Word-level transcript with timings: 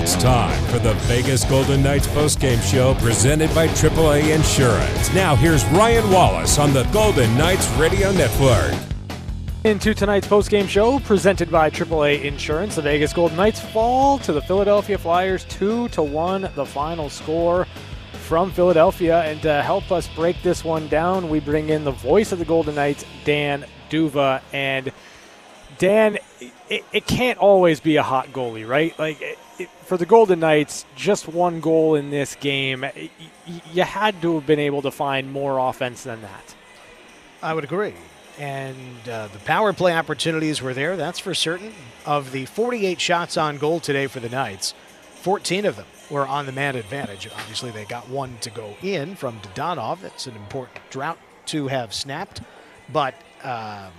It's 0.00 0.14
time 0.14 0.64
for 0.66 0.78
the 0.78 0.94
Vegas 1.08 1.42
Golden 1.42 1.82
Knights 1.82 2.06
postgame 2.06 2.62
show 2.62 2.94
presented 2.94 3.52
by 3.52 3.66
AAA 3.66 4.32
Insurance. 4.32 5.12
Now, 5.12 5.34
here's 5.34 5.64
Ryan 5.70 6.08
Wallace 6.12 6.56
on 6.56 6.72
the 6.72 6.84
Golden 6.92 7.36
Knights 7.36 7.68
Radio 7.70 8.12
Network. 8.12 8.72
Into 9.64 9.94
tonight's 9.94 10.28
postgame 10.28 10.68
show 10.68 11.00
presented 11.00 11.50
by 11.50 11.68
AAA 11.68 12.22
Insurance, 12.22 12.76
the 12.76 12.82
Vegas 12.82 13.12
Golden 13.12 13.36
Knights 13.36 13.58
fall 13.58 14.20
to 14.20 14.32
the 14.32 14.40
Philadelphia 14.40 14.96
Flyers 14.96 15.44
2 15.46 15.88
to 15.88 16.02
1, 16.04 16.48
the 16.54 16.64
final 16.64 17.10
score 17.10 17.66
from 18.12 18.52
Philadelphia. 18.52 19.22
And 19.24 19.42
to 19.42 19.62
help 19.64 19.90
us 19.90 20.06
break 20.14 20.40
this 20.42 20.62
one 20.62 20.86
down, 20.86 21.28
we 21.28 21.40
bring 21.40 21.70
in 21.70 21.82
the 21.82 21.90
voice 21.90 22.30
of 22.30 22.38
the 22.38 22.44
Golden 22.44 22.76
Knights, 22.76 23.04
Dan 23.24 23.64
D'Uva. 23.90 24.42
And 24.52 24.92
Dan, 25.78 26.18
it, 26.70 26.84
it 26.92 27.06
can't 27.08 27.38
always 27.40 27.80
be 27.80 27.96
a 27.96 28.02
hot 28.04 28.28
goalie, 28.28 28.66
right? 28.66 28.96
Like 28.96 29.20
it, 29.20 29.38
for 29.84 29.96
the 29.96 30.06
Golden 30.06 30.40
Knights, 30.40 30.84
just 30.96 31.28
one 31.28 31.60
goal 31.60 31.94
in 31.94 32.10
this 32.10 32.34
game, 32.36 32.84
you 33.72 33.82
had 33.82 34.20
to 34.22 34.34
have 34.34 34.46
been 34.46 34.58
able 34.58 34.82
to 34.82 34.90
find 34.90 35.32
more 35.32 35.58
offense 35.58 36.04
than 36.04 36.22
that. 36.22 36.54
I 37.42 37.54
would 37.54 37.64
agree 37.64 37.94
and 38.38 39.08
uh, 39.08 39.26
the 39.28 39.38
power 39.40 39.72
play 39.72 39.94
opportunities 39.94 40.62
were 40.62 40.72
there, 40.72 40.96
that's 40.96 41.18
for 41.18 41.34
certain. 41.34 41.72
Of 42.06 42.32
the 42.32 42.46
48 42.46 43.00
shots 43.00 43.36
on 43.36 43.58
goal 43.58 43.80
today 43.80 44.06
for 44.06 44.20
the 44.20 44.28
Knights, 44.28 44.74
14 45.22 45.66
of 45.66 45.76
them 45.76 45.86
were 46.08 46.26
on 46.26 46.46
the 46.46 46.52
man 46.52 46.76
advantage. 46.76 47.28
Obviously, 47.36 47.70
they 47.70 47.84
got 47.84 48.08
one 48.08 48.38
to 48.40 48.50
go 48.50 48.76
in 48.80 49.16
from 49.16 49.40
Dadonov. 49.54 50.04
It's 50.04 50.26
an 50.26 50.36
important 50.36 50.78
drought 50.90 51.18
to 51.46 51.68
have 51.68 51.92
snapped, 51.92 52.40
but. 52.92 53.14
Uh, 53.42 53.90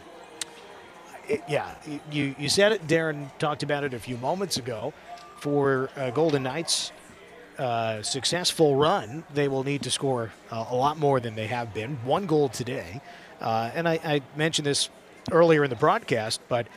it, 1.28 1.44
yeah, 1.48 1.76
you, 2.12 2.34
you 2.40 2.50
said 2.50 2.72
it. 2.72 2.88
Darren 2.88 3.30
talked 3.38 3.62
about 3.62 3.84
it 3.84 3.94
a 3.94 4.00
few 4.00 4.18
moments 4.18 4.58
ago. 4.58 4.94
For 5.40 5.90
uh, 5.96 6.10
Golden 6.10 6.44
Knights, 6.44 6.92
uh, 7.58 8.02
successful 8.02 8.76
run, 8.76 9.24
they 9.34 9.48
will 9.48 9.64
need 9.64 9.84
to 9.84 9.92
score 9.92 10.34
uh, 10.52 10.66
a 10.70 10.76
lot 10.76 10.98
more 10.98 11.20
than 11.20 11.36
they 11.36 11.48
have 11.48 11.74
been. 11.74 11.96
One 12.04 12.26
goal 12.26 12.50
today. 12.50 13.02
Uh, 13.40 13.72
and 13.74 13.88
I, 13.88 14.00
I, 14.04 14.22
mentioned 14.36 14.66
this 14.66 14.90
earlier 15.32 15.64
in 15.64 15.70
the 15.70 15.78
broadcast, 15.78 16.42
but 16.50 16.68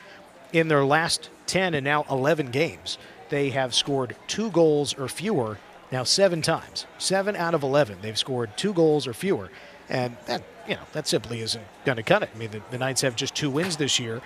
in 0.53 0.69
their 0.69 0.85
last 0.85 1.29
10 1.47 1.73
and 1.73 1.83
now 1.83 2.05
11 2.09 2.51
games, 2.51 2.97
they 3.29 3.49
have 3.49 3.73
scored 3.73 4.15
two 4.27 4.49
goals 4.51 4.93
or 4.97 5.09
fewer 5.09 5.57
now 5.91 6.03
seven 6.03 6.41
times. 6.41 6.87
Seven 6.97 7.35
out 7.35 7.53
of 7.53 7.63
11, 7.63 7.99
they've 8.01 8.17
scored 8.17 8.57
two 8.57 8.73
goals 8.73 9.05
or 9.05 9.13
fewer. 9.13 9.49
And 9.89 10.17
that, 10.25 10.41
you 10.67 10.73
know, 10.73 10.81
that 10.93 11.07
simply 11.07 11.41
isn't 11.41 11.63
going 11.85 11.97
to 11.97 12.03
cut 12.03 12.23
it. 12.23 12.29
I 12.33 12.37
mean, 12.37 12.49
the, 12.49 12.61
the, 12.71 12.79
Knights 12.79 13.01
have 13.01 13.15
just 13.15 13.35
two 13.35 13.51
wins 13.51 13.77
this 13.77 13.99
year 13.99 14.21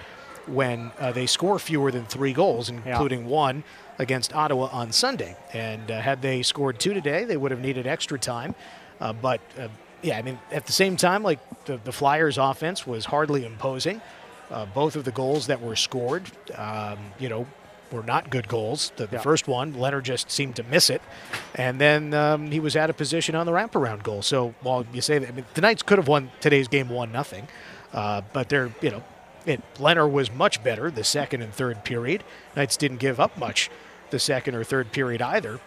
when 0.47 0.91
uh, 0.99 1.11
they 1.11 1.25
score 1.25 1.59
fewer 1.59 1.91
than 1.91 2.05
three 2.05 2.33
goals, 2.33 2.69
including 2.69 3.21
yeah. 3.21 3.27
one 3.27 3.63
against 3.99 4.33
Ottawa 4.33 4.69
on 4.71 4.91
Sunday. 4.91 5.35
And 5.53 5.89
uh, 5.89 6.01
had 6.01 6.21
they 6.21 6.43
scored 6.43 6.79
two 6.79 6.93
today, 6.93 7.25
they 7.25 7.37
would 7.37 7.51
have 7.51 7.61
needed 7.61 7.87
extra 7.87 8.19
time. 8.19 8.55
Uh, 8.99 9.13
but 9.13 9.41
uh, 9.59 9.67
yeah, 10.01 10.17
I 10.17 10.21
mean, 10.21 10.39
at 10.51 10.65
the 10.65 10.71
same 10.71 10.97
time, 10.97 11.23
like 11.23 11.39
the, 11.65 11.77
the 11.83 11.91
Flyers' 11.91 12.37
offense 12.37 12.85
was 12.85 13.05
hardly 13.05 13.45
imposing. 13.45 14.01
Uh, 14.49 14.65
both 14.65 14.95
of 14.95 15.03
the 15.03 15.11
goals 15.11 15.47
that 15.47 15.61
were 15.61 15.75
scored, 15.75 16.23
um, 16.55 16.97
you 17.19 17.27
know, 17.27 17.45
were 17.91 18.03
not 18.03 18.29
good 18.29 18.47
goals. 18.47 18.91
The, 18.95 19.07
the 19.07 19.17
yeah. 19.17 19.21
first 19.21 19.47
one, 19.47 19.73
Lehner 19.73 20.01
just 20.01 20.31
seemed 20.31 20.55
to 20.57 20.63
miss 20.63 20.89
it, 20.89 21.01
and 21.55 21.79
then 21.79 22.13
um, 22.13 22.51
he 22.51 22.59
was 22.59 22.75
out 22.75 22.89
of 22.89 22.97
position 22.97 23.35
on 23.35 23.45
the 23.45 23.51
wraparound 23.51 24.03
goal. 24.03 24.21
So 24.21 24.53
while 24.61 24.85
you 24.93 25.01
say 25.01 25.19
that, 25.19 25.29
I 25.29 25.31
mean, 25.31 25.45
the 25.53 25.61
Knights 25.61 25.83
could 25.83 25.97
have 25.97 26.07
won 26.07 26.31
today's 26.39 26.67
game 26.67 26.89
one 26.89 27.11
nothing, 27.11 27.47
uh, 27.93 28.21
but 28.33 28.49
they're 28.49 28.71
you 28.81 28.91
know, 28.91 29.03
it, 29.47 29.61
Lehner 29.75 30.09
was 30.09 30.31
much 30.31 30.63
better 30.63 30.91
the 30.91 31.03
second 31.03 31.41
and 31.41 31.53
third 31.53 31.83
period. 31.83 32.23
Knights 32.55 32.77
didn't 32.77 32.97
give 32.97 33.19
up 33.19 33.37
much 33.37 33.69
the 34.09 34.19
second 34.19 34.55
or 34.55 34.63
third 34.63 34.91
period 34.91 35.21
either. 35.21 35.59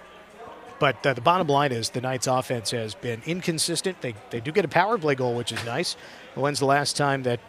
But 0.79 1.07
uh, 1.07 1.13
the 1.13 1.21
bottom 1.21 1.47
line 1.47 1.73
is 1.73 1.91
the 1.91 2.01
Knights' 2.01 2.27
offense 2.27 2.71
has 2.71 2.95
been 2.95 3.21
inconsistent. 3.27 4.01
They, 4.01 4.15
they 4.31 4.41
do 4.41 4.51
get 4.51 4.65
a 4.65 4.69
power 4.69 4.97
play 4.97 5.15
goal, 5.15 5.35
which 5.35 5.53
is 5.53 5.63
nice. 5.65 5.95
When's 6.35 6.59
the 6.59 6.67
last 6.67 6.97
time 6.97 7.23
that 7.25 7.41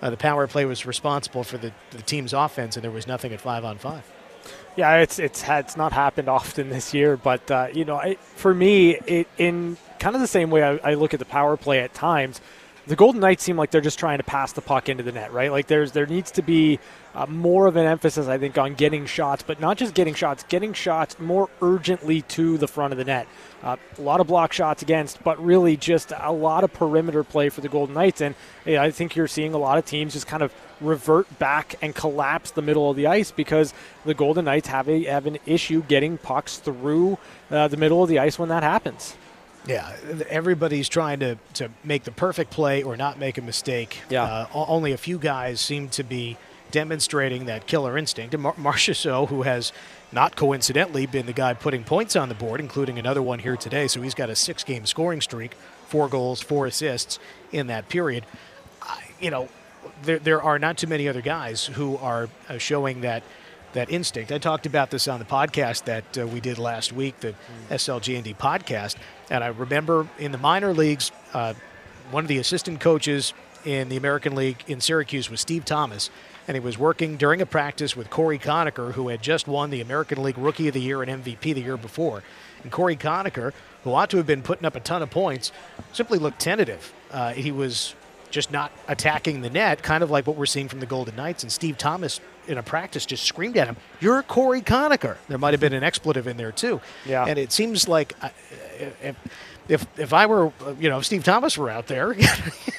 uh, 0.00 0.08
the 0.10 0.16
power 0.16 0.46
play 0.46 0.64
was 0.64 0.86
responsible 0.86 1.44
for 1.44 1.58
the, 1.58 1.72
the 1.90 2.00
team's 2.02 2.32
offense 2.32 2.76
and 2.76 2.84
there 2.84 2.90
was 2.90 3.06
nothing 3.06 3.32
at 3.32 3.40
five 3.40 3.64
on 3.64 3.76
five? 3.76 4.10
Yeah, 4.76 4.98
it's 4.98 5.18
it's 5.18 5.42
it's 5.46 5.76
not 5.76 5.92
happened 5.92 6.28
often 6.40 6.70
this 6.70 6.94
year, 6.94 7.16
but 7.16 7.50
uh, 7.50 7.68
you 7.72 7.84
know, 7.84 7.98
it, 8.00 8.20
for 8.20 8.54
me, 8.54 8.92
it, 9.06 9.26
in 9.36 9.76
kind 9.98 10.14
of 10.14 10.22
the 10.22 10.28
same 10.28 10.50
way 10.50 10.62
I, 10.62 10.92
I 10.92 10.94
look 10.94 11.12
at 11.12 11.18
the 11.18 11.26
power 11.26 11.56
play 11.56 11.80
at 11.80 11.92
times 11.92 12.40
the 12.88 12.96
Golden 12.96 13.20
Knights 13.20 13.44
seem 13.44 13.58
like 13.58 13.70
they're 13.70 13.82
just 13.82 13.98
trying 13.98 14.16
to 14.16 14.24
pass 14.24 14.52
the 14.52 14.62
puck 14.62 14.88
into 14.88 15.02
the 15.02 15.12
net, 15.12 15.30
right? 15.30 15.52
Like 15.52 15.66
there's 15.66 15.92
there 15.92 16.06
needs 16.06 16.30
to 16.32 16.42
be 16.42 16.80
uh, 17.14 17.26
more 17.26 17.66
of 17.66 17.76
an 17.76 17.84
emphasis, 17.84 18.28
I 18.28 18.38
think, 18.38 18.56
on 18.56 18.74
getting 18.74 19.04
shots, 19.04 19.42
but 19.42 19.60
not 19.60 19.76
just 19.76 19.92
getting 19.92 20.14
shots, 20.14 20.44
getting 20.48 20.72
shots 20.72 21.18
more 21.18 21.50
urgently 21.60 22.22
to 22.22 22.56
the 22.56 22.66
front 22.66 22.92
of 22.92 22.98
the 22.98 23.04
net. 23.04 23.28
Uh, 23.62 23.76
a 23.98 24.00
lot 24.00 24.20
of 24.20 24.26
block 24.26 24.54
shots 24.54 24.80
against, 24.80 25.22
but 25.22 25.42
really 25.44 25.76
just 25.76 26.12
a 26.16 26.32
lot 26.32 26.64
of 26.64 26.72
perimeter 26.72 27.22
play 27.22 27.50
for 27.50 27.60
the 27.60 27.68
Golden 27.68 27.94
Knights, 27.94 28.22
and 28.22 28.34
I 28.66 28.90
think 28.90 29.16
you're 29.16 29.28
seeing 29.28 29.52
a 29.52 29.58
lot 29.58 29.76
of 29.76 29.84
teams 29.84 30.14
just 30.14 30.26
kind 30.26 30.42
of 30.42 30.54
revert 30.80 31.38
back 31.38 31.74
and 31.82 31.94
collapse 31.94 32.52
the 32.52 32.62
middle 32.62 32.88
of 32.90 32.96
the 32.96 33.06
ice 33.06 33.30
because 33.30 33.74
the 34.06 34.14
Golden 34.14 34.46
Knights 34.46 34.68
have 34.68 34.88
a 34.88 35.04
have 35.04 35.26
an 35.26 35.38
issue 35.44 35.82
getting 35.82 36.16
pucks 36.16 36.56
through 36.56 37.18
uh, 37.50 37.68
the 37.68 37.76
middle 37.76 38.02
of 38.02 38.08
the 38.08 38.18
ice 38.18 38.38
when 38.38 38.48
that 38.48 38.62
happens. 38.62 39.14
Yeah, 39.66 39.94
everybody's 40.28 40.88
trying 40.88 41.20
to, 41.20 41.36
to 41.54 41.70
make 41.84 42.04
the 42.04 42.10
perfect 42.10 42.50
play 42.50 42.82
or 42.82 42.96
not 42.96 43.18
make 43.18 43.36
a 43.38 43.42
mistake. 43.42 44.00
Yeah. 44.08 44.24
Uh, 44.24 44.46
only 44.54 44.92
a 44.92 44.96
few 44.96 45.18
guys 45.18 45.60
seem 45.60 45.88
to 45.90 46.02
be 46.02 46.38
demonstrating 46.70 47.46
that 47.46 47.66
killer 47.66 47.98
instinct. 47.98 48.34
And 48.34 48.42
Mar- 48.42 48.54
Marchessault, 48.54 49.28
who 49.30 49.42
has 49.42 49.72
not 50.12 50.36
coincidentally 50.36 51.06
been 51.06 51.26
the 51.26 51.32
guy 51.32 51.54
putting 51.54 51.84
points 51.84 52.16
on 52.16 52.28
the 52.28 52.34
board, 52.34 52.60
including 52.60 52.98
another 52.98 53.22
one 53.22 53.40
here 53.40 53.56
today. 53.56 53.88
So 53.88 54.00
he's 54.00 54.14
got 54.14 54.30
a 54.30 54.36
six 54.36 54.64
game 54.64 54.86
scoring 54.86 55.20
streak, 55.20 55.54
four 55.86 56.08
goals, 56.08 56.40
four 56.40 56.66
assists 56.66 57.18
in 57.52 57.66
that 57.66 57.88
period. 57.88 58.24
Uh, 58.82 58.96
you 59.20 59.30
know, 59.30 59.48
there, 60.02 60.18
there 60.18 60.42
are 60.42 60.58
not 60.58 60.78
too 60.78 60.86
many 60.86 61.08
other 61.08 61.20
guys 61.22 61.66
who 61.66 61.96
are 61.98 62.28
uh, 62.48 62.58
showing 62.58 63.02
that 63.02 63.22
that 63.74 63.90
instinct. 63.90 64.32
I 64.32 64.38
talked 64.38 64.64
about 64.64 64.90
this 64.90 65.06
on 65.08 65.18
the 65.18 65.26
podcast 65.26 65.84
that 65.84 66.18
uh, 66.18 66.26
we 66.26 66.40
did 66.40 66.58
last 66.58 66.90
week, 66.90 67.20
the 67.20 67.34
SLGND 67.68 68.34
podcast, 68.38 68.96
and 69.30 69.44
I 69.44 69.48
remember 69.48 70.08
in 70.18 70.32
the 70.32 70.38
minor 70.38 70.72
leagues, 70.72 71.12
uh, 71.32 71.54
one 72.10 72.24
of 72.24 72.28
the 72.28 72.38
assistant 72.38 72.80
coaches 72.80 73.34
in 73.64 73.88
the 73.88 73.96
American 73.96 74.34
League 74.34 74.62
in 74.66 74.80
Syracuse 74.80 75.30
was 75.30 75.40
Steve 75.40 75.64
Thomas, 75.64 76.10
and 76.46 76.54
he 76.54 76.60
was 76.60 76.78
working 76.78 77.16
during 77.16 77.42
a 77.42 77.46
practice 77.46 77.96
with 77.96 78.08
Cory 78.08 78.38
Conacher, 78.38 78.92
who 78.92 79.08
had 79.08 79.22
just 79.22 79.46
won 79.46 79.70
the 79.70 79.80
American 79.80 80.22
League 80.22 80.38
Rookie 80.38 80.68
of 80.68 80.74
the 80.74 80.80
Year 80.80 81.02
and 81.02 81.24
MVP 81.24 81.54
the 81.54 81.60
year 81.60 81.76
before. 81.76 82.22
And 82.62 82.72
Cory 82.72 82.96
Conacher, 82.96 83.52
who 83.84 83.92
ought 83.92 84.10
to 84.10 84.16
have 84.16 84.26
been 84.26 84.42
putting 84.42 84.64
up 84.64 84.74
a 84.74 84.80
ton 84.80 85.02
of 85.02 85.10
points, 85.10 85.52
simply 85.92 86.18
looked 86.18 86.40
tentative. 86.40 86.92
Uh, 87.10 87.32
he 87.32 87.52
was 87.52 87.94
just 88.30 88.50
not 88.50 88.72
attacking 88.88 89.40
the 89.40 89.50
net, 89.50 89.82
kind 89.82 90.02
of 90.02 90.10
like 90.10 90.26
what 90.26 90.36
we're 90.36 90.46
seeing 90.46 90.68
from 90.68 90.80
the 90.80 90.86
Golden 90.86 91.16
Knights. 91.16 91.42
And 91.42 91.52
Steve 91.52 91.78
Thomas, 91.78 92.20
in 92.48 92.58
a 92.58 92.62
practice, 92.62 93.06
just 93.06 93.24
screamed 93.24 93.56
at 93.56 93.68
him, 93.68 93.76
"You're 94.00 94.22
Cory 94.22 94.62
Conacher." 94.62 95.16
There 95.28 95.38
might 95.38 95.54
have 95.54 95.60
been 95.60 95.72
an 95.72 95.84
expletive 95.84 96.26
in 96.26 96.36
there 96.36 96.52
too. 96.52 96.80
Yeah. 97.06 97.24
And 97.24 97.38
it 97.38 97.52
seems 97.52 97.88
like 97.88 98.14
uh, 98.22 98.30
if 99.02 99.16
if, 99.68 99.86
if 99.98 100.12
I 100.14 100.26
were, 100.26 100.50
you 100.80 100.88
know, 100.88 100.98
if 100.98 101.04
Steve 101.04 101.24
Thomas 101.24 101.58
were 101.58 101.68
out 101.68 101.88
there, 101.88 102.16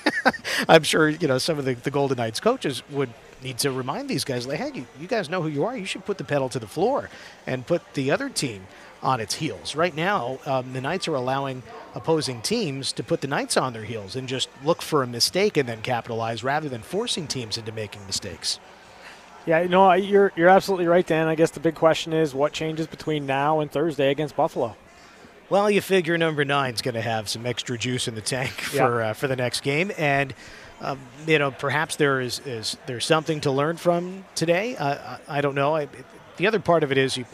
I'm 0.68 0.84
sure 0.84 1.08
you 1.08 1.28
know 1.28 1.38
some 1.38 1.60
of 1.60 1.66
the, 1.66 1.76
the 1.76 1.92
Golden 1.92 2.18
Knights 2.18 2.40
coaches 2.40 2.82
would 2.90 3.10
need 3.44 3.58
to 3.60 3.72
remind 3.72 4.10
these 4.10 4.26
guys, 4.26 4.46
like, 4.46 4.58
hey, 4.58 4.72
you, 4.74 4.86
you 5.00 5.08
guys 5.08 5.30
know 5.30 5.42
who 5.42 5.48
you 5.48 5.64
are. 5.64 5.78
You 5.78 5.86
should 5.86 6.06
put 6.06 6.18
the 6.18 6.24
pedal 6.24 6.50
to 6.50 6.60
the 6.60 6.68
floor 6.68 7.10
and 7.48 7.66
put 7.66 7.94
the 7.94 8.12
other 8.12 8.30
team 8.30 8.68
on 9.02 9.22
its 9.22 9.36
heels. 9.36 9.76
Right 9.76 9.96
now, 9.96 10.40
um, 10.46 10.74
the 10.74 10.82
Knights 10.82 11.08
are 11.08 11.16
allowing 11.16 11.64
opposing 11.96 12.42
teams 12.42 12.92
to 12.94 13.04
put 13.04 13.22
the 13.22 13.28
Knights 13.28 13.56
on 13.56 13.74
their 13.74 13.84
heels 13.84 14.16
and 14.16 14.28
just 14.28 14.50
look 14.64 14.82
for 14.82 15.04
a 15.04 15.08
mistake 15.08 15.56
and 15.58 15.70
then 15.70 15.82
capitalize 15.82 16.44
rather 16.44 16.68
than 16.68 16.82
forcing 16.82 17.28
teams 17.28 17.58
into 17.58 17.72
making 17.72 18.06
mistakes. 18.06 18.60
Yeah, 19.50 19.66
no, 19.66 19.92
you're 19.94 20.32
you're 20.36 20.48
absolutely 20.48 20.86
right, 20.86 21.06
Dan. 21.06 21.28
I 21.28 21.34
guess 21.34 21.50
the 21.50 21.60
big 21.60 21.74
question 21.74 22.14
is 22.14 22.36
what 22.36 22.54
changes 22.54 22.86
between 22.86 23.26
now 23.26 23.62
and 23.62 23.72
Thursday 23.72 24.12
against 24.12 24.36
Buffalo. 24.36 24.76
Well, 25.50 25.72
you 25.72 25.82
figure 25.82 26.20
number 26.20 26.46
nine 26.46 26.76
is 26.76 26.84
going 26.84 26.94
to 26.94 27.02
have 27.02 27.28
some 27.28 27.48
extra 27.48 27.76
juice 27.76 28.08
in 28.08 28.14
the 28.14 28.22
tank 28.22 28.52
for 28.62 28.76
yeah. 28.76 29.10
uh, 29.10 29.14
for 29.14 29.28
the 29.28 29.36
next 29.36 29.62
game, 29.62 29.92
and 29.98 30.36
um, 30.82 31.00
you 31.26 31.40
know 31.40 31.50
perhaps 31.50 31.96
there 31.96 32.22
is 32.22 32.38
is 32.46 32.78
there's 32.86 33.06
something 33.06 33.42
to 33.42 33.50
learn 33.50 33.78
from 33.78 34.24
today. 34.36 34.76
Uh, 34.76 35.18
I, 35.28 35.40
I, 35.40 35.42
don't 35.42 35.56
know. 35.56 35.76
I, 35.76 35.88
the 36.38 36.46
other 36.46 36.60
part 36.60 36.84
of 36.84 36.92
it 36.92 37.00
is 37.00 37.18
you 37.18 37.26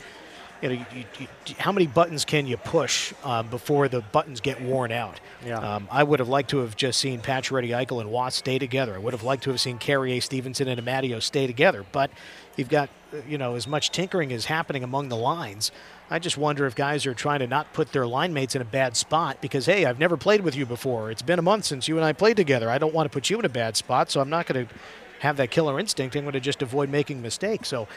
you 0.62 0.70
know, 0.70 0.86
you, 0.94 1.04
you, 1.20 1.28
how 1.58 1.72
many 1.72 1.88
buttons 1.88 2.26
can 2.26 2.48
you 2.48 2.58
push 2.58 3.14
um, 3.24 3.48
before 3.50 3.88
the 3.88 4.02
buttons 4.02 4.42
get 4.42 4.62
worn 4.62 4.92
out? 4.92 5.20
Yeah. 5.46 5.60
Um, 5.60 5.88
I 5.92 6.04
would 6.04 6.20
have 6.20 6.30
liked 6.30 6.50
to 6.52 6.60
have 6.60 6.76
just 6.76 7.00
seen 7.00 7.20
Pacioretty, 7.22 7.70
Eichel, 7.70 8.02
and 8.02 8.10
Watts 8.10 8.38
stay 8.38 8.58
together. 8.58 8.96
I 8.96 8.98
would 8.98 9.14
have 9.14 9.24
liked 9.24 9.44
to 9.44 9.52
have 9.52 9.60
seen 9.60 9.78
Carrier, 9.78 10.22
Stephenson, 10.22 10.68
and 10.68 10.82
Amadio 10.82 11.22
stay 11.22 11.46
together. 11.46 11.86
But 11.92 12.10
you've 12.56 12.70
got, 12.70 12.90
uh, 13.14 13.18
you 13.28 13.38
know, 13.38 13.56
as 13.56 13.68
much 13.68 13.92
tinkering 13.92 14.32
is 14.32 14.46
happening 14.46 14.84
among 14.84 15.10
the 15.10 15.18
lines. 15.18 15.72
I 16.10 16.20
just 16.20 16.38
wonder 16.38 16.66
if 16.66 16.76
guys 16.76 17.06
are 17.06 17.14
trying 17.14 17.40
to 17.40 17.48
not 17.48 17.74
put 17.74 17.92
their 17.92 18.08
line 18.08 18.34
mates 18.34 18.56
in 18.56 18.62
a 18.62 18.66
bad 18.66 18.96
spot 18.96 19.42
because, 19.42 19.66
hey, 19.66 19.86
I've 19.86 20.00
never 20.00 20.18
played 20.18 20.42
with 20.42 20.56
you 20.56 20.66
before. 20.66 21.12
It's 21.12 21.22
been 21.22 21.40
a 21.40 21.44
month 21.44 21.66
since 21.66 21.88
you 21.88 21.98
and 21.98 22.06
I 22.06 22.14
played 22.14 22.38
together. 22.38 22.70
I 22.70 22.78
don't 22.78 22.94
want 22.94 23.12
to 23.12 23.14
put 23.14 23.30
you 23.30 23.40
in 23.40 23.46
a 23.46 23.50
bad 23.50 23.76
spot, 23.76 24.12
so 24.12 24.22
I'm 24.22 24.30
not 24.30 24.46
going 24.46 24.68
to 24.68 24.74
have 25.20 25.38
that 25.38 25.50
killer 25.50 25.80
instinct 25.80 26.16
I'm 26.16 26.24
going 26.24 26.34
to 26.34 26.40
just 26.40 26.62
avoid 26.62 26.90
making 26.90 27.22
mistakes. 27.22 27.68
So 27.68 27.88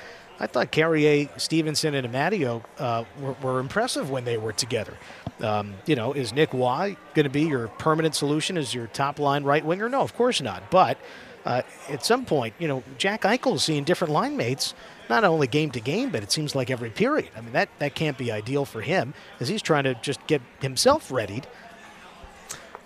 I 0.40 0.46
thought 0.46 0.70
Carrier, 0.70 1.28
Stephenson, 1.36 1.94
and 1.94 2.06
Amadio 2.06 2.62
uh, 2.78 3.04
were, 3.20 3.32
were, 3.42 3.60
impressive 3.60 4.10
when 4.10 4.24
they 4.24 4.36
were 4.36 4.52
together. 4.52 4.94
Um, 5.40 5.74
you 5.86 5.96
know, 5.96 6.12
is 6.12 6.32
Nick 6.32 6.54
Waugh 6.54 6.90
going 7.14 7.24
to 7.24 7.30
be 7.30 7.42
your 7.42 7.68
permanent 7.68 8.14
solution 8.14 8.56
as 8.56 8.72
your 8.72 8.86
top 8.88 9.18
line 9.18 9.44
right 9.44 9.64
winger? 9.64 9.88
No, 9.88 10.00
of 10.00 10.14
course 10.14 10.40
not. 10.40 10.70
But 10.70 10.98
uh, 11.44 11.62
at 11.88 12.04
some 12.04 12.24
point, 12.24 12.54
you 12.58 12.68
know, 12.68 12.82
Jack 12.98 13.22
Eichel's 13.22 13.64
seeing 13.64 13.84
different 13.84 14.12
line 14.12 14.36
mates, 14.36 14.74
not 15.08 15.24
only 15.24 15.46
game 15.46 15.70
to 15.72 15.80
game, 15.80 16.10
but 16.10 16.22
it 16.22 16.30
seems 16.30 16.54
like 16.54 16.70
every 16.70 16.90
period. 16.90 17.30
I 17.36 17.40
mean, 17.40 17.52
that, 17.52 17.68
that 17.78 17.94
can't 17.94 18.18
be 18.18 18.30
ideal 18.30 18.64
for 18.64 18.80
him 18.80 19.14
as 19.40 19.48
he's 19.48 19.62
trying 19.62 19.84
to 19.84 19.94
just 19.94 20.24
get 20.26 20.42
himself 20.60 21.10
readied 21.10 21.46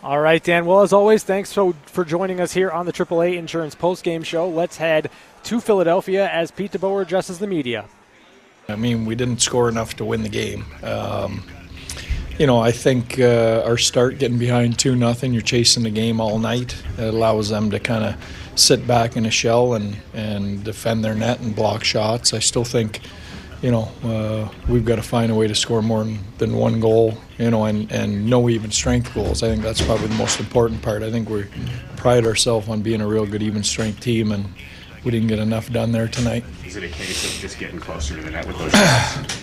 all 0.02 0.18
right, 0.18 0.42
Dan. 0.42 0.66
Well, 0.66 0.80
as 0.80 0.92
always, 0.92 1.22
thanks 1.22 1.50
so 1.50 1.74
for 1.86 2.04
joining 2.04 2.40
us 2.40 2.52
here 2.52 2.70
on 2.70 2.86
the 2.86 2.92
AAA 2.92 3.36
Insurance 3.36 3.74
Post 3.76 4.02
Game 4.02 4.24
Show. 4.24 4.48
Let's 4.48 4.76
head 4.76 5.10
to 5.44 5.60
Philadelphia 5.60 6.28
as 6.28 6.50
Pete 6.50 6.72
DeBoer 6.72 7.02
addresses 7.02 7.38
the 7.38 7.46
media. 7.46 7.84
I 8.68 8.74
mean, 8.76 9.04
we 9.06 9.14
didn't 9.14 9.40
score 9.42 9.68
enough 9.68 9.94
to 9.96 10.04
win 10.04 10.22
the 10.22 10.28
game. 10.28 10.64
Um, 10.82 11.44
you 12.38 12.46
know, 12.46 12.58
I 12.58 12.72
think 12.72 13.20
uh, 13.20 13.62
our 13.64 13.78
start 13.78 14.18
getting 14.18 14.38
behind 14.38 14.78
two 14.78 14.96
nothing, 14.96 15.32
you're 15.32 15.42
chasing 15.42 15.84
the 15.84 15.90
game 15.90 16.20
all 16.20 16.38
night. 16.38 16.74
It 16.98 17.14
allows 17.14 17.48
them 17.48 17.70
to 17.70 17.78
kind 17.78 18.04
of 18.04 18.16
sit 18.56 18.86
back 18.86 19.16
in 19.16 19.24
a 19.26 19.30
shell 19.30 19.74
and 19.74 19.96
and 20.14 20.64
defend 20.64 21.04
their 21.04 21.14
net 21.14 21.40
and 21.40 21.54
block 21.54 21.84
shots. 21.84 22.34
I 22.34 22.40
still 22.40 22.64
think 22.64 23.00
you 23.62 23.70
know, 23.70 23.88
uh, 24.02 24.48
we've 24.68 24.84
got 24.84 24.96
to 24.96 25.02
find 25.02 25.30
a 25.30 25.34
way 25.36 25.46
to 25.46 25.54
score 25.54 25.82
more 25.82 26.04
than 26.38 26.56
one 26.56 26.80
goal, 26.80 27.16
you 27.38 27.50
know, 27.50 27.64
and, 27.64 27.90
and 27.92 28.26
no 28.26 28.48
even 28.48 28.72
strength 28.72 29.14
goals. 29.14 29.44
I 29.44 29.48
think 29.48 29.62
that's 29.62 29.80
probably 29.80 30.08
the 30.08 30.16
most 30.16 30.40
important 30.40 30.82
part. 30.82 31.04
I 31.04 31.10
think 31.12 31.28
we 31.28 31.44
pride 31.96 32.26
ourselves 32.26 32.68
on 32.68 32.82
being 32.82 33.00
a 33.00 33.06
real 33.06 33.24
good 33.24 33.42
even 33.42 33.62
strength 33.62 34.00
team, 34.00 34.32
and 34.32 34.46
we 35.04 35.12
didn't 35.12 35.28
get 35.28 35.38
enough 35.38 35.70
done 35.70 35.92
there 35.92 36.08
tonight. 36.08 36.44
Is 36.66 36.74
it 36.74 36.82
a 36.82 36.88
case 36.88 37.24
of 37.24 37.40
just 37.40 37.58
getting 37.60 37.78
closer 37.78 38.16
to 38.16 38.20
the 38.20 38.32
net 38.32 38.46
with 38.46 38.58
those 38.58 38.72
shots? 38.72 39.42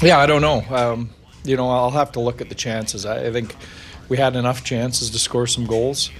yeah, 0.00 0.18
I 0.18 0.26
don't 0.26 0.40
know. 0.40 0.64
Um, 0.70 1.10
you 1.42 1.56
know, 1.56 1.68
I'll 1.68 1.90
have 1.90 2.12
to 2.12 2.20
look 2.20 2.40
at 2.40 2.48
the 2.48 2.54
chances. 2.54 3.04
I, 3.04 3.26
I, 3.26 3.32
think 3.32 3.56
we 4.08 4.16
had 4.16 4.36
enough 4.36 4.62
chances 4.62 5.10
to 5.10 5.18
score 5.18 5.46
some 5.48 5.66
goals. 5.66 6.10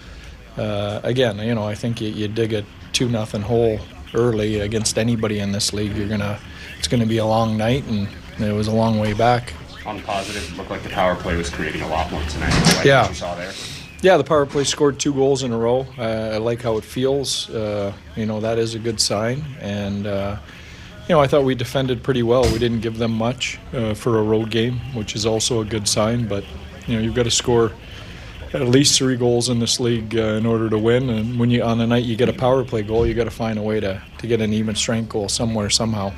Uh, 0.56 1.00
again, 1.05 1.38
you 1.38 1.55
know, 1.55 1.64
I 1.64 1.76
think 1.76 2.00
you, 2.00 2.08
you 2.08 2.26
dig 2.26 2.52
a 2.52 2.64
two 2.93 3.08
nothing 3.08 3.43
hole 3.43 3.78
early 4.14 4.60
against 4.60 4.99
anybody 4.99 5.38
in 5.38 5.52
this 5.52 5.72
league, 5.72 5.96
you're 5.96 6.08
gonna 6.08 6.38
it's 6.78 6.88
going 6.88 7.00
to 7.00 7.06
be 7.06 7.18
a 7.18 7.26
long 7.26 7.56
night, 7.56 7.84
and 7.84 8.08
it 8.38 8.52
was 8.52 8.68
a 8.68 8.74
long 8.74 8.98
way 8.98 9.12
back. 9.12 9.52
On 9.86 10.00
positive, 10.00 10.50
it 10.50 10.56
looked 10.56 10.70
like 10.70 10.82
the 10.82 10.88
power 10.88 11.14
play 11.14 11.36
was 11.36 11.50
creating 11.50 11.82
a 11.82 11.88
lot 11.88 12.10
more 12.10 12.22
tonight. 12.24 12.54
Like 12.76 12.86
yeah. 12.86 13.08
you 13.08 13.14
saw 13.14 13.34
there. 13.34 13.52
Yeah, 14.00 14.18
the 14.18 14.24
power 14.24 14.44
play 14.44 14.64
scored 14.64 15.00
two 15.00 15.14
goals 15.14 15.42
in 15.42 15.52
a 15.52 15.56
row. 15.56 15.86
Uh, 15.98 16.32
I 16.34 16.36
like 16.36 16.60
how 16.60 16.76
it 16.76 16.84
feels. 16.84 17.48
Uh, 17.48 17.92
you 18.16 18.26
know, 18.26 18.40
that 18.40 18.58
is 18.58 18.74
a 18.74 18.78
good 18.78 19.00
sign. 19.00 19.42
And, 19.60 20.06
uh, 20.06 20.36
you 21.08 21.14
know, 21.14 21.20
I 21.20 21.26
thought 21.26 21.44
we 21.44 21.54
defended 21.54 22.02
pretty 22.02 22.22
well. 22.22 22.42
We 22.52 22.58
didn't 22.58 22.80
give 22.80 22.98
them 22.98 23.12
much 23.12 23.58
uh, 23.72 23.94
for 23.94 24.18
a 24.18 24.22
road 24.22 24.50
game, 24.50 24.78
which 24.94 25.14
is 25.14 25.24
also 25.24 25.60
a 25.60 25.64
good 25.64 25.88
sign. 25.88 26.28
But, 26.28 26.44
you 26.86 26.96
know, 26.96 27.02
you've 27.02 27.14
got 27.14 27.22
to 27.22 27.30
score 27.30 27.72
at 28.52 28.68
least 28.68 28.98
three 28.98 29.16
goals 29.16 29.48
in 29.48 29.58
this 29.58 29.80
league 29.80 30.16
uh, 30.16 30.38
in 30.38 30.46
order 30.46 30.68
to 30.70 30.78
win. 30.78 31.10
And 31.10 31.38
when 31.38 31.50
you 31.50 31.62
on 31.62 31.78
the 31.78 31.86
night 31.86 32.04
you 32.04 32.14
get 32.14 32.28
a 32.28 32.32
power 32.34 32.62
play 32.62 32.82
goal, 32.82 33.06
you 33.06 33.14
got 33.14 33.24
to 33.24 33.30
find 33.30 33.58
a 33.58 33.62
way 33.62 33.80
to, 33.80 34.02
to 34.18 34.26
get 34.26 34.40
an 34.40 34.52
even 34.52 34.74
strength 34.74 35.08
goal 35.08 35.28
somewhere, 35.28 35.70
somehow 35.70 36.12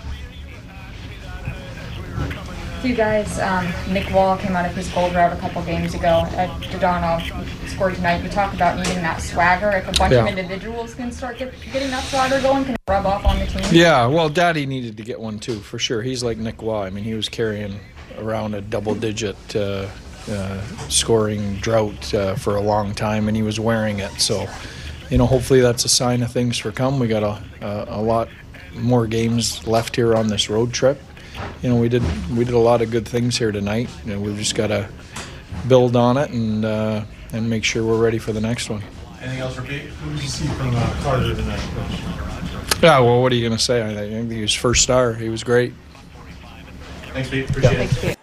you 2.87 2.95
guys, 2.95 3.39
um, 3.41 3.67
Nick 3.93 4.13
Wall 4.15 4.37
came 4.39 4.55
out 4.55 4.65
of 4.65 4.75
his 4.75 4.89
gold 4.91 5.15
route 5.15 5.33
a 5.33 5.37
couple 5.37 5.63
games 5.63 5.95
ago. 5.95 6.25
At 6.37 6.49
Dadonov 6.71 7.69
scored 7.69 7.97
tonight. 7.97 8.23
You 8.23 8.29
talk 8.29 8.55
about 8.55 8.79
needing 8.79 9.03
that 9.03 9.21
swagger. 9.21 9.71
If 9.71 9.89
a 9.89 9.93
bunch 9.93 10.13
yeah. 10.13 10.21
of 10.21 10.29
individuals 10.29 10.95
can 10.95 11.11
start 11.11 11.39
get, 11.39 11.53
getting 11.73 11.91
that 11.91 12.05
swagger 12.05 12.41
going, 12.41 12.65
can 12.65 12.75
it 12.75 12.81
rub 12.89 13.05
off 13.05 13.25
on 13.25 13.39
the 13.39 13.47
team? 13.47 13.63
Yeah, 13.73 14.07
well, 14.07 14.29
Daddy 14.29 14.67
needed 14.67 14.97
to 14.97 15.03
get 15.03 15.21
one 15.21 15.39
too, 15.39 15.59
for 15.59 15.79
sure. 15.79 16.01
He's 16.01 16.23
like 16.23 16.39
Nick 16.39 16.63
Wall. 16.63 16.83
I 16.83 16.91
mean, 16.91 17.05
he 17.05 17.15
was 17.15 17.29
carrying 17.29 17.81
around 18.19 18.55
a 18.55 18.61
double-digit 18.61 19.57
uh, 19.57 19.89
uh, 20.31 20.61
scoring 20.89 21.57
drought 21.57 22.15
uh, 22.15 22.37
for 22.37 22.57
a 22.57 22.61
long 22.61 22.95
time, 22.95 23.27
and 23.27 23.37
he 23.37 23.43
was 23.43 23.59
wearing 23.59 23.99
it. 23.99 24.13
So, 24.21 24.47
you 25.11 25.19
know, 25.19 25.27
hopefully 25.27 25.61
that's 25.61 25.85
a 25.85 25.89
sign 25.89 26.23
of 26.23 26.31
things 26.31 26.57
for 26.57 26.71
come. 26.71 27.01
We 27.01 27.09
got 27.09 27.25
a, 27.25 27.43
a, 27.61 27.99
a 27.99 28.01
lot 28.01 28.29
more 28.75 29.07
games 29.07 29.67
left 29.67 29.97
here 29.97 30.15
on 30.15 30.29
this 30.29 30.49
road 30.49 30.73
trip 30.73 31.01
you 31.63 31.69
know, 31.69 31.77
we 31.77 31.89
did 31.89 32.03
we 32.37 32.45
did 32.45 32.55
a 32.55 32.59
lot 32.59 32.83
of 32.83 32.91
good 32.91 33.07
things 33.07 33.37
here 33.37 33.53
tonight. 33.53 33.89
You 34.05 34.15
know, 34.15 34.21
we've 34.21 34.37
just 34.37 34.55
got 34.55 34.69
to 34.69 34.89
build 35.69 35.97
on 35.97 36.17
it 36.17 36.31
and 36.31 36.65
uh, 36.65 37.05
and 37.33 37.49
make 37.49 37.65
sure 37.65 37.85
we're 37.85 38.03
ready 38.03 38.19
for 38.19 38.33
the 38.33 38.41
next 38.41 38.71
one. 38.71 38.83
Anything 39.21 39.41
else 39.41 39.55
for 39.57 39.63
Pete? 39.63 39.89
What 39.89 40.13
did 40.13 40.23
you 40.23 40.29
see 40.29 40.47
from 40.49 40.75
uh, 40.75 40.97
Carter 41.03 41.35
tonight, 41.35 42.83
Yeah, 42.83 43.01
well, 43.01 43.23
what 43.23 43.33
are 43.33 43.35
you 43.35 43.47
going 43.47 43.57
to 43.57 43.63
say? 43.63 43.83
I 43.83 43.95
think 43.95 44.31
he 44.31 44.43
was 44.43 44.55
first 44.55 44.83
star. 44.83 45.15
He 45.15 45.29
was 45.29 45.43
great. 45.43 45.73
Thanks, 47.13 47.31
Pete. 47.31 47.49
Appreciate 47.49 47.73
yeah. 48.03 48.11
it. 48.11 48.19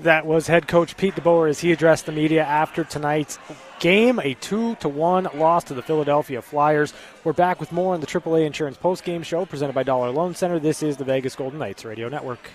That 0.00 0.26
was 0.26 0.48
head 0.48 0.66
coach 0.66 0.96
Pete 0.96 1.14
DeBoer 1.14 1.48
as 1.48 1.60
he 1.60 1.70
addressed 1.70 2.06
the 2.06 2.12
media 2.12 2.42
after 2.42 2.82
tonight's 2.82 3.38
game, 3.78 4.18
a 4.18 4.34
two 4.34 4.74
to 4.76 4.88
one 4.88 5.28
loss 5.34 5.62
to 5.64 5.74
the 5.74 5.82
Philadelphia 5.82 6.42
Flyers. 6.42 6.92
We're 7.22 7.32
back 7.32 7.60
with 7.60 7.70
more 7.70 7.94
on 7.94 8.00
the 8.00 8.06
AAA 8.06 8.44
Insurance 8.44 8.76
Post 8.76 9.04
Game 9.04 9.22
Show 9.22 9.46
presented 9.46 9.74
by 9.74 9.84
Dollar 9.84 10.10
Loan 10.10 10.34
Center. 10.34 10.58
This 10.58 10.82
is 10.82 10.96
the 10.96 11.04
Vegas 11.04 11.36
Golden 11.36 11.60
Knights 11.60 11.84
Radio 11.84 12.08
Network. 12.08 12.50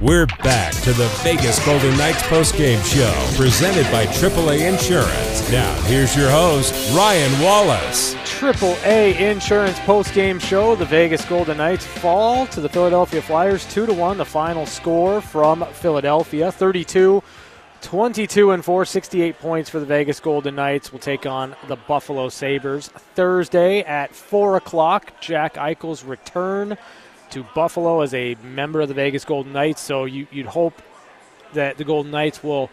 We're 0.00 0.26
back 0.26 0.61
to 0.82 0.92
the 0.94 1.06
Vegas 1.22 1.64
Golden 1.64 1.96
Knights 1.96 2.22
postgame 2.22 2.84
show 2.84 3.36
presented 3.36 3.88
by 3.92 4.04
AAA 4.04 4.68
Insurance. 4.68 5.48
Now, 5.52 5.72
here's 5.82 6.16
your 6.16 6.28
host, 6.28 6.74
Ryan 6.92 7.40
Wallace. 7.40 8.14
AAA 8.14 9.16
Insurance 9.20 9.78
postgame 9.80 10.40
show. 10.40 10.74
The 10.74 10.84
Vegas 10.84 11.24
Golden 11.24 11.58
Knights 11.58 11.86
fall 11.86 12.48
to 12.48 12.60
the 12.60 12.68
Philadelphia 12.68 13.22
Flyers 13.22 13.64
2 13.72 13.86
to 13.86 13.92
1. 13.92 14.18
The 14.18 14.24
final 14.24 14.66
score 14.66 15.20
from 15.20 15.64
Philadelphia 15.66 16.50
32 16.50 17.22
22 17.82 18.50
and 18.52 18.64
4, 18.64 18.84
68 18.84 19.38
points 19.38 19.70
for 19.70 19.78
the 19.78 19.86
Vegas 19.86 20.18
Golden 20.18 20.56
Knights. 20.56 20.90
will 20.90 20.98
take 20.98 21.26
on 21.26 21.54
the 21.68 21.76
Buffalo 21.76 22.28
Sabres 22.28 22.88
Thursday 22.88 23.82
at 23.82 24.14
4 24.14 24.56
o'clock. 24.56 25.12
Jack 25.20 25.54
Eichel's 25.54 26.02
return 26.02 26.76
to 27.32 27.44
Buffalo 27.54 28.00
as 28.00 28.14
a 28.14 28.36
member 28.42 28.80
of 28.80 28.88
the 28.88 28.94
Vegas 28.94 29.24
Golden 29.24 29.52
Knights. 29.52 29.80
So 29.80 30.04
you, 30.04 30.26
would 30.34 30.46
hope 30.46 30.80
that 31.54 31.76
the 31.76 31.84
Golden 31.84 32.10
Knights 32.10 32.42
will 32.42 32.70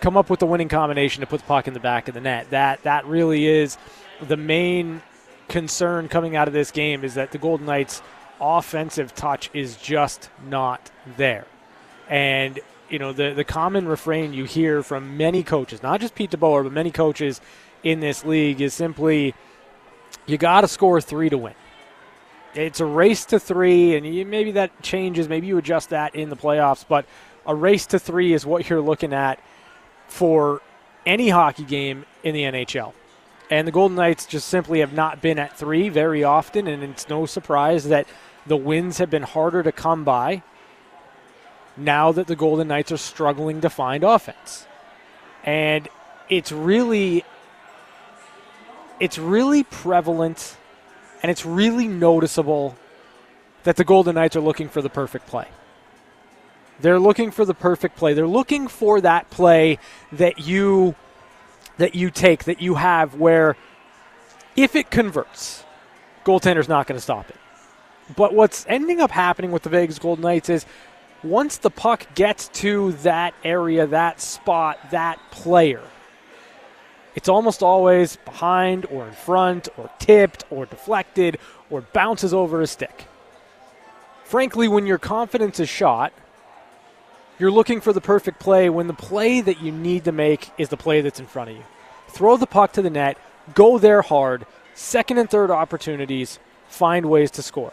come 0.00 0.16
up 0.16 0.30
with 0.30 0.40
the 0.40 0.46
winning 0.46 0.68
combination 0.68 1.20
to 1.20 1.26
put 1.26 1.40
the 1.40 1.46
puck 1.46 1.68
in 1.68 1.74
the 1.74 1.80
back 1.80 2.08
of 2.08 2.14
the 2.14 2.20
net. 2.20 2.50
That 2.50 2.82
that 2.84 3.06
really 3.06 3.46
is 3.46 3.76
the 4.20 4.36
main 4.36 5.02
concern 5.48 6.08
coming 6.08 6.36
out 6.36 6.48
of 6.48 6.54
this 6.54 6.70
game 6.70 7.04
is 7.04 7.14
that 7.14 7.32
the 7.32 7.38
Golden 7.38 7.66
Knights 7.66 8.02
offensive 8.40 9.14
touch 9.14 9.50
is 9.52 9.76
just 9.76 10.30
not 10.46 10.90
there. 11.16 11.46
And 12.08 12.60
you 12.88 12.98
know 12.98 13.12
the 13.12 13.34
the 13.34 13.44
common 13.44 13.88
refrain 13.88 14.32
you 14.32 14.44
hear 14.44 14.82
from 14.82 15.16
many 15.16 15.42
coaches, 15.42 15.82
not 15.82 16.00
just 16.00 16.14
Pete 16.14 16.30
DeBoer, 16.30 16.62
but 16.62 16.72
many 16.72 16.90
coaches 16.90 17.40
in 17.82 18.00
this 18.00 18.24
league 18.24 18.60
is 18.60 18.74
simply 18.74 19.34
you 20.26 20.36
got 20.36 20.62
to 20.62 20.68
score 20.68 21.00
3 21.00 21.30
to 21.30 21.38
win 21.38 21.54
it's 22.54 22.80
a 22.80 22.86
race 22.86 23.24
to 23.26 23.38
three, 23.38 23.96
and 23.96 24.06
you, 24.06 24.24
maybe 24.24 24.52
that 24.52 24.82
changes. 24.82 25.28
Maybe 25.28 25.46
you 25.46 25.58
adjust 25.58 25.90
that 25.90 26.14
in 26.14 26.30
the 26.30 26.36
playoffs, 26.36 26.84
but 26.86 27.06
a 27.46 27.54
race 27.54 27.86
to 27.86 27.98
three 27.98 28.32
is 28.32 28.44
what 28.44 28.68
you're 28.68 28.80
looking 28.80 29.12
at 29.12 29.40
for 30.08 30.60
any 31.06 31.28
hockey 31.28 31.64
game 31.64 32.04
in 32.22 32.34
the 32.34 32.42
NHL. 32.42 32.92
And 33.50 33.66
the 33.66 33.72
Golden 33.72 33.96
Knights 33.96 34.26
just 34.26 34.48
simply 34.48 34.80
have 34.80 34.92
not 34.92 35.22
been 35.22 35.38
at 35.38 35.56
three 35.56 35.88
very 35.88 36.24
often, 36.24 36.66
and 36.66 36.82
it's 36.82 37.08
no 37.08 37.26
surprise 37.26 37.84
that 37.88 38.06
the 38.46 38.56
wins 38.56 38.98
have 38.98 39.10
been 39.10 39.22
harder 39.22 39.62
to 39.62 39.72
come 39.72 40.04
by 40.04 40.42
now 41.78 42.12
that 42.12 42.26
the 42.26 42.36
Golden 42.36 42.68
Knights 42.68 42.92
are 42.92 42.98
struggling 42.98 43.60
to 43.60 43.70
find 43.70 44.04
offense. 44.04 44.66
And 45.44 45.88
it's 46.28 46.52
really 46.52 47.24
it's 49.00 49.16
really 49.16 49.62
prevalent 49.62 50.56
and 51.22 51.30
it's 51.30 51.44
really 51.44 51.88
noticeable 51.88 52.76
that 53.64 53.76
the 53.76 53.84
Golden 53.84 54.14
Knights 54.14 54.36
are 54.36 54.40
looking 54.40 54.68
for 54.68 54.82
the 54.82 54.88
perfect 54.88 55.26
play. 55.26 55.48
They're 56.80 57.00
looking 57.00 57.30
for 57.30 57.44
the 57.44 57.54
perfect 57.54 57.96
play. 57.96 58.14
They're 58.14 58.26
looking 58.26 58.68
for 58.68 59.00
that 59.00 59.30
play 59.30 59.78
that 60.12 60.38
you 60.38 60.94
that 61.78 61.94
you 61.94 62.10
take 62.10 62.44
that 62.44 62.60
you 62.60 62.74
have 62.74 63.14
where 63.14 63.56
if 64.56 64.74
it 64.74 64.90
converts, 64.90 65.64
goaltender's 66.24 66.68
not 66.68 66.86
going 66.86 66.96
to 66.96 67.02
stop 67.02 67.30
it. 67.30 67.36
But 68.16 68.34
what's 68.34 68.66
ending 68.68 69.00
up 69.00 69.10
happening 69.10 69.52
with 69.52 69.62
the 69.62 69.70
Vegas 69.70 69.98
Golden 69.98 70.22
Knights 70.22 70.48
is 70.48 70.66
once 71.22 71.58
the 71.58 71.70
puck 71.70 72.06
gets 72.14 72.48
to 72.48 72.92
that 73.02 73.34
area, 73.44 73.86
that 73.86 74.20
spot, 74.20 74.78
that 74.90 75.18
player, 75.30 75.82
It's 77.18 77.28
almost 77.28 77.64
always 77.64 78.14
behind 78.14 78.86
or 78.92 79.04
in 79.04 79.12
front 79.12 79.68
or 79.76 79.90
tipped 79.98 80.44
or 80.50 80.66
deflected 80.66 81.40
or 81.68 81.80
bounces 81.80 82.32
over 82.32 82.60
a 82.60 82.66
stick. 82.68 83.06
Frankly, 84.22 84.68
when 84.68 84.86
your 84.86 84.98
confidence 84.98 85.58
is 85.58 85.68
shot, 85.68 86.12
you're 87.40 87.50
looking 87.50 87.80
for 87.80 87.92
the 87.92 88.00
perfect 88.00 88.38
play 88.38 88.70
when 88.70 88.86
the 88.86 88.94
play 88.94 89.40
that 89.40 89.60
you 89.60 89.72
need 89.72 90.04
to 90.04 90.12
make 90.12 90.52
is 90.58 90.68
the 90.68 90.76
play 90.76 91.00
that's 91.00 91.18
in 91.18 91.26
front 91.26 91.50
of 91.50 91.56
you. 91.56 91.64
Throw 92.06 92.36
the 92.36 92.46
puck 92.46 92.72
to 92.74 92.82
the 92.82 92.88
net, 92.88 93.18
go 93.52 93.78
there 93.78 94.02
hard, 94.02 94.46
second 94.76 95.18
and 95.18 95.28
third 95.28 95.50
opportunities, 95.50 96.38
find 96.68 97.06
ways 97.06 97.32
to 97.32 97.42
score. 97.42 97.72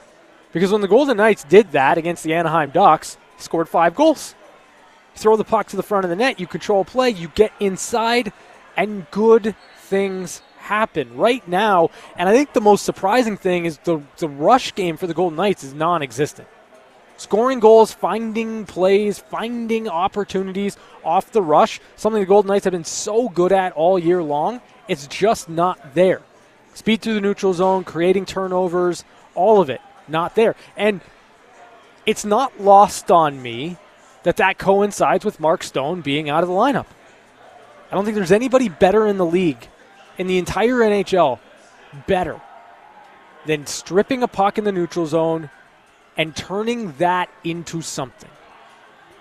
Because 0.54 0.72
when 0.72 0.82
the 0.82 0.88
Golden 0.88 1.18
Knights 1.18 1.44
did 1.44 1.72
that 1.74 2.00
against 2.00 2.24
the 2.24 2.34
Anaheim 2.34 2.72
Ducks, 2.72 3.16
scored 3.38 3.70
five 3.70 3.94
goals. 3.94 4.34
throw 5.14 5.38
the 5.38 5.44
puck 5.44 5.68
to 5.68 5.76
the 5.76 5.84
front 5.84 6.04
of 6.04 6.10
the 6.10 6.16
net, 6.16 6.40
you 6.40 6.48
control 6.48 6.84
play, 6.84 7.12
you 7.12 7.28
get 7.36 7.52
inside, 7.60 8.34
and 8.78 9.10
good 9.12 9.56
things 9.78 10.42
happen 10.58 11.16
right 11.18 11.48
now. 11.48 11.90
And 12.16 12.28
I 12.28 12.34
think 12.34 12.54
the 12.54 12.62
most 12.62 12.86
surprising 12.86 13.38
thing 13.38 13.66
is 13.66 13.78
the, 13.80 14.02
the 14.18 14.30
rush 14.30 14.74
game 14.76 14.98
for 14.98 15.08
the 15.08 15.14
Golden 15.14 15.38
Knights 15.38 15.64
is 15.64 15.74
non 15.74 16.02
existent 16.02 16.48
scoring 17.18 17.62
goals, 17.62 17.94
finding 17.94 18.66
plays, 18.66 19.20
finding 19.20 19.88
opportunities 19.88 20.78
off 21.04 21.32
the 21.32 21.42
rush, 21.42 21.80
something 21.96 22.22
the 22.22 22.26
Golden 22.26 22.50
Knights 22.50 22.66
have 22.66 22.74
been 22.74 22.84
so 22.84 23.30
good 23.30 23.54
at 23.54 23.72
all 23.74 23.98
year 23.98 24.22
long. 24.22 24.62
It's 24.88 25.08
just 25.08 25.48
not 25.48 25.96
there. 25.96 26.22
Speed 26.74 27.02
through 27.02 27.14
the 27.14 27.22
neutral 27.22 27.54
zone, 27.54 27.86
creating 27.86 28.26
turnovers, 28.26 29.06
all 29.34 29.62
of 29.62 29.70
it 29.70 29.80
not 30.08 30.36
there. 30.36 30.56
And 30.76 31.02
it's 32.06 32.26
not 32.26 32.60
lost 32.62 33.10
on 33.10 33.42
me 33.42 33.78
that 34.24 34.38
that 34.38 34.58
coincides 34.58 35.26
with 35.26 35.40
Mark 35.40 35.64
Stone 35.64 36.02
being 36.02 36.30
out 36.30 36.44
of 36.44 36.50
the 36.50 36.56
lineup. 36.56 36.86
I 37.96 37.98
don't 37.98 38.04
think 38.04 38.16
there's 38.16 38.34
anybody 38.34 38.68
better 38.68 39.08
in 39.08 39.18
the 39.18 39.26
league, 39.26 39.70
in 40.18 40.28
the 40.28 40.38
entire 40.38 40.76
NHL, 40.80 41.40
better 42.08 42.42
than 43.46 43.66
stripping 43.68 44.22
a 44.22 44.28
puck 44.28 44.58
in 44.58 44.66
the 44.66 44.74
neutral 44.74 45.06
zone 45.06 45.50
and 46.18 46.36
turning 46.36 46.92
that 46.98 47.30
into 47.46 47.82
something. 47.82 48.30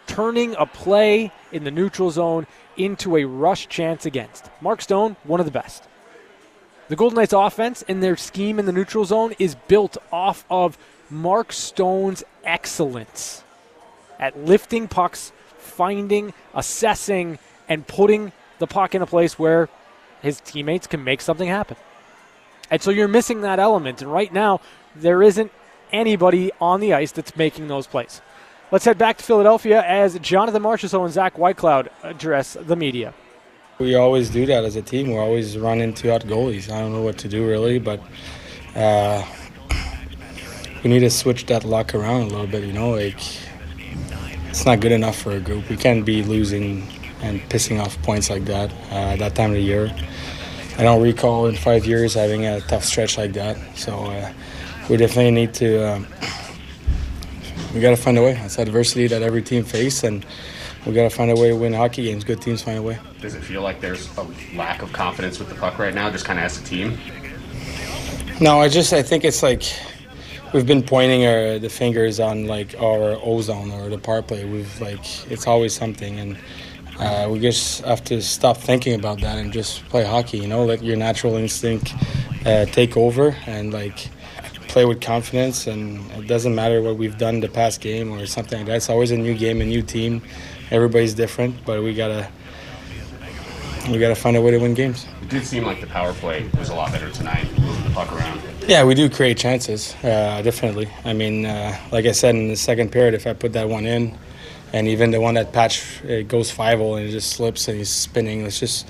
Turning 0.08 0.56
a 0.58 0.66
play 0.66 1.30
in 1.52 1.62
the 1.62 1.70
neutral 1.70 2.10
zone 2.10 2.48
into 2.76 3.16
a 3.16 3.22
rush 3.24 3.68
chance 3.68 4.06
against. 4.06 4.50
Mark 4.60 4.82
Stone, 4.82 5.14
one 5.22 5.38
of 5.38 5.46
the 5.46 5.52
best. 5.52 5.84
The 6.88 6.96
Golden 6.96 7.14
Knights 7.14 7.32
offense 7.32 7.84
and 7.86 8.02
their 8.02 8.16
scheme 8.16 8.58
in 8.58 8.66
the 8.66 8.72
neutral 8.72 9.04
zone 9.04 9.34
is 9.38 9.54
built 9.68 9.98
off 10.10 10.44
of 10.50 10.76
Mark 11.08 11.52
Stone's 11.52 12.24
excellence 12.42 13.44
at 14.18 14.36
lifting 14.36 14.88
pucks, 14.88 15.30
finding, 15.58 16.34
assessing, 16.52 17.38
and 17.68 17.86
putting 17.86 18.32
the 18.58 18.66
puck 18.66 18.94
in 18.94 19.02
a 19.02 19.06
place 19.06 19.38
where 19.38 19.68
his 20.22 20.40
teammates 20.40 20.86
can 20.86 21.04
make 21.04 21.20
something 21.20 21.48
happen. 21.48 21.76
And 22.70 22.80
so 22.80 22.90
you're 22.90 23.08
missing 23.08 23.42
that 23.42 23.58
element. 23.58 24.00
And 24.02 24.12
right 24.12 24.32
now, 24.32 24.60
there 24.96 25.22
isn't 25.22 25.52
anybody 25.92 26.50
on 26.60 26.80
the 26.80 26.94
ice 26.94 27.12
that's 27.12 27.36
making 27.36 27.68
those 27.68 27.86
plays. 27.86 28.20
Let's 28.70 28.84
head 28.84 28.98
back 28.98 29.18
to 29.18 29.24
Philadelphia 29.24 29.82
as 29.86 30.18
Jonathan 30.18 30.62
Marchessault 30.62 31.04
and 31.04 31.12
Zach 31.12 31.34
Whitecloud 31.34 31.88
address 32.02 32.56
the 32.60 32.74
media. 32.74 33.14
We 33.78 33.94
always 33.94 34.30
do 34.30 34.46
that 34.46 34.64
as 34.64 34.76
a 34.76 34.82
team. 34.82 35.10
We're 35.10 35.20
always 35.20 35.58
run 35.58 35.80
into 35.80 36.12
out 36.12 36.22
goalies. 36.22 36.70
I 36.70 36.80
don't 36.80 36.92
know 36.92 37.02
what 37.02 37.18
to 37.18 37.28
do 37.28 37.46
really, 37.46 37.78
but 37.78 38.00
uh, 38.74 39.24
we 40.82 40.90
need 40.90 41.00
to 41.00 41.10
switch 41.10 41.46
that 41.46 41.64
luck 41.64 41.94
around 41.94 42.22
a 42.22 42.26
little 42.26 42.46
bit. 42.46 42.64
You 42.64 42.72
know, 42.72 42.90
like 42.90 43.20
it's 44.48 44.64
not 44.64 44.80
good 44.80 44.92
enough 44.92 45.16
for 45.16 45.32
a 45.32 45.40
group. 45.40 45.68
We 45.68 45.76
can't 45.76 46.04
be 46.04 46.22
losing 46.22 46.86
and 47.24 47.40
pissing 47.50 47.80
off 47.82 48.00
points 48.02 48.30
like 48.30 48.44
that 48.44 48.70
uh, 48.90 49.16
that 49.16 49.34
time 49.34 49.50
of 49.50 49.56
the 49.56 49.62
year. 49.62 49.94
I 50.76 50.82
don't 50.82 51.02
recall 51.02 51.46
in 51.46 51.56
five 51.56 51.86
years 51.86 52.14
having 52.14 52.44
a 52.46 52.60
tough 52.62 52.84
stretch 52.84 53.18
like 53.18 53.32
that. 53.32 53.56
So. 53.76 54.06
Uh, 54.06 54.32
we 54.88 54.96
definitely 54.96 55.30
need 55.30 55.54
to. 55.54 55.94
Um, 55.94 56.06
we 57.74 57.80
got 57.80 57.90
to 57.90 57.96
find 57.96 58.18
a 58.18 58.22
way. 58.22 58.38
It's 58.44 58.58
adversity 58.58 59.06
that 59.08 59.22
every 59.22 59.42
team 59.42 59.64
faces, 59.64 60.04
and 60.04 60.26
we 60.86 60.92
got 60.92 61.04
to 61.04 61.10
find 61.10 61.30
a 61.30 61.34
way 61.34 61.48
to 61.48 61.56
win 61.56 61.72
hockey 61.72 62.04
games. 62.04 62.24
Good 62.24 62.42
teams 62.42 62.62
find 62.62 62.78
a 62.78 62.82
way. 62.82 62.98
Does 63.20 63.34
it 63.34 63.42
feel 63.42 63.62
like 63.62 63.80
there's 63.80 64.14
a 64.18 64.26
lack 64.54 64.82
of 64.82 64.92
confidence 64.92 65.38
with 65.38 65.48
the 65.48 65.54
puck 65.54 65.78
right 65.78 65.94
now, 65.94 66.10
just 66.10 66.24
kind 66.24 66.38
of 66.38 66.44
as 66.44 66.60
a 66.60 66.64
team? 66.64 66.98
No, 68.40 68.60
I 68.60 68.68
just 68.68 68.92
I 68.92 69.02
think 69.02 69.24
it's 69.24 69.42
like 69.42 69.62
we've 70.52 70.66
been 70.66 70.82
pointing 70.82 71.24
our 71.24 71.58
the 71.58 71.70
fingers 71.70 72.20
on 72.20 72.46
like 72.46 72.74
our 72.78 73.18
ozone 73.22 73.70
or 73.70 73.88
the 73.88 73.98
power 73.98 74.22
play. 74.22 74.44
We've 74.44 74.80
like 74.80 75.30
it's 75.30 75.46
always 75.46 75.72
something, 75.74 76.18
and 76.20 76.36
uh, 76.98 77.28
we 77.30 77.38
just 77.40 77.82
have 77.84 78.04
to 78.04 78.22
stop 78.22 78.56
thinking 78.56 78.94
about 78.94 79.20
that 79.20 79.38
and 79.38 79.52
just 79.52 79.84
play 79.88 80.04
hockey. 80.04 80.38
You 80.38 80.48
know, 80.48 80.64
let 80.64 80.82
your 80.82 80.96
natural 80.96 81.36
instinct 81.36 81.94
uh, 82.46 82.66
take 82.66 82.96
over 82.96 83.36
and 83.46 83.72
like 83.72 84.08
play 84.68 84.84
with 84.84 85.00
confidence, 85.00 85.66
and 85.66 86.00
it 86.12 86.26
doesn't 86.26 86.54
matter 86.54 86.82
what 86.82 86.96
we've 86.96 87.18
done 87.18 87.40
the 87.40 87.48
past 87.48 87.80
game 87.80 88.12
or 88.12 88.26
something 88.26 88.58
like 88.58 88.66
that. 88.66 88.76
It's 88.76 88.90
always 88.90 89.10
a 89.10 89.16
new 89.16 89.34
game, 89.34 89.60
a 89.60 89.64
new 89.64 89.82
team. 89.82 90.22
Everybody's 90.70 91.14
different, 91.14 91.64
but 91.64 91.82
we 91.82 91.94
gotta 91.94 92.28
we 93.90 93.98
gotta 93.98 94.14
find 94.14 94.36
a 94.36 94.40
way 94.40 94.50
to 94.50 94.58
win 94.58 94.74
games. 94.74 95.06
It 95.22 95.28
did 95.28 95.46
seem 95.46 95.64
like 95.64 95.80
the 95.80 95.86
power 95.86 96.12
play 96.14 96.48
was 96.58 96.70
a 96.70 96.74
lot 96.74 96.92
better 96.92 97.10
tonight, 97.10 97.46
puck 97.92 98.12
around. 98.12 98.40
Yeah, 98.66 98.84
we 98.84 98.94
do 98.94 99.10
create 99.10 99.36
chances, 99.36 99.94
uh, 100.02 100.40
definitely. 100.42 100.88
I 101.04 101.12
mean, 101.12 101.44
uh, 101.44 101.76
like 101.92 102.06
I 102.06 102.12
said 102.12 102.34
in 102.34 102.48
the 102.48 102.56
second 102.56 102.92
period, 102.92 103.12
if 103.14 103.26
I 103.26 103.34
put 103.34 103.52
that 103.52 103.68
one 103.68 103.84
in, 103.84 104.16
and 104.74 104.88
even 104.88 105.12
the 105.12 105.20
one 105.20 105.34
that 105.34 105.52
patch 105.52 106.02
it 106.02 106.26
goes 106.26 106.50
five 106.50 106.80
hole 106.80 106.96
and 106.96 107.08
it 107.08 107.12
just 107.12 107.30
slips 107.30 107.68
and 107.68 107.78
he's 107.78 107.88
spinning, 107.88 108.44
it's 108.44 108.58
just 108.58 108.88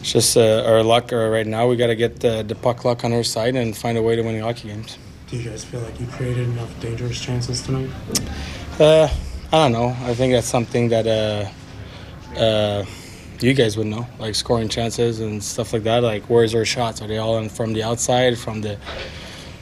it's 0.00 0.12
just 0.12 0.36
uh, 0.36 0.64
our 0.66 0.82
luck 0.82 1.12
uh, 1.12 1.28
right 1.28 1.46
now. 1.46 1.68
We 1.68 1.76
got 1.76 1.86
to 1.86 1.94
get 1.94 2.18
the, 2.18 2.42
the 2.42 2.56
puck 2.56 2.84
luck 2.84 3.04
on 3.04 3.12
our 3.12 3.22
side 3.22 3.54
and 3.54 3.76
find 3.76 3.96
a 3.96 4.02
way 4.02 4.16
to 4.16 4.22
win 4.22 4.34
the 4.34 4.42
hockey 4.42 4.68
games. 4.68 4.98
Do 5.28 5.36
you 5.36 5.48
guys 5.48 5.64
feel 5.64 5.80
like 5.80 6.00
you 6.00 6.06
created 6.08 6.48
enough 6.48 6.72
dangerous 6.80 7.20
chances 7.20 7.62
tonight? 7.62 7.88
Uh, 8.80 9.08
I 9.52 9.68
don't 9.68 9.72
know. 9.72 9.96
I 10.02 10.12
think 10.12 10.32
that's 10.32 10.48
something 10.48 10.88
that 10.88 11.06
uh, 11.06 12.36
uh, 12.36 12.84
you 13.38 13.54
guys 13.54 13.76
would 13.76 13.86
know, 13.86 14.08
like 14.18 14.34
scoring 14.34 14.68
chances 14.68 15.20
and 15.20 15.40
stuff 15.40 15.72
like 15.72 15.84
that. 15.84 16.02
Like, 16.02 16.24
where's 16.24 16.52
our 16.52 16.64
shots? 16.64 17.00
Are 17.00 17.06
they 17.06 17.18
all 17.18 17.38
in 17.38 17.48
from 17.48 17.74
the 17.74 17.84
outside, 17.84 18.36
from 18.38 18.60
the 18.60 18.76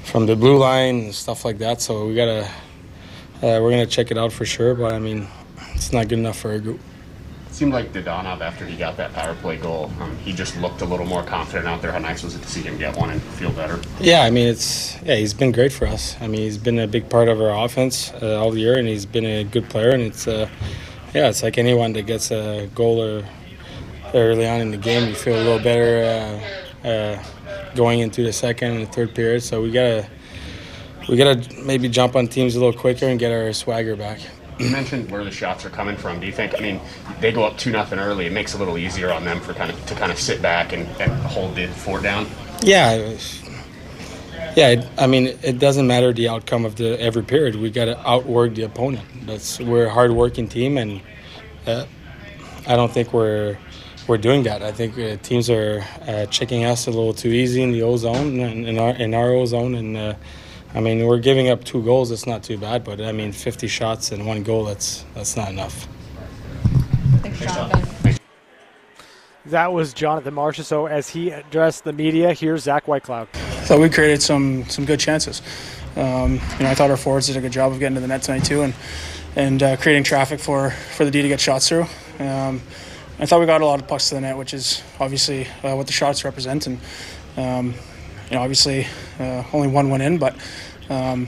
from 0.04 0.24
the 0.24 0.36
blue 0.36 0.56
line, 0.56 1.00
and 1.00 1.14
stuff 1.14 1.44
like 1.44 1.58
that? 1.58 1.82
So 1.82 2.06
we 2.06 2.14
gotta 2.14 2.50
uh, 3.42 3.60
we're 3.62 3.70
gonna 3.70 3.86
check 3.86 4.10
it 4.10 4.18
out 4.18 4.32
for 4.32 4.44
sure. 4.44 4.74
But 4.74 4.92
I 4.92 4.98
mean, 4.98 5.26
it's 5.74 5.92
not 5.92 6.08
good 6.08 6.18
enough 6.18 6.38
for 6.38 6.52
a 6.52 6.58
group 6.58 6.80
It 7.48 7.54
seemed 7.54 7.72
like 7.72 7.92
Dadonov, 7.92 8.40
after 8.40 8.66
he 8.66 8.76
got 8.76 8.96
that 8.96 9.12
power 9.12 9.34
play 9.36 9.56
goal, 9.56 9.90
um, 10.00 10.16
he 10.18 10.32
just 10.32 10.56
looked 10.60 10.82
a 10.82 10.84
little 10.84 11.06
more 11.06 11.22
confident 11.22 11.68
out 11.68 11.80
there. 11.80 11.92
How 11.92 11.98
nice 11.98 12.22
was 12.22 12.34
it 12.34 12.42
to 12.42 12.48
see 12.48 12.62
him 12.62 12.78
get 12.78 12.96
one 12.96 13.10
and 13.10 13.22
feel 13.22 13.52
better? 13.52 13.80
Yeah, 14.00 14.22
I 14.22 14.30
mean, 14.30 14.48
it's 14.48 15.00
yeah, 15.02 15.16
he's 15.16 15.34
been 15.34 15.52
great 15.52 15.72
for 15.72 15.86
us. 15.86 16.16
I 16.20 16.26
mean, 16.26 16.40
he's 16.40 16.58
been 16.58 16.78
a 16.78 16.86
big 16.86 17.08
part 17.08 17.28
of 17.28 17.40
our 17.40 17.64
offense 17.64 18.12
uh, 18.22 18.40
all 18.40 18.56
year, 18.56 18.76
and 18.78 18.88
he's 18.88 19.06
been 19.06 19.26
a 19.26 19.44
good 19.44 19.68
player. 19.70 19.90
And 19.90 20.02
it's 20.02 20.26
uh, 20.26 20.48
yeah, 21.14 21.28
it's 21.28 21.42
like 21.42 21.58
anyone 21.58 21.92
that 21.94 22.06
gets 22.06 22.30
a 22.30 22.68
goal 22.74 23.00
or 23.02 23.24
early 24.14 24.48
on 24.48 24.60
in 24.60 24.70
the 24.70 24.76
game, 24.76 25.08
you 25.08 25.14
feel 25.14 25.36
a 25.36 25.44
little 25.44 25.58
better 25.58 26.40
uh, 26.84 26.88
uh 26.88 27.22
going 27.74 28.00
into 28.00 28.22
the 28.22 28.32
second 28.32 28.72
and 28.72 28.86
the 28.86 28.92
third 28.92 29.14
period. 29.14 29.42
So 29.42 29.62
we 29.62 29.70
gotta 29.70 30.08
we 31.08 31.16
gotta 31.16 31.62
maybe 31.62 31.88
jump 31.88 32.16
on 32.16 32.28
teams 32.28 32.54
a 32.54 32.60
little 32.60 32.78
quicker 32.78 33.06
and 33.06 33.18
get 33.18 33.32
our 33.32 33.52
swagger 33.52 33.96
back 33.96 34.20
you 34.58 34.70
mentioned 34.70 35.10
where 35.10 35.24
the 35.24 35.30
shots 35.30 35.64
are 35.64 35.70
coming 35.70 35.96
from. 35.96 36.20
Do 36.20 36.26
you 36.26 36.32
think? 36.32 36.54
I 36.56 36.60
mean, 36.60 36.80
they 37.20 37.32
go 37.32 37.44
up 37.44 37.56
two 37.56 37.70
nothing 37.70 37.98
early. 37.98 38.26
It 38.26 38.32
makes 38.32 38.54
it 38.54 38.56
a 38.56 38.58
little 38.58 38.76
easier 38.76 39.12
on 39.12 39.24
them 39.24 39.40
for 39.40 39.54
kind 39.54 39.70
of 39.70 39.86
to 39.86 39.94
kind 39.94 40.10
of 40.10 40.18
sit 40.18 40.42
back 40.42 40.72
and, 40.72 40.86
and 41.00 41.12
hold 41.22 41.54
the 41.54 41.68
fort 41.68 42.02
down. 42.02 42.26
Yeah, 42.60 43.16
yeah. 44.56 44.88
I 44.98 45.06
mean, 45.06 45.38
it 45.42 45.58
doesn't 45.58 45.86
matter 45.86 46.12
the 46.12 46.28
outcome 46.28 46.64
of 46.64 46.76
the 46.76 47.00
every 47.00 47.22
period. 47.22 47.56
We 47.56 47.70
got 47.70 47.86
to 47.86 48.08
outwork 48.08 48.54
the 48.54 48.62
opponent. 48.62 49.06
That's 49.26 49.60
we're 49.60 49.86
a 49.86 49.90
hardworking 49.90 50.48
team, 50.48 50.76
and 50.76 51.00
uh, 51.66 51.86
I 52.66 52.74
don't 52.74 52.92
think 52.92 53.12
we're 53.12 53.56
we're 54.08 54.18
doing 54.18 54.42
that. 54.44 54.62
I 54.62 54.72
think 54.72 54.98
uh, 54.98 55.16
teams 55.22 55.48
are 55.50 55.84
uh, 56.02 56.26
checking 56.26 56.64
us 56.64 56.86
a 56.88 56.90
little 56.90 57.14
too 57.14 57.28
easy 57.28 57.62
in 57.62 57.70
the 57.70 57.82
O 57.82 57.96
zone 57.96 58.40
and 58.40 58.66
in 58.66 58.78
our 58.78 58.90
in 58.96 59.14
our 59.14 59.30
O 59.30 59.46
zone 59.46 59.76
and 59.76 59.96
uh, 59.96 60.14
I 60.74 60.80
mean, 60.80 61.06
we're 61.06 61.18
giving 61.18 61.48
up 61.48 61.64
two 61.64 61.82
goals. 61.82 62.10
It's 62.10 62.26
not 62.26 62.42
too 62.42 62.58
bad, 62.58 62.84
but 62.84 63.00
I 63.00 63.12
mean, 63.12 63.32
50 63.32 63.68
shots 63.68 64.12
and 64.12 64.26
one 64.26 64.42
goal. 64.42 64.64
That's 64.64 65.04
that's 65.14 65.36
not 65.36 65.50
enough. 65.50 65.88
Thanks, 67.22 67.40
Jonathan. 67.40 68.16
That 69.46 69.72
was 69.72 69.94
Jonathan 69.94 70.34
Marchessault 70.34 70.90
as 70.90 71.08
he 71.08 71.30
addressed 71.30 71.84
the 71.84 71.92
media. 71.92 72.34
Here's 72.34 72.64
Zach 72.64 72.84
Whitecloud. 72.84 73.28
So 73.64 73.80
we 73.80 73.88
created 73.88 74.20
some 74.20 74.68
some 74.68 74.84
good 74.84 75.00
chances. 75.00 75.40
Um, 75.96 76.34
you 76.34 76.64
know, 76.64 76.70
I 76.70 76.74
thought 76.74 76.90
our 76.90 76.98
forwards 76.98 77.28
did 77.28 77.36
a 77.36 77.40
good 77.40 77.52
job 77.52 77.72
of 77.72 77.78
getting 77.78 77.94
to 77.94 78.00
the 78.00 78.06
net 78.08 78.22
tonight 78.22 78.44
too, 78.44 78.62
and 78.62 78.74
and 79.36 79.62
uh, 79.62 79.76
creating 79.78 80.04
traffic 80.04 80.38
for 80.38 80.70
for 80.70 81.04
the 81.06 81.10
D 81.10 81.22
to 81.22 81.28
get 81.28 81.40
shots 81.40 81.68
through. 81.68 81.86
Um, 82.18 82.60
I 83.18 83.26
thought 83.26 83.40
we 83.40 83.46
got 83.46 83.62
a 83.62 83.66
lot 83.66 83.80
of 83.80 83.88
pucks 83.88 84.10
to 84.10 84.16
the 84.16 84.20
net, 84.20 84.36
which 84.36 84.52
is 84.52 84.82
obviously 85.00 85.46
uh, 85.64 85.74
what 85.74 85.86
the 85.86 85.92
shots 85.92 86.24
represent, 86.24 86.66
and 86.66 86.78
um, 87.36 87.74
you 88.30 88.36
know, 88.36 88.42
obviously 88.42 88.86
uh, 89.18 89.42
only 89.52 89.68
one 89.68 89.90
went 89.90 90.02
in, 90.02 90.18
but 90.18 90.36
um, 90.90 91.26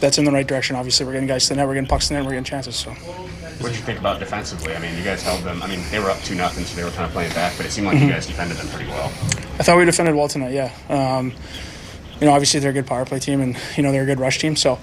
that's 0.00 0.18
in 0.18 0.24
the 0.24 0.30
right 0.32 0.46
direction. 0.46 0.76
Obviously, 0.76 1.04
we're 1.06 1.12
getting 1.12 1.28
guys 1.28 1.44
to 1.44 1.50
the 1.50 1.56
net, 1.56 1.66
we're 1.66 1.74
getting 1.74 1.88
pucks 1.88 2.08
to 2.08 2.14
the 2.14 2.18
net, 2.20 2.24
we're 2.24 2.32
getting 2.32 2.44
chances. 2.44 2.76
So. 2.76 2.90
What 2.92 3.68
did 3.70 3.76
you 3.76 3.82
think 3.82 3.98
about 3.98 4.20
defensively? 4.20 4.74
I 4.74 4.78
mean, 4.78 4.96
you 4.96 5.02
guys 5.02 5.20
held 5.22 5.42
them. 5.42 5.60
I 5.62 5.66
mean, 5.66 5.80
they 5.90 5.98
were 5.98 6.10
up 6.10 6.20
two 6.22 6.36
nothing, 6.36 6.64
so 6.64 6.76
they 6.76 6.84
were 6.84 6.90
kind 6.92 7.06
of 7.06 7.10
playing 7.12 7.32
back, 7.32 7.54
but 7.56 7.66
it 7.66 7.72
seemed 7.72 7.88
like 7.88 7.96
Mhm. 7.98 8.02
you 8.06 8.08
guys 8.12 8.24
defended 8.26 8.56
them 8.56 8.68
pretty 8.68 8.88
well. 8.88 9.06
I 9.58 9.64
thought 9.64 9.76
we 9.76 9.84
defended 9.84 10.14
well 10.14 10.28
tonight. 10.28 10.52
Yeah. 10.52 10.70
Um, 10.88 11.32
you 12.20 12.26
know, 12.26 12.32
obviously 12.32 12.60
they're 12.60 12.70
a 12.70 12.74
good 12.74 12.86
power 12.86 13.04
play 13.04 13.18
team, 13.18 13.40
and 13.40 13.56
you 13.76 13.82
know 13.82 13.90
they're 13.90 14.04
a 14.04 14.06
good 14.06 14.20
rush 14.20 14.38
team. 14.38 14.54
So 14.54 14.78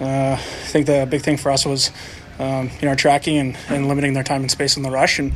uh, 0.00 0.34
I 0.34 0.36
think 0.36 0.86
the 0.86 1.08
big 1.10 1.22
thing 1.22 1.36
for 1.38 1.50
us 1.50 1.66
was 1.66 1.90
um, 2.38 2.70
you 2.80 2.82
know 2.82 2.88
our 2.90 2.96
tracking 2.96 3.36
and, 3.38 3.56
and 3.68 3.88
limiting 3.88 4.12
their 4.12 4.22
time 4.24 4.42
and 4.42 4.50
space 4.50 4.76
on 4.76 4.84
the 4.84 4.90
rush. 4.90 5.18
And 5.18 5.32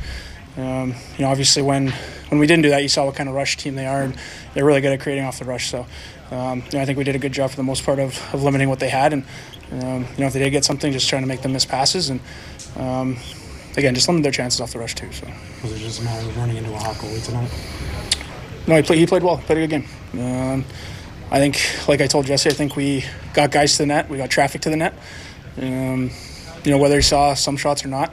um, 0.57 0.95
you 1.19 1.25
know, 1.25 1.31
obviously 1.33 1.63
when 1.63 1.93
when 2.29 2.41
we 2.41 2.47
didn't 2.47 2.63
do 2.63 2.71
that, 2.71 2.83
you 2.83 2.89
saw 2.89 3.05
what 3.07 3.15
kind 3.15 3.29
of 3.29 3.35
rush 3.35 3.57
team 3.57 3.75
they 3.75 3.87
are, 3.87 4.03
and 4.03 4.17
they're 4.55 4.65
really 4.65 4.81
good 4.81 4.93
at 4.93 5.01
creating 5.01 5.25
off 5.25 5.39
the 5.39 5.45
rush. 5.45 5.71
So 5.71 5.87
um, 6.31 6.63
you 6.71 6.79
know, 6.79 6.83
I 6.83 6.85
think 6.85 6.99
we 6.99 7.05
did 7.05 7.17
a 7.17 7.19
good 7.19 7.33
job 7.33 7.51
for 7.51 7.57
the 7.57 7.63
most 7.63 7.85
part 7.85 7.99
of, 7.99 8.21
of 8.35 8.43
limiting 8.43 8.69
what 8.69 8.81
they 8.81 8.89
had. 8.89 9.13
And 9.13 9.25
um, 9.73 10.07
you 10.15 10.21
know, 10.21 10.27
if 10.27 10.33
they 10.33 10.41
did 10.41 10.51
get 10.51 10.65
something, 10.65 10.93
just 10.93 11.09
trying 11.09 11.23
to 11.23 11.29
make 11.29 11.43
them 11.43 11.53
miss 11.53 11.65
passes 11.65 12.11
and. 12.11 12.21
Um, 12.77 13.17
Again, 13.77 13.95
just 13.95 14.07
limit 14.07 14.23
their 14.23 14.33
chances 14.33 14.61
off 14.61 14.73
the 14.73 14.79
rush 14.79 14.95
too. 14.95 15.11
So. 15.11 15.27
Was 15.63 15.73
it 15.73 15.79
just 15.79 16.01
a 16.01 16.05
matter 16.05 16.29
of 16.29 16.37
running 16.37 16.57
into 16.57 16.73
a 16.73 16.79
hot 16.79 16.95
goalie 16.95 17.25
tonight? 17.25 17.51
No, 18.69 18.77
he 18.77 18.83
played. 18.83 18.99
He 19.01 19.07
played 19.07 19.23
well. 19.23 19.39
Played 19.39 19.59
a 19.59 19.67
good 19.67 19.83
game. 20.13 20.21
Um, 20.21 20.65
I 21.31 21.39
think, 21.39 21.59
like 21.89 22.01
I 22.01 22.07
told 22.07 22.27
Jesse, 22.27 22.51
I 22.51 22.53
think 22.53 22.77
we 22.77 23.05
got 23.33 23.51
guys 23.51 23.73
to 23.73 23.79
the 23.79 23.87
net. 23.87 24.09
We 24.09 24.17
got 24.17 24.31
traffic 24.31 24.61
to 24.63 24.71
the 24.71 24.77
net. 24.77 24.95
Um, 25.61 26.11
you 26.63 26.71
know, 26.71 26.79
whether 26.79 26.97
he 26.97 27.03
saw 27.03 27.35
some 27.35 27.57
shots 27.57 27.85
or 27.85 27.89
not, 27.89 28.13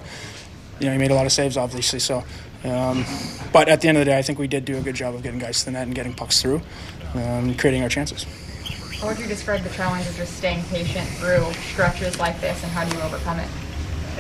you 0.80 0.88
know, 0.88 0.94
he 0.94 0.98
made 0.98 1.12
a 1.12 1.14
lot 1.16 1.28
of 1.28 1.32
saves, 1.32 1.58
obviously. 1.58 2.00
So, 2.00 2.24
um, 2.64 3.06
but 3.52 3.68
at 3.68 3.82
the 3.82 3.88
end 3.88 3.98
of 3.98 4.02
the 4.02 4.12
day, 4.12 4.18
I 4.18 4.22
think 4.22 4.40
we 4.40 4.48
did 4.48 4.66
do 4.66 4.78
a 4.78 4.82
good 4.82 4.96
job 4.96 5.16
of 5.16 5.24
getting 5.24 5.40
guys 5.40 5.60
to 5.60 5.66
the 5.66 5.72
net 5.72 5.88
and 5.88 5.96
getting 5.96 6.14
pucks 6.14 6.42
through, 6.42 6.62
um, 7.16 7.56
creating 7.56 7.84
our 7.84 7.90
chances. 7.90 8.26
How 9.00 9.08
would 9.08 9.18
you 9.18 9.26
describe 9.26 9.62
the 9.64 9.70
challenge 9.70 10.08
of 10.08 10.16
just 10.16 10.38
staying 10.38 10.64
patient 10.66 11.08
through 11.10 11.52
stretches 11.54 12.20
like 12.20 12.40
this, 12.40 12.62
and 12.64 12.72
how 12.72 12.86
do 12.86 12.96
you 12.96 13.02
overcome 13.02 13.40
it? 13.40 13.50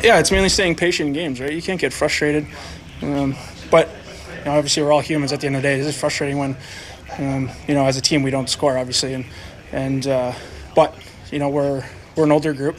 Yeah, 0.03 0.19
it's 0.19 0.31
mainly 0.31 0.49
staying 0.49 0.75
patient 0.75 1.07
in 1.07 1.13
games, 1.13 1.39
right? 1.39 1.53
You 1.53 1.61
can't 1.61 1.79
get 1.79 1.93
frustrated, 1.93 2.47
um, 3.03 3.35
but 3.69 3.89
you 4.39 4.45
know, 4.45 4.57
obviously 4.57 4.81
we're 4.81 4.91
all 4.91 5.01
humans. 5.01 5.31
At 5.31 5.41
the 5.41 5.47
end 5.47 5.55
of 5.55 5.61
the 5.61 5.67
day, 5.67 5.77
this 5.77 5.87
is 5.87 5.99
frustrating 5.99 6.39
when 6.39 6.57
um, 7.19 7.49
you 7.67 7.75
know 7.75 7.85
as 7.85 7.97
a 7.97 8.01
team 8.01 8.23
we 8.23 8.31
don't 8.31 8.49
score, 8.49 8.77
obviously, 8.77 9.13
and 9.13 9.25
and 9.71 10.07
uh, 10.07 10.33
but 10.75 10.95
you 11.31 11.37
know 11.37 11.49
we're 11.49 11.85
we're 12.15 12.23
an 12.23 12.31
older 12.31 12.53
group. 12.53 12.77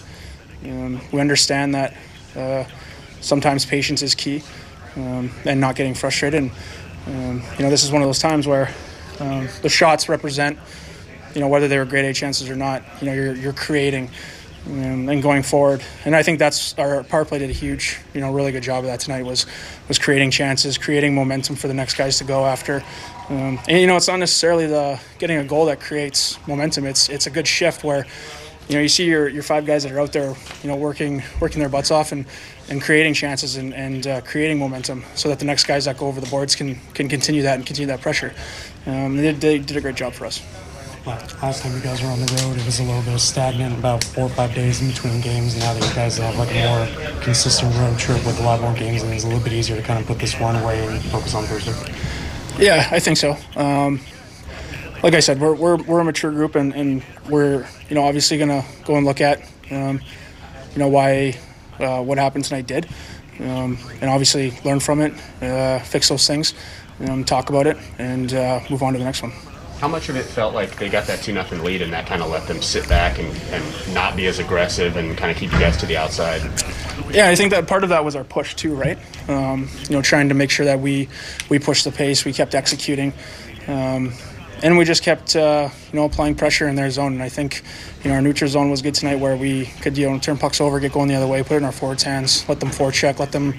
Um, 0.64 1.00
we 1.12 1.20
understand 1.20 1.74
that 1.76 1.96
uh, 2.34 2.64
sometimes 3.20 3.64
patience 3.64 4.02
is 4.02 4.16
key, 4.16 4.42
um, 4.96 5.30
and 5.44 5.60
not 5.60 5.76
getting 5.76 5.94
frustrated. 5.94 6.42
And 6.42 6.50
um, 7.06 7.42
you 7.58 7.64
know 7.64 7.70
this 7.70 7.84
is 7.84 7.90
one 7.90 8.02
of 8.02 8.08
those 8.08 8.18
times 8.18 8.46
where 8.46 8.72
um, 9.20 9.48
the 9.62 9.68
shots 9.68 10.08
represent 10.08 10.58
you 11.34 11.40
know 11.40 11.48
whether 11.48 11.68
they 11.68 11.78
were 11.78 11.84
grade 11.84 12.04
A 12.04 12.12
chances 12.12 12.48
or 12.50 12.56
not. 12.56 12.82
You 13.00 13.06
know 13.06 13.14
you're 13.14 13.34
you're 13.34 13.52
creating 13.52 14.10
um, 14.66 15.08
and 15.08 15.22
going 15.22 15.42
forward. 15.42 15.82
And 16.04 16.14
I 16.14 16.22
think 16.22 16.38
that's 16.38 16.78
our 16.78 17.02
power 17.04 17.24
play 17.24 17.38
did 17.38 17.50
a 17.50 17.54
huge, 17.54 17.98
you 18.14 18.20
know, 18.20 18.32
really 18.32 18.52
good 18.52 18.62
job 18.62 18.84
of 18.84 18.90
that 18.90 19.00
tonight. 19.00 19.24
Was 19.24 19.46
was 19.88 19.98
creating 19.98 20.30
chances, 20.30 20.78
creating 20.78 21.14
momentum 21.14 21.56
for 21.56 21.68
the 21.68 21.74
next 21.74 21.96
guys 21.96 22.18
to 22.18 22.24
go 22.24 22.44
after. 22.44 22.82
Um, 23.28 23.58
and 23.68 23.80
you 23.80 23.86
know, 23.86 23.96
it's 23.96 24.08
not 24.08 24.18
necessarily 24.18 24.66
the 24.66 25.00
getting 25.18 25.38
a 25.38 25.44
goal 25.44 25.66
that 25.66 25.80
creates 25.80 26.38
momentum. 26.46 26.86
It's 26.86 27.08
it's 27.08 27.26
a 27.26 27.30
good 27.30 27.46
shift 27.46 27.84
where. 27.84 28.06
You 28.68 28.76
know, 28.76 28.82
you 28.82 28.88
see 28.88 29.06
your, 29.06 29.28
your 29.28 29.42
five 29.42 29.66
guys 29.66 29.82
that 29.82 29.90
are 29.90 29.98
out 29.98 30.12
there, 30.12 30.32
you 30.62 30.68
know, 30.68 30.76
working 30.76 31.20
working 31.40 31.58
their 31.58 31.68
butts 31.68 31.90
off 31.90 32.12
and, 32.12 32.24
and 32.68 32.80
creating 32.80 33.14
chances 33.14 33.56
and, 33.56 33.74
and 33.74 34.06
uh, 34.06 34.20
creating 34.22 34.58
momentum, 34.58 35.04
so 35.14 35.28
that 35.28 35.38
the 35.38 35.44
next 35.44 35.64
guys 35.66 35.84
that 35.84 35.96
go 35.98 36.06
over 36.06 36.20
the 36.20 36.30
boards 36.30 36.54
can 36.54 36.76
can 36.94 37.08
continue 37.08 37.42
that 37.42 37.56
and 37.56 37.66
continue 37.66 37.86
that 37.88 38.00
pressure. 38.00 38.32
Um, 38.86 39.16
they, 39.16 39.22
did, 39.22 39.40
they 39.40 39.58
did 39.58 39.76
a 39.76 39.80
great 39.80 39.94
job 39.94 40.12
for 40.12 40.26
us. 40.26 40.42
Last 41.04 41.62
time 41.62 41.74
you 41.74 41.80
guys 41.80 42.00
were 42.00 42.08
on 42.08 42.20
the 42.20 42.32
road, 42.42 42.56
it 42.56 42.64
was 42.64 42.78
a 42.78 42.84
little 42.84 43.02
bit 43.02 43.18
stagnant, 43.18 43.76
about 43.76 44.04
four 44.04 44.26
or 44.26 44.30
five 44.30 44.54
days 44.54 44.80
in 44.80 44.88
between 44.88 45.20
games. 45.20 45.58
Now 45.58 45.74
that 45.74 45.88
you 45.88 45.94
guys 45.96 46.18
have 46.18 46.36
like 46.38 46.54
a 46.54 46.64
more 46.64 47.22
consistent 47.22 47.74
road 47.74 47.98
trip 47.98 48.24
with 48.24 48.38
a 48.38 48.44
lot 48.44 48.60
more 48.60 48.72
games, 48.74 49.02
and 49.02 49.12
it's 49.12 49.24
a 49.24 49.26
little 49.26 49.42
bit 49.42 49.52
easier 49.52 49.76
to 49.76 49.82
kind 49.82 49.98
of 49.98 50.06
put 50.06 50.20
this 50.20 50.38
one 50.38 50.54
away 50.54 50.86
and 50.86 51.02
focus 51.06 51.34
on 51.34 51.44
Thursday. 51.44 51.72
Yeah, 52.56 52.86
I 52.92 53.00
think 53.00 53.16
so. 53.16 53.36
Um, 53.56 54.00
like 55.02 55.14
I 55.14 55.20
said, 55.20 55.40
we're, 55.40 55.54
we're, 55.54 55.82
we're 55.82 55.98
a 55.98 56.04
mature 56.04 56.30
group, 56.30 56.54
and, 56.54 56.72
and 56.72 57.02
we're 57.28 57.66
you 57.88 57.96
know 57.96 58.04
obviously 58.04 58.38
gonna 58.38 58.64
go 58.84 58.94
and 58.94 59.04
look 59.04 59.20
at 59.20 59.40
um, 59.72 60.00
you 60.72 60.78
know 60.78 60.88
why 60.88 61.36
uh, 61.82 62.02
what 62.02 62.18
happened 62.18 62.44
tonight 62.44 62.66
did, 62.66 62.88
um, 63.40 63.78
and 64.00 64.10
obviously 64.10 64.52
learn 64.64 64.80
from 64.80 65.00
it, 65.00 65.12
uh, 65.42 65.78
fix 65.80 66.08
those 66.08 66.26
things, 66.26 66.54
um, 67.08 67.24
talk 67.24 67.50
about 67.50 67.66
it, 67.66 67.76
and 67.98 68.32
uh, 68.34 68.60
move 68.70 68.82
on 68.82 68.92
to 68.92 68.98
the 68.98 69.04
next 69.04 69.22
one. 69.22 69.32
How 69.78 69.88
much 69.88 70.08
of 70.08 70.14
it 70.14 70.24
felt 70.24 70.54
like 70.54 70.76
they 70.76 70.88
got 70.88 71.08
that 71.08 71.22
two 71.22 71.32
nothing 71.32 71.64
lead 71.64 71.82
and 71.82 71.92
that 71.92 72.06
kind 72.06 72.22
of 72.22 72.30
let 72.30 72.46
them 72.46 72.62
sit 72.62 72.88
back 72.88 73.18
and, 73.18 73.28
and 73.50 73.94
not 73.94 74.14
be 74.14 74.26
as 74.26 74.38
aggressive 74.38 74.96
and 74.96 75.18
kind 75.18 75.32
of 75.32 75.36
keep 75.36 75.52
you 75.52 75.58
guys 75.58 75.76
to 75.78 75.86
the 75.86 75.96
outside? 75.96 76.40
Yeah, 77.12 77.28
I 77.28 77.34
think 77.34 77.50
that 77.50 77.66
part 77.66 77.82
of 77.82 77.88
that 77.88 78.04
was 78.04 78.14
our 78.14 78.22
push 78.22 78.54
too, 78.54 78.76
right? 78.76 78.96
Um, 79.28 79.68
you 79.88 79.96
know, 79.96 80.00
trying 80.02 80.28
to 80.28 80.36
make 80.36 80.50
sure 80.50 80.66
that 80.66 80.78
we 80.78 81.08
we 81.48 81.58
pushed 81.58 81.84
the 81.84 81.90
pace, 81.90 82.24
we 82.24 82.32
kept 82.32 82.54
executing, 82.54 83.12
um, 83.66 84.12
and 84.62 84.78
we 84.78 84.84
just 84.84 85.02
kept 85.02 85.34
uh, 85.36 85.68
you 85.92 85.98
know 85.98 86.04
applying 86.04 86.34
pressure 86.34 86.68
in 86.68 86.76
their 86.76 86.90
zone. 86.90 87.14
And 87.14 87.22
I 87.22 87.28
think 87.28 87.62
you 88.02 88.10
know 88.10 88.16
our 88.16 88.22
neutral 88.22 88.48
zone 88.48 88.70
was 88.70 88.82
good 88.82 88.94
tonight, 88.94 89.16
where 89.16 89.36
we 89.36 89.66
could 89.82 89.98
you 89.98 90.08
know 90.08 90.18
turn 90.18 90.38
pucks 90.38 90.60
over, 90.60 90.78
get 90.80 90.92
going 90.92 91.08
the 91.08 91.14
other 91.14 91.26
way, 91.26 91.42
put 91.42 91.54
it 91.54 91.56
in 91.58 91.64
our 91.64 91.72
forwards' 91.72 92.02
hands, 92.02 92.48
let 92.48 92.60
them 92.60 92.70
forecheck, 92.70 93.18
let 93.18 93.32
them 93.32 93.54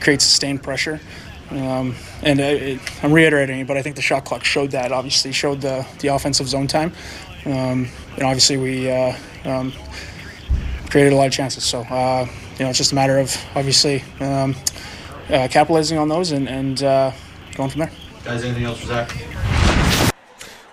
create 0.00 0.20
sustained 0.20 0.62
pressure. 0.62 1.00
Um, 1.50 1.94
and 2.22 2.40
it, 2.40 2.80
I'm 3.02 3.12
reiterating, 3.12 3.64
but 3.64 3.76
I 3.78 3.82
think 3.82 3.96
the 3.96 4.02
shot 4.02 4.24
clock 4.24 4.44
showed 4.44 4.72
that. 4.72 4.92
Obviously, 4.92 5.32
showed 5.32 5.60
the 5.60 5.86
the 6.00 6.08
offensive 6.08 6.48
zone 6.48 6.66
time, 6.66 6.92
um, 7.46 7.88
and 8.16 8.22
obviously 8.24 8.56
we 8.56 8.90
uh, 8.90 9.16
um, 9.44 9.72
created 10.90 11.12
a 11.12 11.16
lot 11.16 11.26
of 11.26 11.32
chances. 11.32 11.64
So 11.64 11.80
uh, 11.82 12.26
you 12.58 12.64
know, 12.64 12.70
it's 12.70 12.78
just 12.78 12.92
a 12.92 12.94
matter 12.94 13.18
of 13.18 13.34
obviously 13.54 14.02
um, 14.20 14.56
uh, 15.30 15.48
capitalizing 15.50 15.98
on 15.98 16.08
those 16.08 16.32
and, 16.32 16.48
and 16.48 16.82
uh, 16.82 17.12
going 17.54 17.70
from 17.70 17.80
there. 17.80 17.92
Guys, 18.24 18.44
anything 18.44 18.64
else 18.64 18.80
for 18.80 18.86
Zach? 18.86 19.57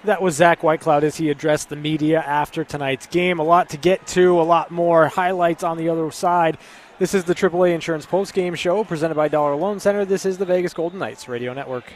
That 0.06 0.22
was 0.22 0.36
Zach 0.36 0.62
Whitecloud 0.62 1.02
as 1.02 1.16
he 1.18 1.32
addressed 1.32 1.70
the 1.70 1.76
media 1.76 2.22
after 2.22 2.64
tonight's 2.64 3.08
game. 3.08 3.40
A 3.40 3.44
lot 3.44 3.70
to 3.70 3.78
get 3.78 4.06
to, 4.08 4.40
a 4.40 4.44
lot 4.44 4.70
more 4.70 5.08
highlights 5.08 5.64
on 5.64 5.80
the 5.80 5.90
other 5.90 6.12
side. 6.12 6.60
This 7.00 7.16
is 7.16 7.24
the 7.24 7.34
AAA 7.34 7.74
Insurance 7.74 8.06
Post 8.06 8.36
Game 8.36 8.54
Show 8.54 8.84
presented 8.84 9.16
by 9.16 9.30
Dollar 9.30 9.56
Loan 9.56 9.80
Center. 9.80 10.06
This 10.06 10.24
is 10.24 10.38
the 10.38 10.46
Vegas 10.46 10.76
Golden 10.76 11.00
Knights 11.00 11.28
Radio 11.28 11.54
Network. 11.54 11.92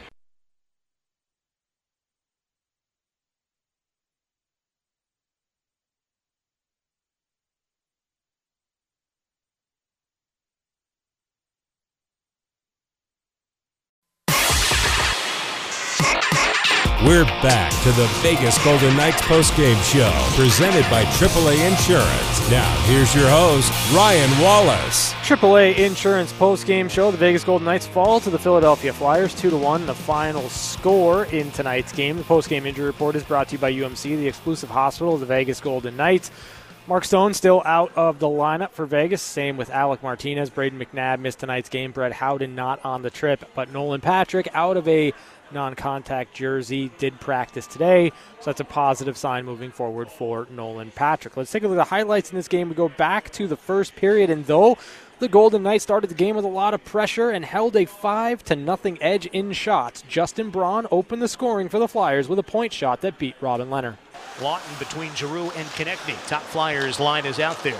We're 17.02 17.24
back 17.24 17.70
to 17.84 17.92
the 17.92 18.06
Vegas 18.20 18.62
Golden 18.62 18.94
Knights 18.94 19.22
postgame 19.22 19.82
show 19.90 20.12
presented 20.36 20.82
by 20.90 21.04
AAA 21.04 21.66
Insurance. 21.66 22.50
Now, 22.50 22.70
here's 22.84 23.14
your 23.14 23.26
host, 23.26 23.72
Ryan 23.94 24.30
Wallace. 24.38 25.14
AAA 25.14 25.78
Insurance 25.78 26.30
Post-Game 26.34 26.90
Show. 26.90 27.10
The 27.10 27.16
Vegas 27.16 27.42
Golden 27.42 27.64
Knights 27.64 27.86
fall 27.86 28.20
to 28.20 28.28
the 28.28 28.38
Philadelphia 28.38 28.92
Flyers 28.92 29.34
2 29.34 29.48
to 29.48 29.56
1. 29.56 29.86
The 29.86 29.94
final 29.94 30.46
score 30.50 31.24
in 31.24 31.50
tonight's 31.52 31.90
game. 31.90 32.18
The 32.18 32.24
post-game 32.24 32.66
injury 32.66 32.84
report 32.84 33.16
is 33.16 33.24
brought 33.24 33.48
to 33.48 33.52
you 33.52 33.58
by 33.58 33.72
UMC, 33.72 34.18
the 34.18 34.28
exclusive 34.28 34.68
hospital 34.68 35.14
of 35.14 35.20
the 35.20 35.26
Vegas 35.26 35.58
Golden 35.58 35.96
Knights. 35.96 36.30
Mark 36.86 37.06
Stone 37.06 37.32
still 37.32 37.62
out 37.64 37.92
of 37.96 38.18
the 38.18 38.26
lineup 38.26 38.72
for 38.72 38.84
Vegas. 38.84 39.22
Same 39.22 39.56
with 39.56 39.70
Alec 39.70 40.02
Martinez. 40.02 40.50
Brayden 40.50 40.76
McNabb 40.76 41.20
missed 41.20 41.38
tonight's 41.38 41.70
game. 41.70 41.92
Brett 41.92 42.12
Howden 42.12 42.54
not 42.54 42.84
on 42.84 43.00
the 43.00 43.10
trip. 43.10 43.44
But 43.54 43.72
Nolan 43.72 44.02
Patrick 44.02 44.48
out 44.52 44.76
of 44.76 44.86
a 44.86 45.14
non 45.52 45.74
contact 45.74 46.34
jersey 46.34 46.90
did 46.98 47.18
practice 47.20 47.66
today. 47.66 48.10
So 48.40 48.46
that's 48.46 48.60
a 48.60 48.64
positive 48.64 49.16
sign 49.16 49.44
moving 49.44 49.70
forward 49.70 50.10
for 50.10 50.46
Nolan 50.50 50.90
Patrick. 50.92 51.36
Let's 51.36 51.50
take 51.50 51.62
a 51.62 51.68
look 51.68 51.78
at 51.78 51.84
the 51.84 51.90
highlights 51.90 52.30
in 52.30 52.36
this 52.36 52.48
game. 52.48 52.68
We 52.68 52.74
go 52.74 52.88
back 52.88 53.30
to 53.32 53.46
the 53.46 53.56
first 53.56 53.96
period. 53.96 54.30
And 54.30 54.46
though 54.46 54.78
the 55.18 55.28
Golden 55.28 55.62
Knights 55.62 55.84
started 55.84 56.08
the 56.08 56.14
game 56.14 56.36
with 56.36 56.44
a 56.44 56.48
lot 56.48 56.72
of 56.72 56.84
pressure 56.84 57.30
and 57.30 57.44
held 57.44 57.76
a 57.76 57.84
5 57.84 58.42
to 58.44 58.56
nothing 58.56 58.98
edge 59.02 59.26
in 59.26 59.52
shots, 59.52 60.02
Justin 60.08 60.50
Braun 60.50 60.86
opened 60.90 61.20
the 61.20 61.28
scoring 61.28 61.68
for 61.68 61.78
the 61.78 61.88
Flyers 61.88 62.28
with 62.28 62.38
a 62.38 62.42
point 62.42 62.72
shot 62.72 63.02
that 63.02 63.18
beat 63.18 63.34
Robin 63.40 63.68
Lehner. 63.68 63.96
Laughton 64.38 64.78
between 64.78 65.14
Giroux 65.14 65.50
and 65.50 65.68
Konecny. 65.68 66.16
Top 66.26 66.42
Flyers 66.42 66.98
line 66.98 67.26
is 67.26 67.38
out 67.38 67.62
there. 67.62 67.78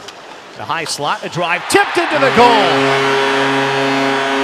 The 0.57 0.65
high 0.65 0.85
slot, 0.85 1.25
a 1.25 1.31
drive 1.31 1.67
tipped 1.71 1.97
into 1.97 2.19
the 2.19 2.35
goal. 2.37 4.40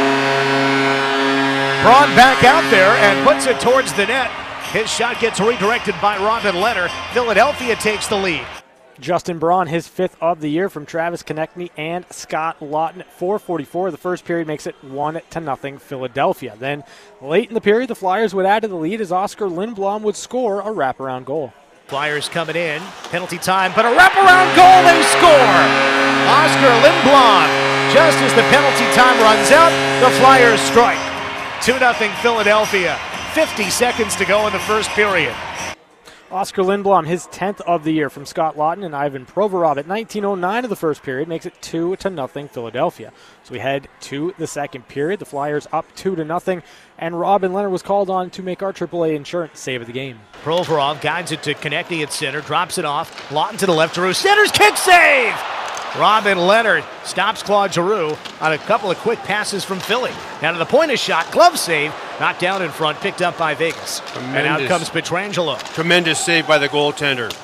Braun 1.87 2.17
back 2.17 2.43
out 2.43 2.69
there 2.69 2.91
and 2.99 3.25
puts 3.25 3.47
it 3.47 3.61
towards 3.61 3.93
the 3.93 4.07
net. 4.07 4.29
His 4.73 4.91
shot 4.91 5.21
gets 5.21 5.39
redirected 5.39 5.95
by 6.03 6.19
Robin 6.19 6.57
Lehner. 6.57 6.91
Philadelphia 7.13 7.77
takes 7.77 8.09
the 8.09 8.17
lead. 8.17 8.45
Justin 8.99 9.39
Braun, 9.39 9.69
his 9.69 9.87
fifth 9.87 10.17
of 10.21 10.41
the 10.41 10.49
year 10.49 10.69
from 10.69 10.85
Travis 10.85 11.23
Konecny 11.23 11.71
and 11.77 12.05
Scott 12.11 12.59
Laughton 12.59 13.05
4:44. 13.21 13.93
The 13.93 13.99
first 13.99 14.25
period 14.25 14.49
makes 14.49 14.67
it 14.67 14.75
one 14.83 15.21
to 15.31 15.39
nothing 15.39 15.79
Philadelphia. 15.79 16.57
Then 16.59 16.83
late 17.23 17.51
in 17.51 17.55
the 17.55 17.61
period, 17.61 17.89
the 17.89 17.95
Flyers 17.95 18.35
would 18.35 18.47
add 18.47 18.63
to 18.63 18.69
the 18.69 18.75
lead 18.75 19.01
as 19.01 19.13
Oskar 19.13 19.47
Lindblom 19.47 20.03
would 20.03 20.17
score 20.17 20.63
a 20.63 20.75
wraparound 20.75 21.25
goal. 21.25 21.53
Flyers 21.87 22.29
coming 22.29 22.57
in, 22.57 22.83
penalty 23.13 23.39
time, 23.39 23.71
but 23.77 23.85
a 23.85 23.91
wraparound 23.91 24.57
goal, 24.57 24.83
they 24.83 25.03
score! 25.15 25.55
Oskar 26.35 26.75
Lindblom, 26.83 27.47
just 27.95 28.19
as 28.19 28.35
the 28.35 28.43
penalty 28.51 28.93
time 28.93 29.23
runs 29.23 29.53
out, 29.53 29.71
the 30.03 30.11
Flyers 30.19 30.61
strike. 30.63 30.99
2 31.63 31.79
0 31.79 31.93
Philadelphia, 32.23 32.99
50 33.33 33.71
seconds 33.71 34.15
to 34.17 34.25
go 34.25 34.47
in 34.47 34.53
the 34.53 34.59
first 34.61 34.91
period. 34.91 35.35
Oskar 36.31 36.63
Lindblom, 36.63 37.07
his 37.07 37.27
10th 37.29 37.61
of 37.61 37.85
the 37.85 37.93
year 37.93 38.11
from 38.11 38.27
Scott 38.27 38.57
Laughton 38.57 38.85
and 38.85 38.97
Ivan 38.97 39.25
Provorov 39.25 39.77
at 39.77 39.87
1909 39.87 40.65
of 40.65 40.71
the 40.71 40.77
first 40.77 41.05
period 41.05 41.29
makes 41.29 41.47
it 41.47 41.55
2 41.63 41.97
to 41.97 42.11
nothing 42.11 42.49
Philadelphia. 42.49 43.13
So 43.45 43.53
we 43.53 43.61
head 43.61 43.89
to 44.01 44.35
the 44.37 44.47
second 44.49 44.89
period. 44.89 45.21
The 45.21 45.25
Flyers 45.25 45.69
up 45.73 45.87
2 45.95 46.17
to 46.17 46.25
nothing, 46.25 46.65
and 46.99 47.19
Robin 47.19 47.53
Lehner 47.53 47.71
was 47.71 47.83
called 47.83 48.11
on 48.11 48.31
to 48.31 48.43
make 48.43 48.63
our 48.63 48.73
AAA 48.73 49.15
insurance 49.15 49.61
save 49.61 49.83
of 49.83 49.87
the 49.87 49.93
game. 49.93 50.19
Provorov 50.43 51.01
guides 51.01 51.31
it 51.31 51.45
to 51.45 51.55
Konecny 51.55 52.03
at 52.03 52.13
center, 52.13 52.41
drops 52.41 52.77
it 52.77 52.85
off. 52.85 53.29
Laughton 53.31 53.59
to 53.59 53.67
the 53.67 53.73
left, 53.73 53.95
Giroux 53.95 54.13
centers, 54.13 54.51
kick 54.51 54.77
save! 54.77 55.35
Robin 55.99 56.37
Lehner 56.37 56.85
stops 57.07 57.43
Claude 57.43 57.73
Giroux 57.73 58.15
on 58.43 58.53
a 58.53 58.59
couple 58.59 58.91
of 58.91 58.99
quick 58.99 59.19
passes 59.21 59.65
from 59.65 59.81
Philly. 59.81 60.11
Now 60.43 60.53
to 60.53 60.59
the 60.59 60.67
point 60.67 60.91
of 60.91 60.99
shot, 60.99 61.31
glove 61.33 61.59
save, 61.59 61.91
knocked 62.21 62.41
down 62.41 62.61
in 62.61 62.71
front, 62.71 63.01
picked 63.01 63.23
up 63.23 63.39
by 63.39 63.55
Vegas. 63.55 64.01
Tremendous. 64.01 64.37
And 64.37 64.47
out 64.47 64.69
comes 64.69 64.91
Pietrangelo. 64.91 65.59
Tremendous 65.73 66.23
save 66.23 66.47
by 66.47 66.59
the 66.59 66.69
goaltender. 66.69 67.35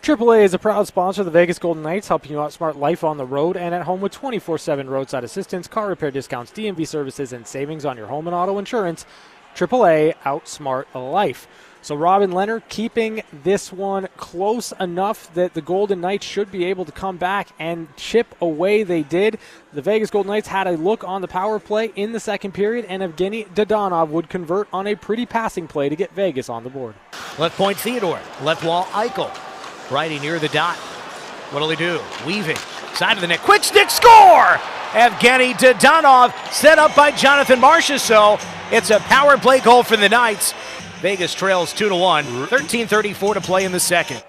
AAA 0.00 0.44
is 0.44 0.54
a 0.54 0.60
proud 0.60 0.86
sponsor 0.86 1.22
of 1.22 1.24
the 1.24 1.32
Vegas 1.32 1.58
Golden 1.58 1.82
Knights, 1.82 2.06
helping 2.06 2.30
you 2.30 2.38
outsmart 2.38 2.76
life 2.76 3.02
on 3.02 3.16
the 3.16 3.26
road 3.26 3.56
and 3.56 3.74
at 3.74 3.82
home 3.82 4.00
with 4.00 4.12
24 4.12 4.58
7 4.58 4.88
roadside 4.88 5.24
assistance, 5.24 5.66
car 5.66 5.88
repair 5.88 6.12
discounts, 6.12 6.52
DMV 6.52 6.86
services, 6.86 7.32
and 7.32 7.44
savings 7.44 7.84
on 7.84 7.96
your 7.96 8.06
home 8.06 8.28
and 8.28 8.36
auto 8.36 8.58
insurance. 8.58 9.04
AAA 9.56 10.14
outsmart 10.22 10.84
life. 10.94 11.48
So 11.86 11.94
Robin 11.94 12.32
Lehner 12.32 12.62
keeping 12.68 13.22
this 13.44 13.72
one 13.72 14.08
close 14.16 14.72
enough 14.80 15.32
that 15.34 15.54
the 15.54 15.60
Golden 15.60 16.00
Knights 16.00 16.26
should 16.26 16.50
be 16.50 16.64
able 16.64 16.84
to 16.84 16.90
come 16.90 17.16
back 17.16 17.50
and 17.60 17.86
chip 17.94 18.34
away. 18.40 18.82
They 18.82 19.04
did. 19.04 19.38
The 19.72 19.82
Vegas 19.82 20.10
Golden 20.10 20.32
Knights 20.32 20.48
had 20.48 20.66
a 20.66 20.72
look 20.72 21.04
on 21.04 21.22
the 21.22 21.28
power 21.28 21.60
play 21.60 21.92
in 21.94 22.10
the 22.10 22.18
second 22.18 22.54
period, 22.54 22.86
and 22.86 23.04
Evgeny 23.04 23.46
Dadonov 23.54 24.08
would 24.08 24.28
convert 24.28 24.66
on 24.72 24.88
a 24.88 24.96
pretty 24.96 25.26
passing 25.26 25.68
play 25.68 25.88
to 25.88 25.94
get 25.94 26.10
Vegas 26.10 26.48
on 26.48 26.64
the 26.64 26.70
board. 26.70 26.96
Left 27.38 27.56
point 27.56 27.78
Theodore, 27.78 28.18
left 28.42 28.64
wall 28.64 28.86
Eichel, 28.86 29.30
righty 29.88 30.18
near 30.18 30.40
the 30.40 30.48
dot. 30.48 30.74
What'll 31.52 31.70
he 31.70 31.76
do? 31.76 32.00
Weaving, 32.26 32.56
side 32.94 33.16
of 33.16 33.20
the 33.20 33.28
net, 33.28 33.38
quick 33.42 33.62
stick 33.62 33.90
score! 33.90 34.58
Evgeny 34.90 35.52
Dadonov 35.54 36.34
set 36.52 36.80
up 36.80 36.96
by 36.96 37.12
Jonathan 37.12 37.60
Marchessault. 37.60 38.44
It's 38.72 38.90
a 38.90 38.98
power 38.98 39.38
play 39.38 39.60
goal 39.60 39.84
for 39.84 39.96
the 39.96 40.08
Knights. 40.08 40.52
Vegas 41.00 41.34
trails 41.34 41.74
2 41.74 41.90
to 41.90 41.94
1. 41.94 42.24
13:34 42.46 43.34
to 43.34 43.40
play 43.40 43.64
in 43.64 43.72
the 43.72 43.80
second. 43.80 44.24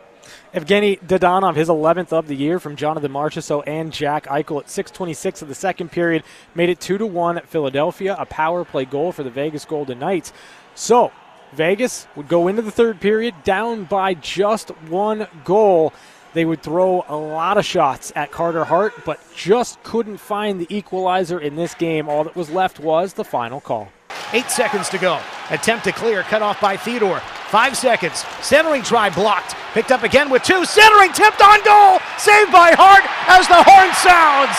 Evgeny 0.53 0.99
Dadonov, 0.99 1.56
his 1.56 1.69
11th 1.69 2.12
of 2.12 2.27
the 2.27 2.36
year 2.36 2.60
from 2.60 2.75
Jonathan 2.75 3.12
Marchessault 3.12 3.63
and 3.65 3.93
Jack 3.93 4.27
Eichel 4.27 4.60
at 4.60 4.69
6:26 4.69 5.41
of 5.41 5.47
the 5.47 5.56
second 5.56 5.91
period, 5.91 6.23
made 6.56 6.69
it 6.69 6.82
2 6.82 6.97
to 6.97 7.06
1 7.06 7.38
at 7.38 7.47
Philadelphia, 7.47 8.17
a 8.19 8.25
power 8.25 8.65
play 8.65 8.84
goal 8.84 9.13
for 9.13 9.23
the 9.23 9.30
Vegas 9.30 9.63
Golden 9.63 9.99
Knights. 9.99 10.34
So, 10.75 11.12
Vegas 11.53 12.06
would 12.17 12.27
go 12.27 12.49
into 12.49 12.62
the 12.62 12.71
third 12.71 12.99
period 12.99 13.36
down 13.45 13.86
by 13.86 14.13
just 14.13 14.69
one 14.89 15.27
goal. 15.45 15.93
They 16.34 16.43
would 16.43 16.62
throw 16.62 17.06
a 17.08 17.15
lot 17.15 17.58
of 17.58 17.65
shots 17.65 18.12
at 18.13 18.32
Carter 18.32 18.65
Hart, 18.65 19.06
but 19.06 19.19
just 19.34 19.82
couldn't 19.84 20.17
find 20.17 20.60
the 20.60 20.67
equalizer 20.69 21.39
in 21.39 21.56
this 21.56 21.73
game. 21.73 22.10
All 22.10 22.25
that 22.25 22.36
was 22.36 22.49
left 22.49 22.80
was 22.80 23.13
the 23.13 23.23
final 23.23 23.62
call. 23.62 23.88
Eight 24.34 24.50
seconds 24.50 24.90
to 24.90 24.98
go. 24.98 25.20
Attempt 25.50 25.86
to 25.86 25.92
clear, 25.92 26.24
cut 26.24 26.42
off 26.42 26.60
by 26.60 26.76
Theodore. 26.76 27.20
Five 27.48 27.78
seconds. 27.78 28.26
Centering 28.42 28.84
try 28.84 29.10
blocked. 29.10 29.56
Picked 29.74 29.92
up 29.92 30.04
again 30.04 30.30
with 30.30 30.44
two. 30.44 30.66
Centering 30.66 31.13
tipped 31.13 31.42
on 31.42 31.63
goal. 31.63 32.00
Saved 32.18 32.52
by 32.52 32.76
Hart 32.76 33.08
as 33.32 33.48
the 33.48 33.63
horn 33.63 33.94
sounds. 34.04 34.56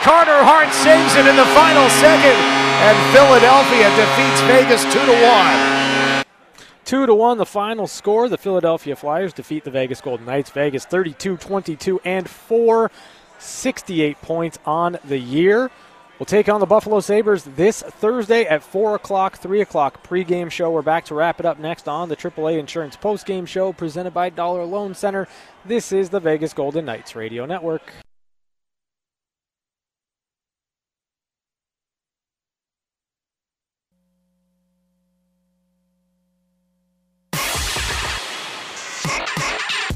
Carter 0.00 0.40
Hart 0.42 0.72
saves 0.72 1.12
it 1.14 1.28
in 1.28 1.36
the 1.36 1.44
final 1.52 1.84
second, 2.00 2.32
and 2.80 2.96
Philadelphia 3.12 3.92
defeats 4.00 4.40
Vegas 4.48 4.82
2 4.84 4.92
to 4.96 5.16
1. 5.28 5.80
Two 6.86 7.04
to 7.04 7.14
one, 7.14 7.36
the 7.36 7.46
final 7.46 7.86
score. 7.86 8.28
The 8.28 8.38
Philadelphia 8.38 8.96
Flyers 8.96 9.34
defeat 9.34 9.62
the 9.62 9.70
Vegas 9.70 10.00
Golden 10.00 10.24
Knights. 10.24 10.50
Vegas 10.50 10.86
32 10.86 11.36
22 11.36 12.00
and 12.04 12.28
4, 12.28 12.90
68 13.38 14.20
points 14.22 14.58
on 14.64 14.98
the 15.04 15.18
year. 15.18 15.70
We'll 16.20 16.26
take 16.26 16.50
on 16.50 16.60
the 16.60 16.66
Buffalo 16.66 17.00
Sabres 17.00 17.44
this 17.44 17.80
Thursday 17.80 18.44
at 18.44 18.62
4 18.62 18.96
o'clock, 18.96 19.38
3 19.38 19.62
o'clock 19.62 20.06
pregame 20.06 20.50
show. 20.50 20.70
We're 20.70 20.82
back 20.82 21.06
to 21.06 21.14
wrap 21.14 21.40
it 21.40 21.46
up 21.46 21.58
next 21.58 21.88
on 21.88 22.10
the 22.10 22.16
AAA 22.16 22.58
Insurance 22.58 22.94
postgame 22.94 23.48
show 23.48 23.72
presented 23.72 24.12
by 24.12 24.28
Dollar 24.28 24.66
Loan 24.66 24.94
Center. 24.94 25.28
This 25.64 25.92
is 25.92 26.10
the 26.10 26.20
Vegas 26.20 26.52
Golden 26.52 26.84
Knights 26.84 27.16
Radio 27.16 27.46
Network. 27.46 27.90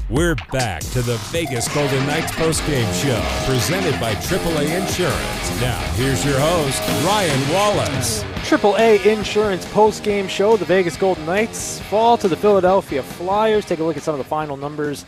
We're 0.07 0.35
back 0.51 0.81
to 0.91 1.01
the 1.01 1.17
Vegas 1.31 1.67
Golden 1.73 2.05
Knights 2.05 2.31
postgame 2.33 2.93
show, 2.93 3.19
presented 3.51 3.99
by 3.99 4.13
AAA 4.13 4.79
Insurance. 4.79 5.59
Now, 5.59 5.79
here's 5.95 6.23
your 6.23 6.39
host, 6.39 6.79
Ryan 7.03 7.51
Wallace. 7.51 8.21
AAA 8.47 9.03
Insurance 9.03 9.65
postgame 9.65 10.29
show. 10.29 10.57
The 10.57 10.65
Vegas 10.65 10.95
Golden 10.95 11.25
Knights 11.25 11.79
fall 11.79 12.19
to 12.19 12.27
the 12.27 12.37
Philadelphia 12.37 13.01
Flyers. 13.01 13.65
Take 13.65 13.79
a 13.79 13.83
look 13.83 13.97
at 13.97 14.03
some 14.03 14.13
of 14.13 14.19
the 14.19 14.25
final 14.25 14.57
numbers 14.57 15.07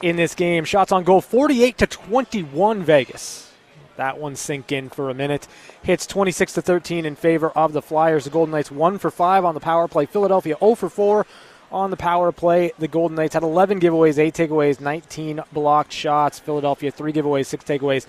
in 0.00 0.16
this 0.16 0.34
game. 0.34 0.64
Shots 0.64 0.92
on 0.92 1.04
goal 1.04 1.20
48 1.20 1.76
to 1.76 1.86
21 1.86 2.82
Vegas. 2.84 3.52
That 3.96 4.18
one 4.18 4.34
sink 4.34 4.72
in 4.72 4.88
for 4.88 5.10
a 5.10 5.14
minute. 5.14 5.46
Hits 5.82 6.06
26 6.06 6.54
to 6.54 6.62
13 6.62 7.04
in 7.04 7.16
favor 7.16 7.50
of 7.50 7.74
the 7.74 7.82
Flyers. 7.82 8.24
The 8.24 8.30
Golden 8.30 8.52
Knights 8.52 8.70
1 8.70 8.96
for 8.96 9.10
5 9.10 9.44
on 9.44 9.52
the 9.52 9.60
power 9.60 9.88
play. 9.88 10.06
Philadelphia 10.06 10.56
0 10.58 10.74
for 10.74 10.88
4 10.88 11.26
on 11.70 11.90
the 11.90 11.96
power 11.96 12.32
play. 12.32 12.72
The 12.78 12.88
Golden 12.88 13.16
Knights 13.16 13.34
had 13.34 13.42
11 13.42 13.80
giveaways, 13.80 14.18
8 14.18 14.34
takeaways, 14.34 14.80
19 14.80 15.42
blocked 15.52 15.92
shots. 15.92 16.38
Philadelphia, 16.38 16.90
3 16.90 17.12
giveaways, 17.12 17.46
6 17.46 17.64
takeaways, 17.64 18.06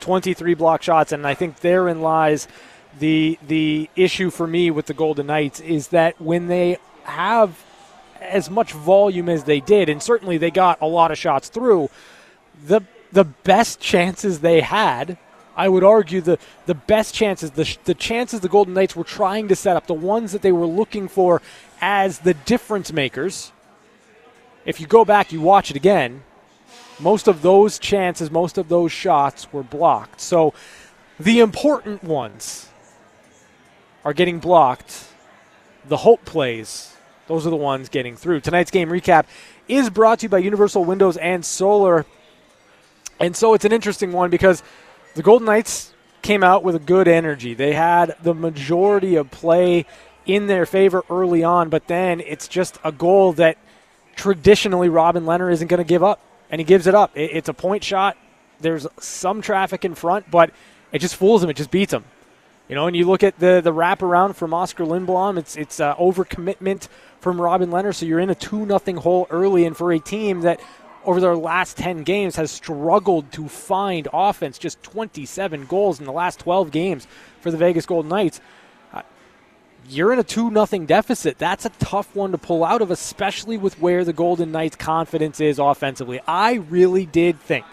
23 0.00 0.54
blocked 0.54 0.84
shots. 0.84 1.12
And 1.12 1.26
I 1.26 1.34
think 1.34 1.60
therein 1.60 2.00
lies 2.00 2.48
the, 2.98 3.38
the 3.46 3.88
issue 3.96 4.30
for 4.30 4.46
me 4.46 4.70
with 4.70 4.86
the 4.86 4.94
Golden 4.94 5.26
Knights 5.26 5.60
is 5.60 5.88
that 5.88 6.20
when 6.20 6.48
they 6.48 6.78
have 7.04 7.64
as 8.20 8.48
much 8.48 8.72
volume 8.72 9.28
as 9.28 9.44
they 9.44 9.60
did, 9.60 9.88
and 9.88 10.02
certainly 10.02 10.38
they 10.38 10.50
got 10.50 10.80
a 10.80 10.86
lot 10.86 11.10
of 11.10 11.18
shots 11.18 11.48
through, 11.48 11.88
the, 12.64 12.82
the 13.10 13.24
best 13.24 13.80
chances 13.80 14.40
they 14.40 14.60
had 14.60 15.18
I 15.56 15.68
would 15.68 15.84
argue 15.84 16.20
the 16.20 16.38
the 16.66 16.74
best 16.74 17.14
chances, 17.14 17.50
the, 17.52 17.76
the 17.84 17.94
chances 17.94 18.40
the 18.40 18.48
Golden 18.48 18.74
Knights 18.74 18.96
were 18.96 19.04
trying 19.04 19.48
to 19.48 19.56
set 19.56 19.76
up, 19.76 19.86
the 19.86 19.94
ones 19.94 20.32
that 20.32 20.42
they 20.42 20.52
were 20.52 20.66
looking 20.66 21.08
for 21.08 21.42
as 21.82 22.20
the 22.20 22.32
difference 22.32 22.92
makers. 22.92 23.52
If 24.64 24.80
you 24.80 24.86
go 24.86 25.04
back, 25.04 25.32
you 25.32 25.40
watch 25.40 25.70
it 25.70 25.76
again. 25.76 26.22
Most 27.00 27.26
of 27.26 27.42
those 27.42 27.80
chances, 27.80 28.30
most 28.30 28.56
of 28.56 28.68
those 28.68 28.92
shots 28.92 29.52
were 29.52 29.64
blocked. 29.64 30.20
So 30.20 30.54
the 31.18 31.40
important 31.40 32.04
ones 32.04 32.68
are 34.04 34.14
getting 34.14 34.38
blocked. 34.38 35.08
The 35.88 35.96
hope 35.98 36.24
plays, 36.24 36.94
those 37.26 37.44
are 37.44 37.50
the 37.50 37.56
ones 37.56 37.88
getting 37.88 38.14
through. 38.16 38.40
Tonight's 38.40 38.70
game 38.70 38.88
recap 38.88 39.26
is 39.66 39.90
brought 39.90 40.20
to 40.20 40.26
you 40.26 40.28
by 40.28 40.38
Universal 40.38 40.84
Windows 40.84 41.16
and 41.16 41.44
Solar. 41.44 42.06
And 43.18 43.36
so 43.36 43.54
it's 43.54 43.64
an 43.64 43.72
interesting 43.72 44.12
one 44.12 44.30
because 44.30 44.62
the 45.14 45.22
Golden 45.22 45.46
Knights 45.46 45.92
came 46.22 46.44
out 46.44 46.62
with 46.62 46.76
a 46.76 46.80
good 46.80 47.08
energy. 47.08 47.54
They 47.54 47.72
had 47.72 48.14
the 48.22 48.34
majority 48.34 49.16
of 49.16 49.32
play 49.32 49.86
in 50.26 50.46
their 50.46 50.66
favor 50.66 51.02
early 51.10 51.44
on, 51.44 51.68
but 51.68 51.86
then 51.86 52.20
it's 52.20 52.48
just 52.48 52.78
a 52.84 52.92
goal 52.92 53.32
that 53.34 53.58
traditionally 54.16 54.88
Robin 54.88 55.24
Lehner 55.24 55.52
isn't 55.52 55.68
going 55.68 55.78
to 55.78 55.88
give 55.88 56.02
up, 56.02 56.20
and 56.50 56.60
he 56.60 56.64
gives 56.64 56.86
it 56.86 56.94
up. 56.94 57.10
It's 57.14 57.48
a 57.48 57.54
point 57.54 57.84
shot. 57.84 58.16
There's 58.60 58.86
some 59.00 59.42
traffic 59.42 59.84
in 59.84 59.94
front, 59.94 60.30
but 60.30 60.50
it 60.92 61.00
just 61.00 61.16
fools 61.16 61.42
him. 61.42 61.50
It 61.50 61.56
just 61.56 61.70
beats 61.70 61.92
him. 61.92 62.04
You 62.68 62.76
know, 62.76 62.86
and 62.86 62.96
you 62.96 63.06
look 63.06 63.22
at 63.22 63.38
the 63.38 63.60
the 63.60 63.72
wraparound 63.72 64.36
from 64.36 64.54
Oskar 64.54 64.84
Lindblom. 64.84 65.38
It's 65.38 65.56
it's 65.56 65.80
uh, 65.80 65.94
overcommitment 65.96 66.88
from 67.20 67.40
Robin 67.40 67.70
Lehner. 67.70 67.94
So 67.94 68.06
you're 68.06 68.20
in 68.20 68.30
a 68.30 68.34
two 68.34 68.64
nothing 68.64 68.96
hole 68.96 69.26
early, 69.30 69.66
and 69.66 69.76
for 69.76 69.92
a 69.92 69.98
team 69.98 70.42
that 70.42 70.60
over 71.04 71.20
their 71.20 71.36
last 71.36 71.76
10 71.76 72.04
games 72.04 72.36
has 72.36 72.50
struggled 72.50 73.32
to 73.32 73.48
find 73.48 74.08
offense, 74.12 74.58
just 74.58 74.82
27 74.82 75.66
goals 75.66 75.98
in 75.98 76.06
the 76.06 76.12
last 76.12 76.38
12 76.40 76.70
games 76.70 77.06
for 77.40 77.50
the 77.50 77.56
Vegas 77.56 77.86
Golden 77.86 78.08
Knights. 78.08 78.40
You're 79.88 80.12
in 80.12 80.18
a 80.18 80.24
2 80.24 80.50
nothing 80.50 80.86
deficit. 80.86 81.38
That's 81.38 81.64
a 81.64 81.70
tough 81.70 82.14
one 82.14 82.32
to 82.32 82.38
pull 82.38 82.64
out 82.64 82.82
of, 82.82 82.90
especially 82.90 83.56
with 83.56 83.78
where 83.80 84.04
the 84.04 84.12
Golden 84.12 84.52
Knights' 84.52 84.76
confidence 84.76 85.40
is 85.40 85.58
offensively. 85.58 86.20
I 86.26 86.54
really 86.54 87.04
did 87.04 87.40
think 87.40 87.66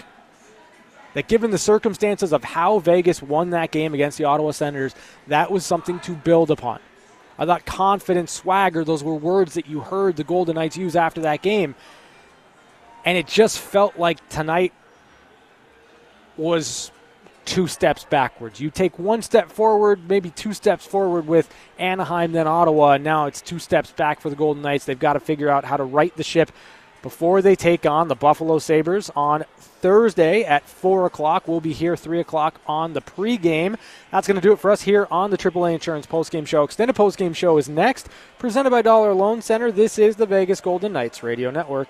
that 1.14 1.28
given 1.28 1.52
the 1.52 1.58
circumstances 1.58 2.34
of 2.34 2.44
how 2.44 2.80
Vegas 2.80 3.22
won 3.22 3.52
that 3.52 3.72
game 3.72 3.94
against 3.94 4.18
the 4.18 4.26
Ottawa 4.26 4.52
Senators, 4.52 4.94
that 5.28 5.52
was 5.52 5.66
something 5.66 6.00
to 6.02 6.12
build 6.12 6.52
upon. 6.52 6.80
I 7.38 7.46
thought 7.46 7.66
confident 7.66 8.30
swagger, 8.30 8.84
those 8.84 9.04
were 9.04 9.16
words 9.16 9.54
that 9.54 9.68
you 9.68 9.80
heard 9.80 10.18
the 10.18 10.26
Golden 10.26 10.56
Knights 10.56 10.78
use 10.78 10.96
after 10.96 11.22
that 11.22 11.42
game. 11.42 11.74
And 13.06 13.18
it 13.18 13.28
just 13.28 13.60
felt 13.60 13.98
like 13.98 14.28
tonight 14.28 14.74
was 16.36 16.92
two 17.46 17.68
steps 17.68 18.06
backwards. 18.06 18.60
You 18.60 18.70
take 18.70 18.98
one 19.00 19.22
step 19.22 19.52
forward, 19.52 20.08
maybe 20.08 20.30
two 20.30 20.54
steps 20.54 20.86
forward 20.86 21.28
with 21.28 21.54
Anaheim, 21.78 22.32
then 22.32 22.48
Ottawa, 22.48 22.94
and 22.94 23.04
now 23.04 23.26
it's 23.26 23.42
two 23.42 23.60
steps 23.60 23.92
back 23.92 24.22
for 24.22 24.30
the 24.30 24.36
Golden 24.36 24.62
Knights. 24.62 24.86
They've 24.86 25.00
got 25.00 25.14
to 25.14 25.20
figure 25.20 25.50
out 25.50 25.66
how 25.66 25.78
to 25.78 25.84
right 25.84 26.16
the 26.16 26.24
ship 26.24 26.52
before 27.02 27.42
they 27.42 27.56
take 27.56 27.86
on 27.86 28.08
the 28.08 28.16
Buffalo 28.16 28.60
Sabres 28.60 29.10
on 29.16 29.46
Thursday 29.58 30.44
at 30.44 30.68
4 30.68 31.06
o'clock. 31.06 31.48
We'll 31.48 31.62
be 31.62 31.74
here 31.74 31.96
3 31.96 32.20
o'clock 32.20 32.60
on 32.68 32.94
the 32.94 33.02
pregame. 33.02 33.78
That's 34.12 34.28
going 34.28 34.36
to 34.36 34.42
do 34.42 34.52
it 34.52 34.60
for 34.60 34.72
us 34.72 34.82
here 34.82 35.08
on 35.10 35.32
the 35.32 35.38
AAA 35.38 35.74
Insurance 35.74 36.06
postgame 36.06 36.46
show. 36.46 36.64
Extended 36.64 36.96
postgame 36.96 37.36
show 37.36 37.58
is 37.58 37.70
next, 37.70 38.10
presented 38.38 38.70
by 38.72 38.82
Dollar 38.82 39.14
Loan 39.14 39.42
Center. 39.42 39.72
This 39.72 39.98
is 39.98 40.18
the 40.18 40.26
Vegas 40.26 40.62
Golden 40.62 40.94
Knights 40.94 41.24
Radio 41.24 41.52
Network. 41.52 41.90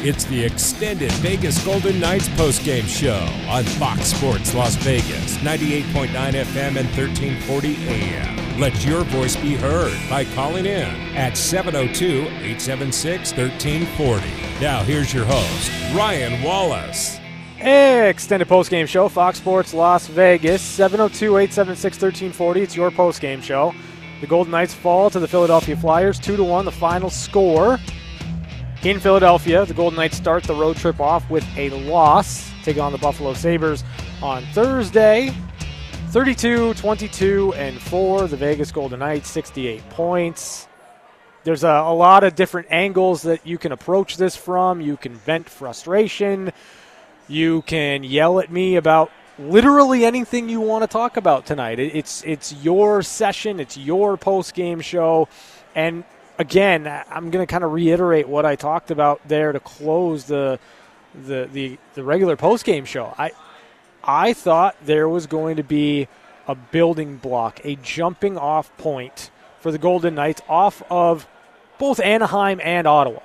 It's 0.00 0.22
the 0.26 0.44
extended 0.44 1.10
Vegas 1.14 1.62
Golden 1.64 1.98
Knights 1.98 2.28
postgame 2.28 2.86
show 2.86 3.18
on 3.50 3.64
Fox 3.64 4.02
Sports 4.02 4.54
Las 4.54 4.76
Vegas, 4.76 5.38
98.9 5.38 6.10
FM 6.12 6.76
and 6.76 6.86
1340 6.96 7.76
AM. 7.88 8.60
Let 8.60 8.84
your 8.84 9.02
voice 9.02 9.34
be 9.34 9.56
heard 9.56 9.98
by 10.08 10.24
calling 10.24 10.66
in 10.66 10.88
at 11.16 11.36
702 11.36 12.20
876 12.28 13.32
1340. 13.32 14.24
Now, 14.60 14.84
here's 14.84 15.12
your 15.12 15.24
host, 15.24 15.68
Ryan 15.92 16.44
Wallace. 16.44 17.18
Extended 17.58 18.46
postgame 18.46 18.86
show, 18.86 19.08
Fox 19.08 19.38
Sports 19.38 19.74
Las 19.74 20.06
Vegas, 20.06 20.62
702 20.62 21.38
876 21.38 21.96
1340. 21.96 22.60
It's 22.60 22.76
your 22.76 22.92
postgame 22.92 23.42
show. 23.42 23.74
The 24.20 24.28
Golden 24.28 24.52
Knights 24.52 24.74
fall 24.74 25.10
to 25.10 25.18
the 25.18 25.26
Philadelphia 25.26 25.76
Flyers, 25.76 26.20
2 26.20 26.36
to 26.36 26.44
1, 26.44 26.66
the 26.66 26.70
final 26.70 27.10
score. 27.10 27.80
In 28.84 29.00
Philadelphia, 29.00 29.66
the 29.66 29.74
Golden 29.74 29.96
Knights 29.96 30.16
start 30.16 30.44
the 30.44 30.54
road 30.54 30.76
trip 30.76 31.00
off 31.00 31.28
with 31.28 31.44
a 31.56 31.70
loss, 31.70 32.48
taking 32.62 32.80
on 32.80 32.92
the 32.92 32.98
Buffalo 32.98 33.34
Sabres 33.34 33.82
on 34.22 34.44
Thursday. 34.52 35.34
32, 36.10 36.74
22, 36.74 37.54
and 37.54 37.82
4. 37.82 38.28
The 38.28 38.36
Vegas 38.36 38.70
Golden 38.70 39.00
Knights, 39.00 39.28
68 39.30 39.90
points. 39.90 40.68
There's 41.42 41.64
a, 41.64 41.68
a 41.68 41.92
lot 41.92 42.22
of 42.22 42.36
different 42.36 42.68
angles 42.70 43.22
that 43.22 43.44
you 43.44 43.58
can 43.58 43.72
approach 43.72 44.16
this 44.16 44.36
from. 44.36 44.80
You 44.80 44.96
can 44.96 45.16
vent 45.16 45.48
frustration. 45.48 46.52
You 47.26 47.62
can 47.62 48.04
yell 48.04 48.38
at 48.38 48.48
me 48.48 48.76
about 48.76 49.10
literally 49.40 50.04
anything 50.04 50.48
you 50.48 50.60
want 50.60 50.84
to 50.84 50.88
talk 50.88 51.16
about 51.16 51.46
tonight. 51.46 51.80
It's 51.80 52.22
it's 52.24 52.52
your 52.62 53.02
session, 53.02 53.58
it's 53.58 53.76
your 53.76 54.16
post 54.16 54.54
game 54.54 54.80
show, 54.80 55.28
and 55.74 56.04
again, 56.38 56.86
I'm 57.10 57.30
going 57.30 57.44
to 57.46 57.50
kind 57.50 57.64
of 57.64 57.72
reiterate 57.72 58.28
what 58.28 58.46
I 58.46 58.56
talked 58.56 58.90
about 58.90 59.20
there 59.26 59.52
to 59.52 59.60
close 59.60 60.24
the 60.24 60.58
the 61.14 61.48
the, 61.52 61.78
the 61.94 62.04
regular 62.04 62.36
post 62.36 62.64
game 62.64 62.84
show. 62.84 63.14
I 63.18 63.32
I 64.04 64.32
thought 64.32 64.76
there 64.84 65.08
was 65.08 65.26
going 65.26 65.56
to 65.56 65.62
be 65.62 66.08
a 66.46 66.54
building 66.54 67.16
block, 67.16 67.60
a 67.64 67.76
jumping 67.76 68.38
off 68.38 68.74
point 68.78 69.30
for 69.60 69.70
the 69.70 69.78
Golden 69.78 70.14
Knights 70.14 70.40
off 70.48 70.82
of 70.90 71.26
both 71.78 72.00
Anaheim 72.00 72.60
and 72.62 72.86
Ottawa. 72.86 73.20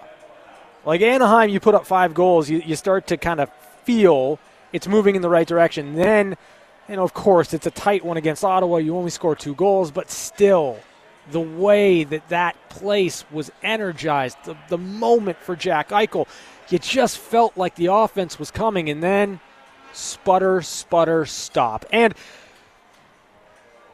Like 0.86 1.02
Anaheim, 1.02 1.50
you 1.50 1.60
put 1.60 1.76
up 1.76 1.86
five 1.88 2.14
goals, 2.14 2.50
you, 2.50 2.60
you 2.60 2.76
start 2.76 3.08
to 3.08 3.18
kind 3.18 3.40
of 3.40 3.50
feel 3.86 4.40
it's 4.74 4.88
moving 4.88 5.16
in 5.16 5.22
the 5.22 5.30
right 5.30 5.48
direction. 5.48 5.96
Then, 5.96 6.36
you 6.90 6.98
know, 6.98 7.04
of 7.04 7.14
course, 7.14 7.54
it's 7.54 7.66
a 7.66 7.72
tight 7.72 8.04
one 8.04 8.18
against 8.18 8.44
Ottawa. 8.44 8.78
You 8.78 8.98
only 8.98 9.12
score 9.12 9.36
two 9.36 9.56
goals, 9.56 9.92
but 9.92 10.12
still, 10.12 10.80
the 11.32 11.40
way 11.40 12.04
that 12.04 12.30
that 12.30 12.70
place 12.70 13.24
was 13.32 13.52
energized, 13.62 14.38
the, 14.44 14.58
the 14.70 14.78
moment 14.78 15.38
for 15.38 15.56
Jack 15.56 15.90
Eichel, 15.90 16.28
you 16.70 16.80
just 16.80 17.18
felt 17.18 17.58
like 17.58 17.76
the 17.76 17.88
offense 17.88 18.40
was 18.40 18.52
coming, 18.52 18.90
and 18.90 19.02
then 19.02 19.40
sputter, 19.94 20.62
sputter, 20.62 21.26
stop. 21.26 21.86
And 21.92 22.14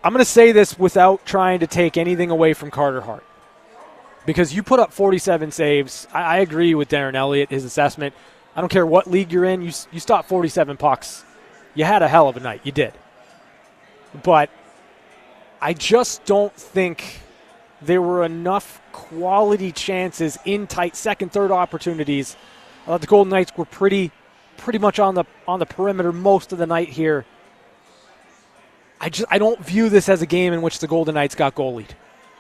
I'm 0.04 0.13
going 0.13 0.24
to 0.24 0.30
say 0.30 0.52
this 0.52 0.80
without 0.80 1.26
trying 1.26 1.60
to 1.60 1.68
take 1.68 1.98
anything 1.98 2.32
away 2.32 2.54
from 2.54 2.72
Carter 2.72 3.02
Hart. 3.02 3.24
Because 4.26 4.54
you 4.54 4.63
put 4.63 4.80
up 4.80 4.94
47 4.94 5.52
saves. 5.52 6.08
I, 6.13 6.22
I 6.22 6.38
agree 6.38 6.76
with 6.76 6.89
Darren 6.89 7.15
Elliott, 7.15 7.50
his 7.50 7.65
assessment. 7.65 8.13
I 8.56 8.62
don't 8.62 8.70
care 8.70 8.86
what 8.86 9.08
league 9.08 9.32
you're 9.32 9.46
in, 9.46 9.62
you, 9.62 9.72
you 9.92 10.00
stopped 10.00 10.30
47 10.30 10.78
pucks. 10.78 11.24
You 11.76 11.86
had 11.86 12.02
a 12.02 12.08
hell 12.08 12.28
of 12.28 12.38
a 12.38 12.39
night. 12.39 12.62
You 12.63 12.72
did. 12.72 12.94
But 14.24 14.50
I 15.62 15.74
just 15.74 16.26
don't 16.26 16.54
think 16.54 17.22
there 17.82 18.02
were 18.02 18.24
enough 18.24 18.82
quality 18.91 19.72
chances 19.72 20.38
in 20.45 20.67
tight 20.67 20.95
second, 20.95 21.32
third 21.32 21.52
opportunities. 21.52 22.36
I 22.84 22.88
thought 22.88 23.02
the 23.02 23.08
Golden 23.08 23.32
Knights 23.32 23.52
were 23.58 23.65
pretty, 23.65 24.12
pretty 24.58 24.80
much 24.80 25.00
on 25.00 25.15
the 25.15 25.26
on 25.48 25.60
the 25.60 25.65
perimeter 25.65 26.12
most 26.12 26.52
of 26.52 26.58
the 26.58 26.67
night 26.67 26.89
here. 26.89 27.26
I 29.02 29.10
just 29.10 29.28
I 29.32 29.38
don't 29.38 29.60
view 29.63 29.89
this 29.89 30.10
as 30.10 30.22
a 30.22 30.26
game 30.26 30.54
in 30.54 30.62
which 30.62 30.80
the 30.80 30.88
Golden 30.88 31.15
Knights 31.15 31.36
got 31.36 31.56
goalied. 31.56 31.89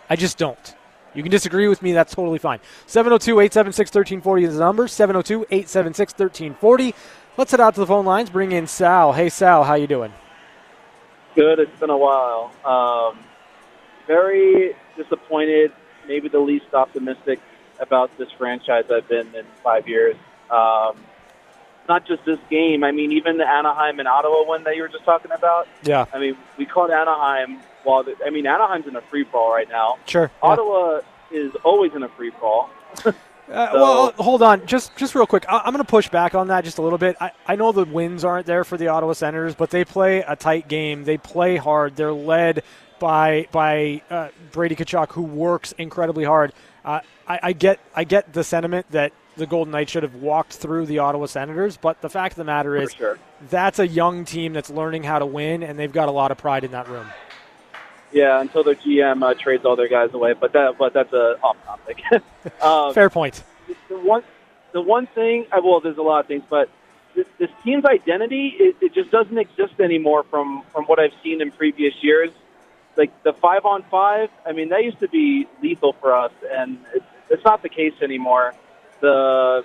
I 0.09 0.15
just 0.15 0.37
don't. 0.37 0.75
You 1.13 1.23
can 1.23 1.31
disagree 1.31 1.67
with 1.67 1.81
me, 1.81 1.91
that's 1.91 2.13
totally 2.13 2.37
fine. 2.37 2.59
702 2.85 3.39
876 3.39 3.89
1340 3.89 4.43
is 4.43 4.53
the 4.53 4.59
number. 4.59 4.87
702 4.87 5.45
876 5.49 6.13
1340. 6.13 6.95
Let's 7.37 7.51
head 7.51 7.59
out 7.59 7.73
to 7.75 7.79
the 7.79 7.87
phone 7.87 8.05
lines. 8.05 8.29
Bring 8.29 8.51
in 8.51 8.67
Sal. 8.67 9.13
Hey, 9.13 9.29
Sal, 9.29 9.63
how 9.63 9.75
you 9.75 9.87
doing? 9.87 10.13
Good. 11.35 11.59
It's 11.59 11.79
been 11.79 11.89
a 11.89 11.97
while. 11.97 12.51
Um, 12.65 13.19
very 14.07 14.75
disappointed, 14.97 15.71
maybe 16.07 16.29
the 16.29 16.39
least 16.39 16.73
optimistic 16.73 17.39
about 17.79 18.15
this 18.17 18.29
franchise 18.37 18.85
I've 18.91 19.07
been 19.07 19.33
in 19.35 19.45
five 19.63 19.87
years. 19.87 20.15
Um, 20.49 20.97
not 21.87 22.05
just 22.05 22.23
this 22.25 22.39
game. 22.49 22.83
I 22.83 22.91
mean, 22.91 23.11
even 23.11 23.37
the 23.37 23.47
Anaheim 23.47 23.99
and 23.99 24.07
Ottawa 24.07 24.43
one 24.45 24.63
that 24.63 24.75
you 24.75 24.83
were 24.83 24.89
just 24.89 25.05
talking 25.05 25.31
about. 25.31 25.67
Yeah. 25.83 26.05
I 26.13 26.19
mean, 26.19 26.37
we 26.57 26.65
caught 26.65 26.91
Anaheim 26.91 27.59
while 27.83 28.03
the, 28.03 28.15
I 28.25 28.29
mean 28.29 28.45
Anaheim's 28.45 28.87
in 28.87 28.95
a 28.95 29.01
free 29.01 29.23
fall 29.23 29.51
right 29.51 29.69
now. 29.69 29.97
Sure. 30.05 30.31
Ottawa 30.41 31.01
is 31.31 31.53
always 31.63 31.93
in 31.93 32.03
a 32.03 32.09
free 32.09 32.31
fall. 32.31 32.69
Uh, 33.49 33.69
well, 33.73 34.11
hold 34.19 34.43
on, 34.43 34.65
just 34.67 34.95
just 34.95 35.15
real 35.15 35.25
quick. 35.25 35.43
I, 35.49 35.57
am 35.65 35.73
going 35.73 35.77
to 35.77 35.83
push 35.83 36.07
back 36.09 36.35
on 36.35 36.49
that 36.49 36.63
just 36.63 36.77
a 36.77 36.83
little 36.83 36.99
bit. 36.99 37.17
I, 37.19 37.31
I 37.47 37.55
know 37.55 37.71
the 37.71 37.83
wins 37.83 38.23
aren't 38.23 38.45
there 38.45 38.63
for 38.63 38.77
the 38.77 38.89
Ottawa 38.89 39.13
Senators, 39.13 39.55
but 39.55 39.71
they 39.71 39.83
play 39.83 40.19
a 40.19 40.35
tight 40.35 40.67
game. 40.67 41.03
They 41.03 41.17
play 41.17 41.57
hard. 41.57 41.95
They're 41.95 42.13
led 42.13 42.63
by 42.99 43.47
by 43.51 44.03
uh, 44.11 44.29
Brady 44.51 44.75
Tkachuk, 44.75 45.13
who 45.13 45.23
works 45.23 45.71
incredibly 45.73 46.25
hard. 46.25 46.53
Uh, 46.85 46.99
I, 47.27 47.39
I 47.41 47.53
get 47.53 47.79
I 47.95 48.03
get 48.03 48.33
the 48.33 48.43
sentiment 48.43 48.85
that 48.91 49.13
the 49.35 49.47
Golden 49.47 49.71
Knights 49.71 49.91
should 49.91 50.03
have 50.03 50.15
walked 50.15 50.53
through 50.53 50.85
the 50.85 50.99
Ottawa 50.99 51.25
Senators, 51.25 51.75
but 51.77 52.01
the 52.01 52.09
fact 52.09 52.33
of 52.33 52.37
the 52.37 52.43
matter 52.43 52.75
is, 52.75 52.91
sure. 52.91 53.17
that's 53.49 53.79
a 53.79 53.87
young 53.87 54.25
team 54.25 54.53
that's 54.53 54.69
learning 54.69 55.03
how 55.03 55.17
to 55.17 55.25
win, 55.25 55.63
and 55.63 55.79
they've 55.79 55.91
got 55.91 56.09
a 56.09 56.11
lot 56.11 56.29
of 56.29 56.37
pride 56.37 56.63
in 56.63 56.71
that 56.71 56.87
room. 56.87 57.07
Yeah, 58.11 58.41
until 58.41 58.63
their 58.63 58.75
GM 58.75 59.23
uh, 59.23 59.35
trades 59.35 59.65
all 59.65 59.75
their 59.75 59.87
guys 59.87 60.13
away, 60.13 60.33
but 60.33 60.53
that 60.53 60.77
but 60.77 60.93
that's 60.93 61.13
a 61.13 61.39
off 61.43 61.57
topic. 61.65 62.01
um, 62.61 62.93
Fair 62.93 63.09
point. 63.09 63.43
The 63.87 63.99
one, 63.99 64.23
the 64.71 64.81
one 64.81 65.05
thing, 65.07 65.45
well, 65.51 65.79
there's 65.79 65.97
a 65.97 66.01
lot 66.01 66.21
of 66.21 66.25
things, 66.25 66.43
but 66.49 66.69
this, 67.15 67.27
this 67.37 67.49
team's 67.63 67.85
identity 67.85 68.55
it, 68.59 68.75
it 68.81 68.93
just 68.93 69.11
doesn't 69.11 69.37
exist 69.37 69.79
anymore 69.79 70.23
from 70.23 70.63
from 70.73 70.85
what 70.85 70.99
I've 70.99 71.13
seen 71.23 71.41
in 71.41 71.51
previous 71.51 71.93
years. 72.01 72.31
Like 72.95 73.11
the 73.23 73.33
five 73.33 73.65
on 73.65 73.83
five, 73.83 74.29
I 74.45 74.51
mean, 74.51 74.69
that 74.69 74.83
used 74.83 74.99
to 74.99 75.07
be 75.07 75.47
lethal 75.61 75.93
for 75.93 76.13
us, 76.13 76.31
and 76.51 76.79
it's, 76.93 77.05
it's 77.29 77.45
not 77.45 77.61
the 77.61 77.69
case 77.69 77.93
anymore. 78.01 78.53
The 79.01 79.63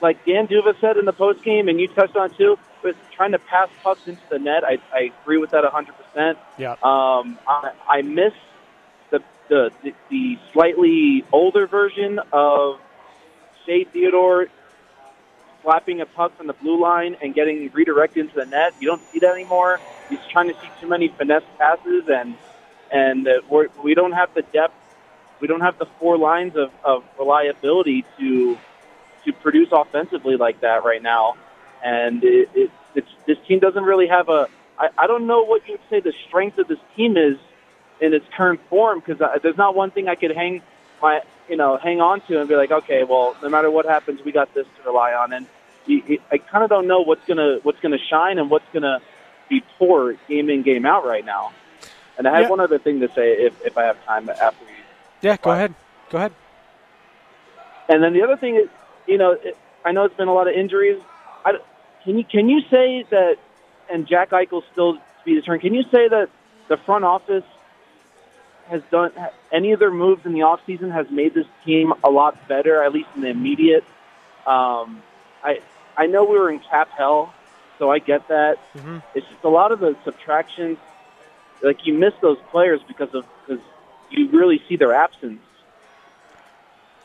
like 0.00 0.24
Dan 0.26 0.46
D'Uva 0.46 0.78
said 0.80 0.98
in 0.98 1.06
the 1.06 1.12
post 1.12 1.42
game, 1.42 1.68
and 1.68 1.80
you 1.80 1.88
touched 1.88 2.16
on 2.16 2.30
too, 2.34 2.58
but 2.86 2.94
trying 3.16 3.32
to 3.32 3.38
pass 3.40 3.68
pucks 3.82 4.02
into 4.06 4.22
the 4.30 4.38
net. 4.38 4.62
I, 4.62 4.78
I 4.96 5.10
agree 5.22 5.38
with 5.38 5.50
that 5.50 5.64
100%. 5.64 6.34
Yeah. 6.56 6.72
Um, 6.82 7.36
I, 7.48 7.72
I 7.88 8.02
miss 8.02 8.32
the, 9.10 9.18
the 9.48 9.70
the 9.82 9.90
the 10.08 10.36
slightly 10.52 11.24
older 11.32 11.66
version 11.66 12.20
of 12.32 12.76
Shea 13.66 13.84
Theodore 13.92 14.46
slapping 15.64 16.00
a 16.00 16.06
puck 16.06 16.36
from 16.36 16.46
the 16.46 16.52
blue 16.52 16.80
line 16.80 17.16
and 17.20 17.34
getting 17.34 17.70
redirected 17.74 18.26
into 18.26 18.34
the 18.36 18.46
net. 18.46 18.72
You 18.78 18.86
don't 18.86 19.02
see 19.12 19.18
that 19.18 19.32
anymore. 19.32 19.80
He's 20.08 20.20
trying 20.30 20.46
to 20.46 20.54
see 20.54 20.70
too 20.80 20.88
many 20.88 21.12
finesse 21.18 21.42
passes, 21.58 22.04
and 22.06 22.36
and 22.92 23.26
we're, 23.50 23.66
we 23.82 23.94
don't 23.94 24.12
have 24.12 24.28
the 24.36 24.42
depth. 24.42 24.74
We 25.40 25.48
don't 25.48 25.60
have 25.60 25.76
the 25.78 25.86
four 25.98 26.16
lines 26.16 26.52
of, 26.56 26.70
of 26.84 27.02
reliability 27.18 28.04
to 28.20 28.56
to 29.24 29.32
produce 29.42 29.68
offensively 29.72 30.36
like 30.36 30.60
that 30.60 30.84
right 30.84 31.02
now. 31.02 31.34
And 31.86 32.24
it, 32.24 32.48
it, 32.52 32.70
it's, 32.96 33.08
this 33.28 33.38
team 33.46 33.60
doesn't 33.60 33.84
really 33.84 34.08
have 34.08 34.28
a. 34.28 34.48
I, 34.76 34.88
I 34.98 35.06
don't 35.06 35.28
know 35.28 35.44
what 35.44 35.68
you'd 35.68 35.80
say 35.88 36.00
the 36.00 36.12
strength 36.26 36.58
of 36.58 36.66
this 36.66 36.80
team 36.96 37.16
is 37.16 37.38
in 38.00 38.12
its 38.12 38.26
current 38.36 38.60
form 38.68 39.00
because 39.04 39.22
there's 39.42 39.56
not 39.56 39.76
one 39.76 39.92
thing 39.92 40.08
I 40.08 40.16
could 40.16 40.34
hang 40.34 40.62
my 41.00 41.20
you 41.48 41.56
know 41.56 41.76
hang 41.76 42.00
on 42.00 42.22
to 42.22 42.40
and 42.40 42.48
be 42.48 42.56
like, 42.56 42.72
okay, 42.72 43.04
well, 43.04 43.36
no 43.40 43.48
matter 43.48 43.70
what 43.70 43.86
happens, 43.86 44.20
we 44.24 44.32
got 44.32 44.52
this 44.52 44.66
to 44.76 44.82
rely 44.82 45.12
on. 45.12 45.32
And 45.32 45.46
you, 45.86 46.18
I 46.32 46.38
kind 46.38 46.64
of 46.64 46.70
don't 46.70 46.88
know 46.88 47.02
what's 47.02 47.24
gonna 47.26 47.60
what's 47.62 47.78
gonna 47.80 47.98
shine 48.10 48.38
and 48.38 48.50
what's 48.50 48.66
gonna 48.72 49.00
be 49.48 49.62
poor 49.78 50.16
game 50.28 50.50
in 50.50 50.62
game 50.62 50.84
out 50.84 51.06
right 51.06 51.24
now. 51.24 51.52
And 52.18 52.26
I 52.26 52.32
have 52.34 52.42
Yeah. 52.44 52.48
one 52.48 52.60
other 52.60 52.78
thing 52.78 52.98
to 53.00 53.08
say 53.14 53.32
if 53.46 53.54
if 53.64 53.78
I 53.78 53.84
have 53.84 54.04
time 54.04 54.28
after 54.28 54.64
you. 54.64 54.82
Yeah, 55.22 55.36
go 55.40 55.52
ahead. 55.52 55.72
Go 56.10 56.18
ahead. 56.18 56.32
And 57.88 58.02
then 58.02 58.12
the 58.12 58.22
other 58.22 58.36
thing 58.36 58.56
is, 58.56 58.68
you 59.06 59.18
know, 59.18 59.32
it, 59.32 59.56
I 59.84 59.92
know 59.92 60.04
it's 60.04 60.16
been 60.16 60.26
a 60.26 60.34
lot 60.34 60.48
of 60.48 60.54
injuries. 60.54 61.00
I, 61.44 61.58
can 62.06 62.16
you 62.16 62.24
can 62.24 62.48
you 62.48 62.60
say 62.70 63.04
that? 63.10 63.36
And 63.90 64.06
Jack 64.08 64.30
Eichel 64.30 64.62
still 64.72 64.94
to 64.94 65.00
be 65.24 65.34
determined. 65.34 65.62
Can 65.62 65.74
you 65.74 65.82
say 65.84 66.08
that 66.08 66.28
the 66.68 66.76
front 66.78 67.04
office 67.04 67.44
has 68.68 68.82
done 68.90 69.12
any 69.52 69.72
of 69.72 69.78
their 69.78 69.92
moves 69.92 70.24
in 70.26 70.32
the 70.32 70.40
offseason 70.40 70.92
has 70.92 71.08
made 71.10 71.34
this 71.34 71.46
team 71.64 71.92
a 72.02 72.10
lot 72.10 72.48
better, 72.48 72.82
at 72.82 72.92
least 72.92 73.08
in 73.14 73.20
the 73.20 73.28
immediate? 73.28 73.84
Um, 74.46 75.02
I 75.44 75.60
I 75.96 76.06
know 76.06 76.24
we 76.24 76.38
were 76.38 76.50
in 76.50 76.60
cap 76.60 76.88
hell, 76.96 77.34
so 77.78 77.90
I 77.90 77.98
get 77.98 78.28
that. 78.28 78.58
Mhm. 78.76 79.02
It's 79.14 79.26
just 79.26 79.44
a 79.44 79.48
lot 79.48 79.72
of 79.72 79.80
the 79.80 79.96
subtractions. 80.04 80.78
Like 81.62 81.86
you 81.86 81.94
miss 81.94 82.14
those 82.20 82.38
players 82.50 82.80
because 82.86 83.12
of 83.14 83.24
because 83.46 83.62
you 84.10 84.28
really 84.28 84.62
see 84.68 84.76
their 84.76 84.94
absence. 84.94 85.40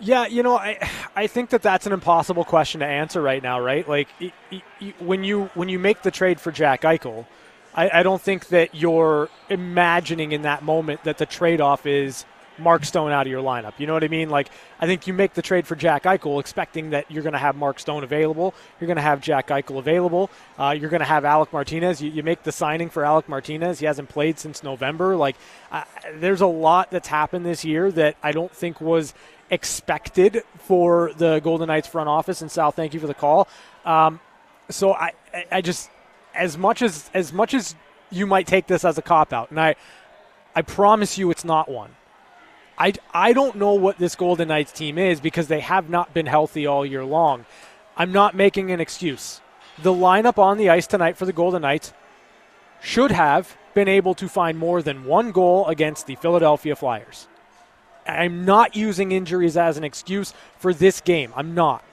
Yeah, 0.01 0.25
you 0.25 0.41
know, 0.41 0.57
I 0.57 0.79
I 1.15 1.27
think 1.27 1.51
that 1.51 1.61
that's 1.61 1.85
an 1.85 1.93
impossible 1.93 2.43
question 2.43 2.79
to 2.79 2.87
answer 2.87 3.21
right 3.21 3.41
now, 3.41 3.59
right? 3.59 3.87
Like 3.87 4.09
y- 4.19 4.33
y- 4.51 4.93
when 4.99 5.23
you 5.23 5.45
when 5.53 5.69
you 5.69 5.77
make 5.79 6.01
the 6.01 6.11
trade 6.11 6.39
for 6.41 6.51
Jack 6.51 6.81
Eichel, 6.81 7.25
I, 7.75 7.99
I 7.99 8.03
don't 8.03 8.21
think 8.21 8.47
that 8.47 8.73
you're 8.73 9.29
imagining 9.49 10.31
in 10.31 10.41
that 10.41 10.63
moment 10.63 11.03
that 11.03 11.19
the 11.19 11.27
trade 11.27 11.61
off 11.61 11.85
is 11.85 12.25
Mark 12.57 12.83
Stone 12.83 13.11
out 13.11 13.27
of 13.27 13.31
your 13.31 13.43
lineup. 13.43 13.73
You 13.77 13.85
know 13.87 13.93
what 13.93 14.03
I 14.03 14.07
mean? 14.07 14.29
Like 14.31 14.49
I 14.79 14.87
think 14.87 15.05
you 15.05 15.13
make 15.13 15.35
the 15.35 15.41
trade 15.43 15.67
for 15.67 15.75
Jack 15.75 16.03
Eichel 16.03 16.39
expecting 16.39 16.89
that 16.91 17.09
you're 17.11 17.23
going 17.23 17.33
to 17.33 17.39
have 17.39 17.55
Mark 17.55 17.79
Stone 17.79 18.03
available, 18.03 18.55
you're 18.79 18.87
going 18.87 18.97
to 18.97 19.03
have 19.03 19.21
Jack 19.21 19.49
Eichel 19.49 19.77
available, 19.77 20.31
uh, 20.57 20.75
you're 20.77 20.89
going 20.89 21.01
to 21.01 21.05
have 21.05 21.25
Alec 21.25 21.53
Martinez. 21.53 22.01
You, 22.01 22.09
you 22.09 22.23
make 22.23 22.41
the 22.41 22.51
signing 22.51 22.89
for 22.89 23.05
Alec 23.05 23.29
Martinez. 23.29 23.79
He 23.79 23.85
hasn't 23.85 24.09
played 24.09 24.39
since 24.39 24.63
November. 24.63 25.15
Like 25.15 25.35
uh, 25.71 25.83
there's 26.15 26.41
a 26.41 26.47
lot 26.47 26.89
that's 26.89 27.07
happened 27.07 27.45
this 27.45 27.63
year 27.63 27.91
that 27.91 28.15
I 28.23 28.31
don't 28.31 28.51
think 28.51 28.81
was 28.81 29.13
expected 29.51 30.43
for 30.57 31.11
the 31.17 31.39
Golden 31.41 31.67
Knights 31.67 31.87
front 31.87 32.09
office. 32.09 32.41
And 32.41 32.49
Sal, 32.49 32.71
thank 32.71 32.93
you 32.95 32.99
for 32.99 33.07
the 33.07 33.13
call. 33.13 33.47
Um, 33.85 34.19
so 34.69 34.93
I, 34.93 35.11
I- 35.51 35.61
just 35.61 35.89
as 36.33 36.57
much 36.57 36.81
as 36.81 37.09
as 37.13 37.31
much 37.33 37.53
as 37.53 37.75
you 38.09 38.25
might 38.25 38.47
take 38.47 38.65
this 38.67 38.83
as 38.85 38.97
a 38.97 39.01
cop 39.01 39.33
out, 39.33 39.51
and 39.51 39.59
I 39.59 39.75
I 40.55 40.61
promise 40.61 41.17
you 41.17 41.29
it's 41.29 41.45
not 41.45 41.69
one. 41.69 41.95
I, 42.77 42.93
I 43.13 43.33
don't 43.33 43.57
know 43.57 43.73
what 43.73 43.99
this 43.99 44.15
Golden 44.15 44.47
Knights 44.47 44.71
team 44.71 44.97
is 44.97 45.19
because 45.21 45.47
they 45.47 45.59
have 45.59 45.89
not 45.89 46.13
been 46.15 46.25
healthy 46.25 46.65
all 46.65 46.83
year 46.83 47.05
long. 47.05 47.45
I'm 47.95 48.11
not 48.11 48.33
making 48.33 48.71
an 48.71 48.79
excuse. 48.81 49.39
The 49.83 49.93
lineup 49.93 50.39
on 50.39 50.57
the 50.57 50.69
ice 50.69 50.87
tonight 50.87 51.15
for 51.15 51.25
the 51.25 51.33
Golden 51.33 51.61
Knights 51.61 51.93
should 52.81 53.11
have 53.11 53.55
been 53.75 53.87
able 53.87 54.15
to 54.15 54.27
find 54.27 54.57
more 54.57 54.81
than 54.81 55.05
one 55.05 55.31
goal 55.31 55.67
against 55.67 56.07
the 56.07 56.15
Philadelphia 56.15 56.75
Flyers. 56.75 57.27
I'm 58.07 58.45
not 58.45 58.75
using 58.75 59.11
injuries 59.11 59.57
as 59.57 59.77
an 59.77 59.83
excuse 59.83 60.33
for 60.57 60.73
this 60.73 61.01
game. 61.01 61.33
I'm 61.35 61.53
not. 61.55 61.83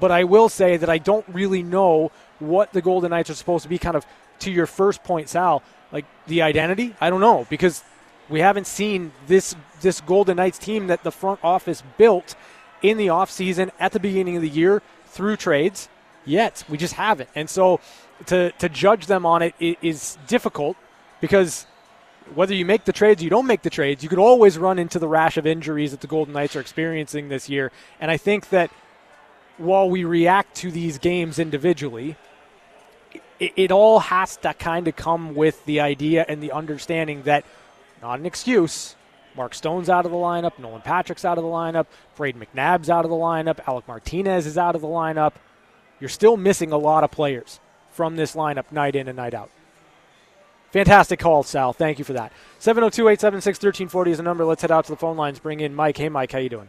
But 0.00 0.10
I 0.10 0.24
will 0.24 0.48
say 0.48 0.76
that 0.76 0.90
I 0.90 0.98
don't 0.98 1.24
really 1.28 1.62
know 1.62 2.10
what 2.38 2.72
the 2.72 2.82
Golden 2.82 3.10
Knights 3.10 3.30
are 3.30 3.34
supposed 3.34 3.62
to 3.62 3.68
be 3.68 3.78
kind 3.78 3.96
of 3.96 4.04
to 4.40 4.50
your 4.50 4.66
first 4.66 5.02
point, 5.04 5.28
Sal, 5.28 5.62
like 5.92 6.04
the 6.26 6.42
identity. 6.42 6.94
I 7.00 7.08
don't 7.10 7.20
know 7.20 7.46
because 7.48 7.82
we 8.28 8.40
haven't 8.40 8.66
seen 8.66 9.12
this 9.26 9.56
this 9.80 10.00
Golden 10.00 10.36
Knights 10.36 10.58
team 10.58 10.88
that 10.88 11.02
the 11.02 11.12
front 11.12 11.40
office 11.42 11.82
built 11.96 12.34
in 12.82 12.98
the 12.98 13.06
offseason 13.06 13.70
at 13.80 13.92
the 13.92 14.00
beginning 14.00 14.36
of 14.36 14.42
the 14.42 14.48
year 14.48 14.82
through 15.06 15.36
trades 15.36 15.88
yet. 16.24 16.64
We 16.68 16.76
just 16.76 16.94
haven't. 16.94 17.30
And 17.34 17.48
so 17.48 17.80
to 18.26 18.50
to 18.52 18.68
judge 18.68 19.06
them 19.06 19.24
on 19.24 19.42
it 19.42 19.54
i- 19.60 19.76
difficult 20.26 20.76
because 21.20 21.66
whether 22.34 22.54
you 22.54 22.64
make 22.64 22.84
the 22.84 22.92
trades 22.92 23.22
you 23.22 23.30
don't 23.30 23.46
make 23.46 23.62
the 23.62 23.70
trades, 23.70 24.02
you 24.02 24.08
could 24.08 24.18
always 24.18 24.58
run 24.58 24.78
into 24.78 24.98
the 24.98 25.08
rash 25.08 25.36
of 25.36 25.46
injuries 25.46 25.92
that 25.92 26.00
the 26.00 26.06
Golden 26.06 26.34
Knights 26.34 26.56
are 26.56 26.60
experiencing 26.60 27.28
this 27.28 27.48
year. 27.48 27.70
And 28.00 28.10
I 28.10 28.16
think 28.16 28.48
that 28.50 28.70
while 29.58 29.88
we 29.88 30.04
react 30.04 30.54
to 30.56 30.70
these 30.70 30.98
games 30.98 31.38
individually, 31.38 32.16
it, 33.38 33.52
it 33.56 33.72
all 33.72 34.00
has 34.00 34.36
to 34.38 34.54
kind 34.54 34.88
of 34.88 34.96
come 34.96 35.34
with 35.34 35.64
the 35.66 35.80
idea 35.80 36.24
and 36.28 36.42
the 36.42 36.52
understanding 36.52 37.22
that 37.22 37.44
not 38.02 38.18
an 38.18 38.26
excuse. 38.26 38.96
Mark 39.36 39.54
Stone's 39.54 39.90
out 39.90 40.06
of 40.06 40.10
the 40.10 40.16
lineup. 40.16 40.58
Nolan 40.58 40.82
Patrick's 40.82 41.24
out 41.24 41.38
of 41.38 41.44
the 41.44 41.50
lineup. 41.50 41.86
Brayden 42.16 42.42
McNabb's 42.42 42.88
out 42.88 43.04
of 43.04 43.10
the 43.10 43.16
lineup. 43.16 43.60
Alec 43.66 43.86
Martinez 43.86 44.46
is 44.46 44.56
out 44.56 44.74
of 44.74 44.80
the 44.80 44.86
lineup. 44.88 45.32
You're 46.00 46.08
still 46.08 46.36
missing 46.36 46.72
a 46.72 46.78
lot 46.78 47.04
of 47.04 47.10
players 47.10 47.60
from 47.90 48.16
this 48.16 48.34
lineup 48.34 48.72
night 48.72 48.96
in 48.96 49.08
and 49.08 49.16
night 49.16 49.34
out. 49.34 49.50
Fantastic 50.76 51.20
call, 51.20 51.42
Sal. 51.42 51.72
Thank 51.72 51.98
you 51.98 52.04
for 52.04 52.12
that. 52.12 52.32
702 52.58 53.08
876 53.08 53.56
1340 53.56 54.10
is 54.10 54.16
the 54.18 54.22
number. 54.22 54.44
Let's 54.44 54.60
head 54.60 54.70
out 54.70 54.84
to 54.84 54.92
the 54.92 54.96
phone 54.96 55.16
lines. 55.16 55.38
Bring 55.38 55.60
in 55.60 55.74
Mike. 55.74 55.96
Hey, 55.96 56.10
Mike, 56.10 56.30
how 56.32 56.38
you 56.38 56.50
doing? 56.50 56.68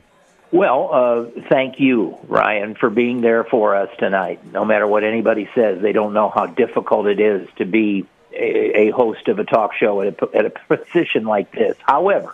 Well, 0.49 0.89
uh, 0.93 1.41
thank 1.49 1.81
you, 1.81 2.17
Ryan, 2.29 2.75
for 2.75 2.89
being 2.89 3.19
there 3.19 3.43
for 3.43 3.75
us 3.75 3.89
tonight. 3.99 4.39
No 4.53 4.63
matter 4.63 4.87
what 4.87 5.03
anybody 5.03 5.49
says, 5.53 5.81
they 5.81 5.91
don't 5.91 6.13
know 6.13 6.29
how 6.29 6.45
difficult 6.45 7.07
it 7.07 7.19
is 7.19 7.49
to 7.57 7.65
be 7.65 8.05
a, 8.31 8.87
a 8.87 8.91
host 8.91 9.27
of 9.27 9.39
a 9.39 9.43
talk 9.43 9.73
show 9.73 9.99
at 10.01 10.21
a, 10.21 10.29
at 10.33 10.45
a 10.45 10.49
position 10.77 11.25
like 11.25 11.51
this. 11.51 11.75
However, 11.85 12.33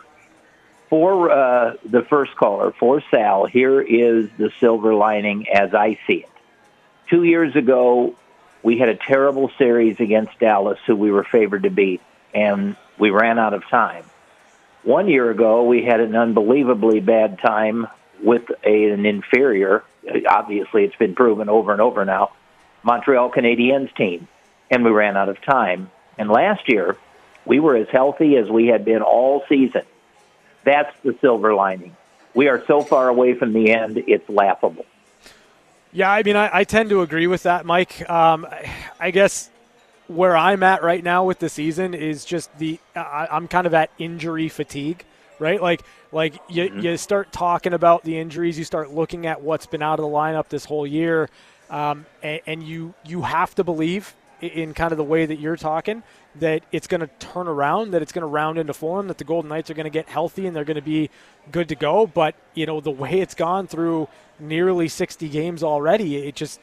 for 0.91 1.31
uh, 1.31 1.73
the 1.83 2.03
first 2.03 2.35
caller, 2.35 2.71
for 2.71 3.01
Sal, 3.09 3.47
here 3.47 3.81
is 3.81 4.29
the 4.37 4.51
silver 4.59 4.93
lining 4.93 5.49
as 5.49 5.73
I 5.73 5.97
see 6.05 6.17
it. 6.17 6.29
Two 7.09 7.23
years 7.23 7.55
ago, 7.55 8.15
we 8.63 8.79
had 8.79 8.89
a 8.89 8.95
terrible 8.95 9.51
series 9.57 9.99
against 9.99 10.39
Dallas, 10.39 10.79
who 10.87 10.95
we 10.95 11.11
were 11.11 11.25
favored 11.25 11.63
to 11.63 11.69
beat, 11.69 12.01
and 12.33 12.75
we 12.97 13.09
ran 13.09 13.37
out 13.37 13.53
of 13.53 13.67
time. 13.67 14.05
One 14.83 15.07
year 15.07 15.29
ago, 15.29 15.63
we 15.63 15.83
had 15.83 15.99
an 15.99 16.15
unbelievably 16.15 17.01
bad 17.01 17.39
time 17.39 17.87
with 18.21 18.43
a, 18.65 18.89
an 18.89 19.05
inferior. 19.05 19.83
Obviously, 20.27 20.85
it's 20.85 20.95
been 20.95 21.13
proven 21.13 21.49
over 21.49 21.73
and 21.73 21.81
over 21.81 22.05
now. 22.05 22.31
Montreal 22.83 23.31
Canadiens 23.31 23.93
team, 23.95 24.27
and 24.71 24.83
we 24.83 24.91
ran 24.91 25.17
out 25.17 25.29
of 25.29 25.41
time. 25.41 25.91
And 26.17 26.29
last 26.29 26.69
year, 26.69 26.97
we 27.45 27.59
were 27.59 27.75
as 27.75 27.87
healthy 27.89 28.37
as 28.37 28.49
we 28.49 28.67
had 28.67 28.85
been 28.85 29.01
all 29.01 29.43
season. 29.49 29.83
That's 30.63 30.93
the 31.03 31.17
silver 31.19 31.53
lining. 31.53 31.95
We 32.33 32.47
are 32.47 32.63
so 32.65 32.81
far 32.81 33.09
away 33.09 33.35
from 33.35 33.53
the 33.53 33.71
end; 33.71 34.01
it's 34.07 34.27
laughable. 34.29 34.85
Yeah, 35.93 36.11
I 36.11 36.23
mean, 36.23 36.35
I, 36.35 36.49
I 36.51 36.63
tend 36.63 36.89
to 36.89 37.01
agree 37.01 37.27
with 37.27 37.43
that, 37.43 37.65
Mike. 37.65 38.07
Um, 38.09 38.47
I- 38.99 39.11
guess 39.11 39.49
where 40.07 40.35
I'm 40.35 40.63
at 40.63 40.83
right 40.83 41.03
now 41.03 41.23
with 41.23 41.39
the 41.39 41.49
season 41.49 41.93
is 41.93 42.25
just 42.25 42.55
the 42.57 42.79
I, 42.95 43.27
I'm 43.31 43.47
kind 43.47 43.65
of 43.67 43.73
at 43.73 43.89
injury 43.99 44.49
fatigue, 44.49 45.05
right? 45.39 45.61
Like, 45.61 45.81
like 46.11 46.35
you, 46.49 46.63
you 46.81 46.97
start 46.97 47.31
talking 47.31 47.73
about 47.73 48.03
the 48.03 48.17
injuries, 48.17 48.57
you 48.57 48.63
start 48.65 48.91
looking 48.91 49.25
at 49.27 49.41
what's 49.41 49.65
been 49.65 49.81
out 49.81 49.99
of 49.99 50.03
the 50.03 50.11
lineup 50.11 50.49
this 50.49 50.65
whole 50.65 50.85
year, 50.85 51.29
um, 51.69 52.05
and, 52.21 52.41
and 52.47 52.63
you 52.63 52.93
you 53.05 53.21
have 53.21 53.55
to 53.55 53.63
believe 53.63 54.13
in 54.43 54.73
kind 54.73 54.91
of 54.91 54.97
the 54.97 55.03
way 55.03 55.25
that 55.25 55.39
you're 55.39 55.55
talking 55.55 56.03
that 56.35 56.63
it's 56.71 56.87
going 56.87 57.01
to 57.01 57.07
turn 57.19 57.47
around, 57.47 57.91
that 57.91 58.01
it's 58.01 58.11
going 58.11 58.23
to 58.23 58.27
round 58.27 58.57
into 58.57 58.73
form, 58.73 59.07
that 59.07 59.17
the 59.17 59.23
Golden 59.23 59.49
Knights 59.49 59.69
are 59.69 59.73
going 59.73 59.85
to 59.85 59.89
get 59.89 60.09
healthy 60.09 60.47
and 60.47 60.55
they're 60.55 60.63
going 60.63 60.75
to 60.75 60.81
be 60.81 61.09
good 61.51 61.69
to 61.69 61.75
go. 61.75 62.07
But 62.07 62.35
you 62.53 62.65
know 62.65 62.79
the 62.81 62.91
way 62.91 63.19
it's 63.19 63.35
gone 63.35 63.67
through 63.67 64.07
nearly 64.39 64.87
60 64.87 65.29
games 65.29 65.63
already, 65.63 66.17
it 66.17 66.35
just 66.35 66.59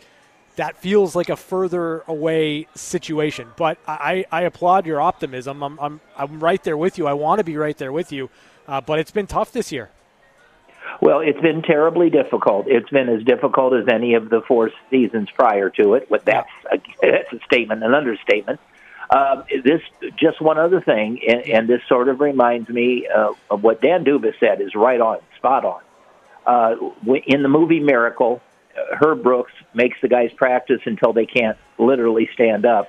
that 0.56 0.76
feels 0.76 1.14
like 1.14 1.28
a 1.28 1.36
further 1.36 2.02
away 2.06 2.66
situation. 2.74 3.48
But 3.56 3.78
I, 3.86 4.26
I 4.30 4.42
applaud 4.42 4.84
your 4.84 5.00
optimism. 5.00 5.62
I'm, 5.62 5.78
I'm, 5.78 6.00
I'm 6.16 6.40
right 6.40 6.62
there 6.62 6.76
with 6.76 6.98
you. 6.98 7.06
I 7.06 7.14
want 7.14 7.38
to 7.38 7.44
be 7.44 7.56
right 7.56 7.76
there 7.78 7.92
with 7.92 8.12
you. 8.12 8.28
Uh, 8.68 8.80
but 8.80 8.98
it's 8.98 9.10
been 9.10 9.26
tough 9.26 9.52
this 9.52 9.72
year. 9.72 9.90
Well, 11.00 11.20
it's 11.20 11.40
been 11.40 11.62
terribly 11.62 12.10
difficult. 12.10 12.66
It's 12.68 12.90
been 12.90 13.08
as 13.08 13.22
difficult 13.24 13.74
as 13.74 13.88
any 13.88 14.14
of 14.14 14.28
the 14.28 14.42
four 14.46 14.70
seasons 14.90 15.30
prior 15.30 15.70
to 15.70 15.94
it. 15.94 16.08
But 16.10 16.24
that's 16.24 16.50
a, 16.70 16.78
that's 17.02 17.32
a 17.32 17.40
statement, 17.44 17.82
an 17.82 17.94
understatement. 17.94 18.60
Um, 19.10 19.42
this 19.64 19.80
just 20.16 20.40
one 20.40 20.58
other 20.58 20.80
thing, 20.80 21.20
and, 21.26 21.40
and 21.48 21.68
this 21.68 21.80
sort 21.88 22.08
of 22.08 22.20
reminds 22.20 22.68
me 22.68 23.08
uh, 23.08 23.32
of 23.50 23.62
what 23.62 23.80
Dan 23.80 24.04
D'Uva 24.04 24.32
said 24.38 24.60
is 24.60 24.74
right 24.74 25.00
on, 25.00 25.18
spot 25.36 25.64
on. 25.64 25.80
Uh, 26.46 26.76
in 27.26 27.42
the 27.42 27.48
movie 27.48 27.80
Miracle, 27.80 28.40
uh, 28.76 28.96
Herb 28.96 29.22
Brooks 29.22 29.52
makes 29.74 29.98
the 30.00 30.08
guys 30.08 30.30
practice 30.36 30.80
until 30.84 31.12
they 31.12 31.26
can't 31.26 31.58
literally 31.76 32.28
stand 32.34 32.64
up, 32.64 32.88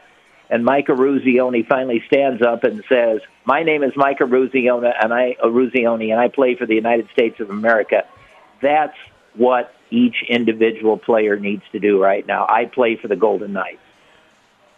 and 0.51 0.63
Mike 0.63 0.87
Eruzione 0.87 1.65
finally 1.65 2.03
stands 2.05 2.41
up 2.43 2.63
and 2.63 2.83
says, 2.87 3.21
"My 3.45 3.63
name 3.63 3.81
is 3.81 3.93
Mike 3.95 4.19
Eruzione, 4.19 4.93
and 5.01 5.13
I 5.13 5.37
uh, 5.41 5.47
Eruzione, 5.47 6.11
and 6.11 6.19
I 6.19 6.27
play 6.27 6.55
for 6.55 6.67
the 6.67 6.75
United 6.75 7.09
States 7.11 7.39
of 7.39 7.49
America." 7.49 8.05
That's 8.61 8.97
what 9.35 9.73
each 9.89 10.23
individual 10.27 10.97
player 10.97 11.37
needs 11.37 11.63
to 11.71 11.79
do 11.79 12.01
right 12.01 12.25
now. 12.27 12.45
I 12.47 12.65
play 12.65 12.97
for 12.97 13.07
the 13.07 13.15
Golden 13.15 13.53
Knights. 13.53 13.79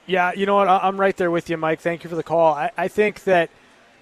Yeah, 0.05 0.34
you 0.34 0.45
know 0.45 0.55
what? 0.55 0.67
I'm 0.67 0.99
right 0.99 1.15
there 1.15 1.32
with 1.32 1.49
you, 1.49 1.57
Mike. 1.57 1.80
Thank 1.80 2.03
you 2.03 2.09
for 2.09 2.15
the 2.15 2.24
call. 2.24 2.53
I, 2.53 2.71
I 2.78 2.88
think 2.88 3.24
that, 3.24 3.49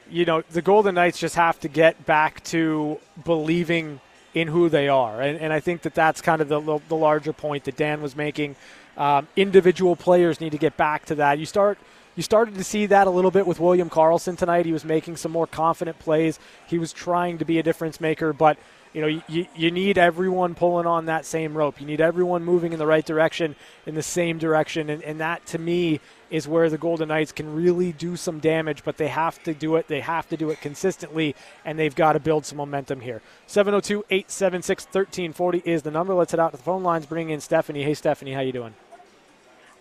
you 0.10 0.26
know, 0.26 0.42
the 0.42 0.62
Golden 0.62 0.96
Knights 0.96 1.20
just 1.20 1.36
have 1.36 1.60
to 1.60 1.68
get 1.68 2.06
back 2.06 2.44
to 2.46 3.00
believing 3.24 4.00
in 4.34 4.48
who 4.48 4.70
they 4.70 4.88
are. 4.88 5.22
And, 5.22 5.38
and 5.40 5.54
I 5.54 5.60
think 5.60 5.84
that 5.84 5.94
that's 5.94 6.22
kind 6.22 6.42
of 6.42 6.48
the, 6.48 6.80
the 6.88 6.96
larger 6.96 7.34
point 7.34 7.66
that 7.66 7.76
Dan 7.76 8.02
was 8.02 8.16
making. 8.16 8.56
Um, 8.98 9.28
individual 9.36 9.96
players 9.96 10.42
need 10.42 10.52
to 10.52 10.58
get 10.58 10.78
back 10.78 11.06
to 11.06 11.16
that. 11.16 11.40
You 11.40 11.46
start. 11.46 11.78
You 12.16 12.24
started 12.24 12.56
to 12.56 12.64
see 12.64 12.88
that 12.88 13.08
a 13.08 13.10
little 13.10 13.32
bit 13.32 13.48
with 13.48 13.60
William 13.60 13.90
Karlsson 13.90 14.38
tonight. 14.38 14.66
He 14.66 14.74
was 14.74 14.84
making 14.84 15.16
some 15.16 15.32
more 15.32 15.48
confident 15.48 15.98
plays. 15.98 16.40
He 16.68 16.78
was 16.78 16.92
trying 16.92 17.38
to 17.38 17.46
be 17.46 17.58
a 17.58 17.64
difference 17.64 18.02
maker, 18.02 18.34
but 18.34 18.58
you 18.94 19.02
know, 19.02 19.22
you, 19.28 19.48
you 19.56 19.72
need 19.72 19.98
everyone 19.98 20.54
pulling 20.54 20.86
on 20.86 21.06
that 21.06 21.26
same 21.26 21.56
rope. 21.56 21.80
You 21.80 21.88
need 21.88 22.02
everyone 22.02 22.44
moving 22.44 22.74
in 22.74 22.80
the 22.80 22.86
right 22.86 23.06
direction, 23.06 23.56
in 23.86 23.96
the 23.96 24.04
same 24.04 24.38
direction. 24.38 24.90
And, 24.90 25.02
and 25.04 25.20
that, 25.22 25.46
to 25.48 25.60
me, 25.60 26.02
is 26.30 26.48
where 26.48 26.70
the 26.70 26.78
Golden 26.78 27.08
Knights 27.08 27.32
can 27.32 27.56
really 27.56 27.94
do 27.94 28.16
some 28.18 28.40
damage, 28.40 28.84
but 28.84 28.98
they 28.98 29.08
have 29.08 29.42
to 29.44 29.54
do 29.54 29.78
it. 29.78 29.88
They 29.88 30.02
have 30.02 30.28
to 30.30 30.38
do 30.38 30.50
it 30.50 30.60
consistently, 30.60 31.36
and 31.64 31.80
they've 31.80 31.96
got 31.96 32.14
to 32.14 32.20
build 32.20 32.46
some 32.46 32.58
momentum 32.58 33.00
here. 33.00 33.22
702 33.48 34.06
876 34.10 34.86
1340 34.86 35.62
is 35.66 35.84
the 35.84 35.92
number. 35.92 36.14
Let's 36.14 36.32
head 36.32 36.40
out 36.40 36.52
to 36.52 36.58
the 36.58 36.64
phone 36.64 36.84
lines, 36.84 37.06
bring 37.06 37.30
in 37.30 37.40
Stephanie. 37.40 37.84
Hey, 37.84 37.94
Stephanie, 37.94 38.34
how 38.34 38.42
you 38.42 38.52
doing? 38.52 38.74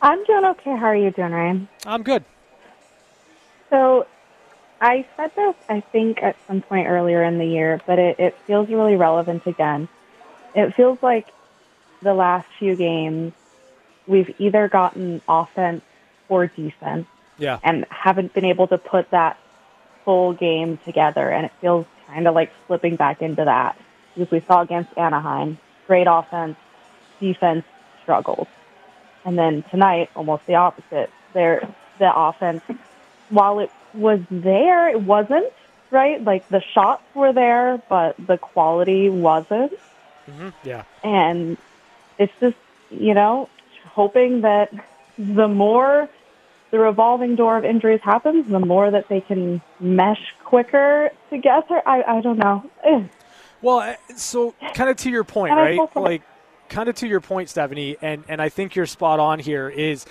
I'm 0.03 0.25
doing 0.25 0.45
okay. 0.45 0.77
How 0.77 0.87
are 0.87 0.97
you 0.97 1.11
doing, 1.11 1.33
Ryan? 1.33 1.69
I'm 1.85 2.03
good. 2.03 2.25
So 3.71 4.07
I 4.81 5.07
said 5.17 5.33
this, 5.37 5.55
I 5.69 5.81
think, 5.81 6.23
at 6.23 6.37
some 6.47 6.63
point 6.63 6.89
earlier 6.89 7.23
in 7.23 7.39
the 7.39 7.45
year, 7.45 7.81
but 7.87 7.99
it, 7.99 8.19
it 8.19 8.39
feels 8.47 8.69
really 8.69 8.97
relevant 8.97 9.47
again. 9.47 9.89
It 10.55 10.75
feels 10.75 10.99
like 11.03 11.29
the 12.03 12.15
last 12.15 12.49
few 12.59 12.77
games, 12.77 13.33
we've 14.07 14.35
either 14.39 14.69
gotten 14.69 15.21
offense 15.29 15.83
or 16.29 16.47
defense 16.47 17.07
Yeah. 17.39 17.59
and 17.63 17.85
haven't 17.91 18.33
been 18.33 18.47
able 18.47 18.67
to 18.69 18.79
put 18.79 19.11
that 19.11 19.39
full 20.05 20.33
game 20.33 20.79
together. 20.79 21.29
And 21.31 21.45
it 21.47 21.53
feels 21.61 21.87
kind 22.07 22.27
of 22.27 22.35
like 22.35 22.51
slipping 22.67 22.97
back 22.97 23.21
into 23.21 23.45
that 23.45 23.79
because 24.15 24.31
we 24.31 24.41
saw 24.41 24.63
against 24.63 24.97
Anaheim, 24.97 25.59
great 25.87 26.07
offense, 26.09 26.57
defense 27.21 27.65
struggled. 28.03 28.49
And 29.27 29.39
then 29.39 29.63
tonight, 29.71 30.09
almost 30.17 30.47
the 30.47 30.55
opposite. 30.55 31.11
There, 31.35 31.69
the 31.99 32.11
offense, 32.13 32.63
while 33.29 33.61
it 33.61 33.71
was 33.95 34.21
there, 34.31 34.89
it 34.89 35.03
wasn't 35.03 35.53
right. 35.91 36.23
Like 36.23 36.49
the 36.49 36.61
shots 36.61 37.03
were 37.15 37.33
there, 37.33 37.83
but 37.89 38.17
the 38.19 38.39
quality 38.39 39.09
wasn't. 39.09 39.73
Mm-hmm. 40.29 40.49
Yeah. 40.65 40.85
And 41.03 41.57
it's 42.19 42.33
just, 42.41 42.57
you 42.91 43.15
know, 43.15 43.49
hoping 43.85 44.43
that 44.43 44.73
the 45.19 45.49
more 45.49 46.09
the 46.71 46.79
revolving 46.79 47.35
door 47.35 47.57
of 47.57 47.65
injuries 47.65 48.01
happens, 48.03 48.49
the 48.49 48.61
more 48.61 48.91
that 48.91 49.09
they 49.09 49.21
can 49.21 49.61
mesh 49.81 50.35
quicker 50.45 51.11
together. 51.29 51.83
I, 51.85 52.03
I 52.03 52.21
don't 52.21 52.39
know. 52.39 52.65
Well, 53.63 53.81
uh, 53.81 53.97
so 54.17 54.55
kind 54.75 54.89
of 54.89 54.97
to 54.99 55.11
your 55.11 55.25
point, 55.25 55.53
And 55.53 55.61
I 55.61 55.77
right? 55.77 55.97
Like, 55.97 56.23
kind 56.69 56.89
of 56.89 56.95
to 56.97 57.09
your 57.09 57.21
point, 57.21 57.49
Stephanie, 57.49 57.97
and 58.01 58.25
and 58.29 58.41
I 58.41 58.49
think 58.49 58.77
you're 58.77 58.87
spot 58.87 59.21
on 59.21 59.39
here. 59.39 59.69
Is 59.69 60.07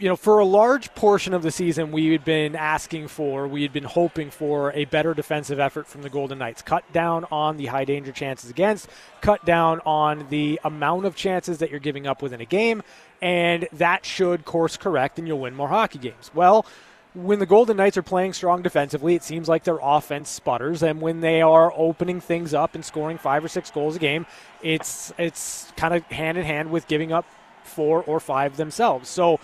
you 0.00 0.08
know, 0.08 0.16
for 0.16 0.38
a 0.38 0.44
large 0.46 0.94
portion 0.94 1.34
of 1.34 1.42
the 1.42 1.50
season, 1.50 1.92
we 1.92 2.10
had 2.12 2.24
been 2.24 2.56
asking 2.56 3.08
for, 3.08 3.46
we 3.46 3.62
had 3.62 3.72
been 3.72 3.84
hoping 3.84 4.30
for 4.30 4.72
a 4.72 4.86
better 4.86 5.12
defensive 5.12 5.60
effort 5.60 5.86
from 5.86 6.00
the 6.00 6.08
Golden 6.08 6.38
Knights. 6.38 6.62
Cut 6.62 6.90
down 6.92 7.26
on 7.30 7.58
the 7.58 7.66
high 7.66 7.84
danger 7.84 8.10
chances 8.10 8.48
against, 8.48 8.88
cut 9.20 9.44
down 9.44 9.80
on 9.84 10.26
the 10.30 10.58
amount 10.64 11.04
of 11.04 11.14
chances 11.14 11.58
that 11.58 11.70
you're 11.70 11.80
giving 11.80 12.06
up 12.06 12.22
within 12.22 12.40
a 12.40 12.46
game, 12.46 12.82
and 13.20 13.68
that 13.72 14.06
should 14.06 14.46
course 14.46 14.78
correct 14.78 15.18
and 15.18 15.28
you'll 15.28 15.40
win 15.40 15.54
more 15.54 15.68
hockey 15.68 15.98
games. 15.98 16.30
Well, 16.34 16.64
when 17.12 17.38
the 17.38 17.46
Golden 17.46 17.76
Knights 17.76 17.98
are 17.98 18.02
playing 18.02 18.32
strong 18.32 18.62
defensively, 18.62 19.14
it 19.14 19.22
seems 19.22 19.48
like 19.48 19.64
their 19.64 19.80
offense 19.82 20.30
sputters, 20.30 20.82
and 20.82 21.02
when 21.02 21.20
they 21.20 21.42
are 21.42 21.72
opening 21.76 22.20
things 22.20 22.54
up 22.54 22.74
and 22.74 22.84
scoring 22.84 23.18
five 23.18 23.44
or 23.44 23.48
six 23.48 23.70
goals 23.70 23.96
a 23.96 23.98
game, 23.98 24.24
it's 24.62 25.12
it's 25.18 25.70
kind 25.76 25.92
of 25.92 26.04
hand 26.04 26.38
in 26.38 26.44
hand 26.44 26.70
with 26.70 26.86
giving 26.86 27.12
up 27.12 27.26
four 27.64 28.02
or 28.04 28.20
five 28.20 28.56
themselves. 28.56 29.08
So, 29.08 29.40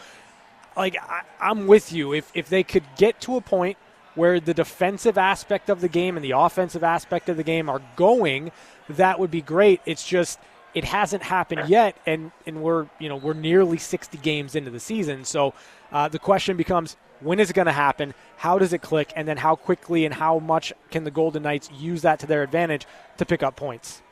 like 0.77 0.97
I, 0.97 1.22
I'm 1.41 1.66
with 1.66 1.93
you. 1.93 2.12
If 2.12 2.31
if 2.35 2.49
they 2.49 2.62
could 2.62 2.85
get 2.97 3.20
to 3.22 3.37
a 3.37 3.41
point 3.41 3.77
where 4.14 4.41
the 4.41 4.55
defensive 4.55 5.18
aspect 5.18 5.68
of 5.68 5.81
the 5.81 5.89
game 5.89 6.16
and 6.16 6.24
the 6.24 6.31
offensive 6.33 6.83
aspect 6.83 7.29
of 7.29 7.37
the 7.37 7.43
game 7.43 7.68
are 7.68 7.83
going, 7.97 8.51
that 8.89 9.18
would 9.18 9.31
be 9.31 9.43
great. 9.43 9.81
It's 9.87 10.07
just 10.07 10.39
it 10.74 10.85
hasn't 10.85 11.22
happened 11.22 11.68
yet, 11.68 11.97
and 12.07 12.33
and 12.47 12.62
we're 12.62 12.87
you 12.99 13.09
know 13.09 13.16
we're 13.16 13.35
nearly 13.35 13.79
60 13.79 14.18
games 14.18 14.55
into 14.55 14.70
the 14.70 14.81
season. 14.81 15.24
So 15.24 15.55
uh, 15.93 16.09
the 16.09 16.18
question 16.18 16.57
becomes. 16.57 16.97
When 17.20 17.41
is 17.41 17.49
it 17.49 17.55
going 17.55 17.64
to 17.64 17.72
happen? 17.72 18.12
How 18.37 18.59
does 18.59 18.74
it 18.74 18.83
click? 18.83 19.11
And 19.16 19.27
then 19.27 19.39
how 19.39 19.57
quickly 19.57 20.05
and 20.05 20.12
how 20.12 20.39
much 20.39 20.74
can 20.91 21.05
the 21.05 21.11
Golden 21.11 21.45
Knights 21.45 21.70
use 21.72 22.03
that 22.03 22.18
to 22.18 22.27
their 22.27 22.43
advantage 22.43 22.87
to 23.16 23.24
pick 23.24 23.43
up 23.43 23.57
points? 23.57 24.03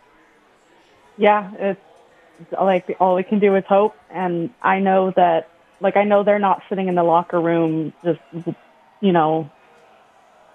yeah, 1.16 1.50
it's, 1.58 1.80
it's 2.40 2.52
like 2.52 2.96
all 3.00 3.14
we 3.14 3.22
can 3.22 3.38
do 3.38 3.54
is 3.56 3.64
hope. 3.68 3.94
And 4.10 4.50
I 4.62 4.78
know 4.80 5.12
that, 5.16 5.48
like, 5.84 5.96
I 5.96 6.02
know 6.04 6.24
they're 6.24 6.40
not 6.40 6.62
sitting 6.68 6.88
in 6.88 6.96
the 6.96 7.04
locker 7.04 7.40
room 7.40 7.92
just, 8.02 8.18
you 9.00 9.12
know, 9.12 9.50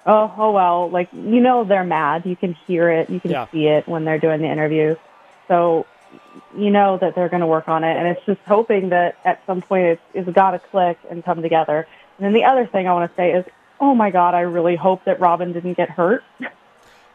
oh, 0.06 0.34
oh 0.38 0.52
well. 0.52 0.90
Like, 0.90 1.08
you 1.14 1.40
know, 1.40 1.64
they're 1.64 1.86
mad. 1.86 2.26
You 2.26 2.36
can 2.36 2.54
hear 2.68 2.90
it. 2.90 3.10
You 3.10 3.20
can 3.22 3.32
Yeah. 3.32 3.46
see 3.52 3.68
it 3.68 3.88
when 3.88 4.04
they're 4.04 4.20
doing 4.20 4.42
the 4.42 4.48
interview. 4.50 4.96
So, 5.48 5.86
you 6.58 6.72
know 6.72 6.98
that 6.98 7.14
they're 7.14 7.30
going 7.30 7.42
to 7.42 7.48
work 7.48 7.70
on 7.70 7.84
it. 7.84 7.96
And 7.96 8.08
it's 8.08 8.26
just 8.26 8.42
hoping 8.48 8.90
that 8.90 9.16
at 9.24 9.40
some 9.46 9.62
point 9.62 9.86
it's, 9.86 10.02
it's 10.16 10.30
got 10.32 10.52
to 10.52 10.60
click 10.60 10.98
and 11.10 11.24
come 11.24 11.42
together. 11.44 11.88
And 12.18 12.26
then 12.26 12.34
the 12.34 12.44
other 12.46 12.66
thing 12.66 12.88
I 12.88 12.94
want 12.94 13.12
to 13.12 13.16
say 13.16 13.32
is, 13.34 13.46
oh 13.80 13.94
my 13.94 14.10
God, 14.10 14.34
I 14.34 14.42
really 14.42 14.76
hope 14.76 15.06
that 15.06 15.20
Robin 15.20 15.54
didn't 15.54 15.78
get 15.78 15.90
hurt. 15.90 16.24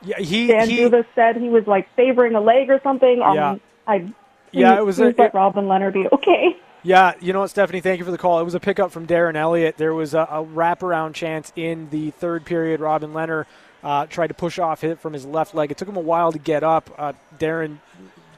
Yeah, 0.03 0.19
he 0.21 0.47
Dan 0.47 0.69
he, 0.69 0.77
D'Uva 0.77 1.05
said 1.15 1.37
he 1.37 1.49
was 1.49 1.67
like 1.67 1.89
favoring 1.97 2.35
a 2.35 2.41
leg 2.41 2.71
or 2.71 2.81
something. 2.85 3.21
Um, 3.23 3.35
Yeah. 3.35 3.57
I 3.87 4.07
Yeah, 4.53 4.77
it 4.79 4.85
was 4.85 5.01
a- 5.01 5.07
let 5.07 5.19
it- 5.19 5.35
Robin 5.35 5.65
Lehner 5.65 5.93
be 5.93 6.07
okay. 6.13 6.57
Yeah, 6.87 7.15
you 7.19 7.33
know 7.33 7.41
what, 7.41 7.49
Stephanie? 7.49 7.81
Thank 7.81 7.99
you 7.99 8.05
for 8.05 8.11
the 8.11 8.19
call. 8.19 8.41
It 8.41 8.45
was 8.45 8.55
a 8.55 8.61
pickup 8.61 8.93
from 8.93 9.07
Darren 9.07 9.37
Eliot. 9.37 9.79
There 9.79 9.95
was 9.95 10.13
a, 10.13 10.21
a 10.21 10.45
wraparound 10.45 11.15
chance 11.15 11.51
in 11.57 11.89
the 11.89 12.11
third 12.11 12.45
period. 12.45 12.79
Robin 12.81 13.15
Lehner 13.15 13.47
uh, 13.83 14.05
tried 14.05 14.27
to 14.27 14.35
push 14.35 14.59
off 14.59 14.83
hit 14.83 15.01
from 15.01 15.15
his 15.15 15.25
left 15.25 15.55
leg. 15.55 15.71
It 15.71 15.79
took 15.79 15.89
him 15.89 15.97
a 15.97 16.01
while 16.01 16.31
to 16.31 16.39
get 16.39 16.63
up. 16.63 16.95
Uh, 16.99 17.15
Darren 17.39 17.79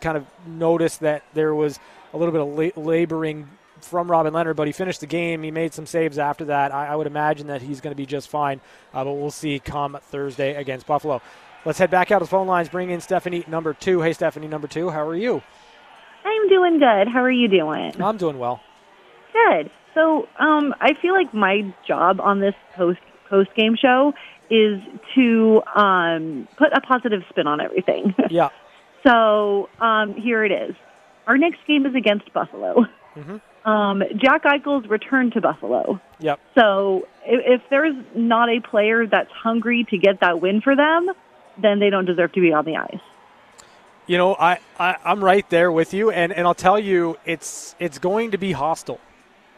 kind 0.01 0.17
of 0.17 0.25
noticed 0.47 1.01
that 1.01 1.25
there 1.35 1.57
was 1.57 1.81
a 2.15 2.19
little 2.19 2.31
bit 2.31 2.41
of 2.41 2.77
la- 2.77 2.85
laboring 2.85 3.49
from 3.81 4.09
Robin 4.09 4.33
Lehner, 4.33 4.55
but 4.55 4.69
he 4.69 4.73
finished 4.73 5.01
the 5.01 5.07
game. 5.09 5.43
He 5.43 5.51
made 5.51 5.75
some 5.75 5.87
saves 5.87 6.17
after 6.17 6.45
that. 6.45 6.73
I, 6.73 6.87
I 6.87 6.95
would 6.95 7.09
imagine 7.09 7.49
that 7.49 7.63
he's 7.63 7.81
going 7.81 7.93
to 7.93 7.97
be 7.97 8.07
just 8.07 8.29
fine, 8.29 8.61
uh, 8.95 9.03
but 9.03 9.15
we'll 9.15 9.33
see 9.33 9.59
come 9.59 9.99
Thursday 10.01 10.55
against 10.55 10.87
Buffalo. 10.87 11.21
Let's 11.65 11.81
head 11.81 11.91
back 11.91 12.13
out 12.13 12.21
to 12.21 12.27
the 12.27 12.31
phone 12.31 12.47
lines. 12.47 12.69
Bring 12.69 12.91
in 12.91 13.01
Stephanie, 13.01 13.43
number 13.49 13.75
two. 13.75 14.03
Hey, 14.03 14.13
Stephanie, 14.13 14.47
number 14.47 14.69
two. 14.69 14.89
How 14.91 15.05
are 15.09 15.17
you? 15.17 15.43
I'm 16.27 16.49
doing 16.49 16.79
good. 16.81 17.09
How 17.09 17.23
are 17.23 17.31
you 17.31 17.47
doing? 17.47 18.03
I'm 18.03 18.17
doing 18.17 18.39
well. 18.39 18.61
Good. 19.33 19.71
So, 19.95 20.29
um, 20.39 20.75
I 20.81 20.95
feel 21.01 21.15
like 21.15 21.33
my 21.33 21.73
job 21.87 22.21
on 22.21 22.41
this 22.41 22.55
post 22.75 22.99
post 23.31 23.51
game 23.55 23.77
show 23.77 24.13
is 24.51 24.81
to 25.15 25.63
um, 25.75 26.49
put 26.57 26.73
a 26.73 26.81
positive 26.81 27.23
spin 27.31 27.47
on 27.47 27.61
everything. 27.61 28.15
Yeah. 28.31 28.49
so, 29.07 29.69
um, 29.81 30.15
here 30.15 30.45
it 30.45 30.51
is. 30.51 30.75
Our 31.29 31.39
next 31.39 31.61
game 31.67 31.87
is 31.87 31.95
against 31.95 32.33
Buffalo. 32.33 32.87
Mm-hmm. 33.15 33.69
Um, 33.69 34.03
Jack 34.17 34.45
Eichel's 34.45 34.89
returned 34.89 35.33
to 35.35 35.41
Buffalo. 35.41 36.01
Yep. 36.19 36.41
So, 36.57 37.07
if, 37.25 37.61
if 37.61 37.71
there's 37.71 37.95
not 38.15 38.49
a 38.49 38.61
player 38.61 39.07
that's 39.07 39.31
hungry 39.31 39.87
to 39.91 39.99
get 39.99 40.21
that 40.21 40.41
win 40.41 40.61
for 40.61 40.75
them, 40.75 41.09
then 41.61 41.79
they 41.79 41.91
don't 41.91 42.05
deserve 42.05 42.33
to 42.33 42.41
be 42.41 42.53
on 42.53 42.65
the 42.65 42.77
ice. 42.77 43.01
You 44.07 44.19
know, 44.19 44.37
I, 44.37 44.61
I 44.79 44.97
I'm 45.05 45.23
right 45.23 45.49
there 45.51 45.73
with 45.73 45.93
you, 45.93 46.11
and, 46.11 46.33
and 46.33 46.47
I'll 46.47 46.55
tell 46.55 46.79
you, 46.79 47.19
it's 47.25 47.75
it's 47.81 47.99
going 47.99 48.31
to 48.31 48.39
be 48.39 48.53
hostile 48.53 49.01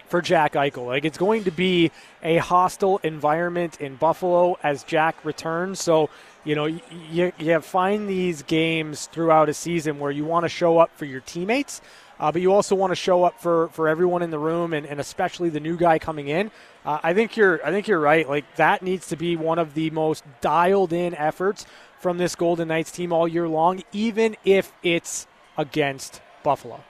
for 0.09 0.23
Jack 0.23 0.55
Eichel. 0.55 0.87
Like 0.87 1.05
it's 1.05 1.19
going 1.19 1.45
to 1.45 1.51
be 1.51 1.91
a 2.23 2.39
hostile 2.39 2.99
environment 3.03 3.81
in 3.81 3.97
Buffalo 3.97 4.57
as 4.63 4.85
Jack 4.85 5.23
returns. 5.25 5.83
So 5.83 6.09
you 6.45 6.55
know, 6.55 6.65
you 6.65 6.81
you, 7.11 7.33
you 7.39 7.61
find 7.61 8.09
these 8.09 8.43
games 8.43 9.07
throughout 9.07 9.51
a 9.51 9.55
season 9.55 9.99
where 9.99 10.11
you 10.11 10.25
want 10.25 10.45
to 10.45 10.49
show 10.49 10.79
up 10.79 10.97
for 10.97 11.05
your 11.05 11.21
teammates. 11.21 11.83
Uh, 12.21 12.33
but 12.33 12.43
you 12.43 12.53
also 12.53 12.75
want 12.75 12.91
to 12.91 12.97
show 12.97 13.23
up 13.23 13.41
for, 13.41 13.69
for 13.69 13.87
everyone 13.87 14.23
in 14.23 14.31
the 14.31 14.39
room 14.39 14.73
and, 14.73 14.85
and 14.87 14.99
especially 14.99 15.51
the 15.51 15.61
new 15.61 15.77
guy 15.77 16.01
coming 16.01 16.27
in. 16.27 16.51
Uh, 16.85 16.99
I 17.01 17.15
think 17.15 17.37
you're 17.37 17.65
I 17.65 17.71
think 17.71 17.87
you're 17.87 18.01
right. 18.01 18.29
Like 18.29 18.57
that 18.57 18.83
needs 18.83 19.09
to 19.09 19.17
be 19.17 19.37
one 19.37 19.59
of 19.59 19.75
the 19.75 19.91
most 19.91 20.25
dialed 20.41 20.93
in 20.93 21.15
efforts 21.15 21.67
from 22.01 22.19
this 22.19 22.35
Golden 22.35 22.69
Knights 22.69 22.91
team 22.91 23.13
all 23.13 23.27
year 23.29 23.49
long, 23.49 23.83
even 23.93 24.37
if 24.45 24.73
it's 24.83 25.27
against 25.57 26.21
Buffalo. 26.43 26.85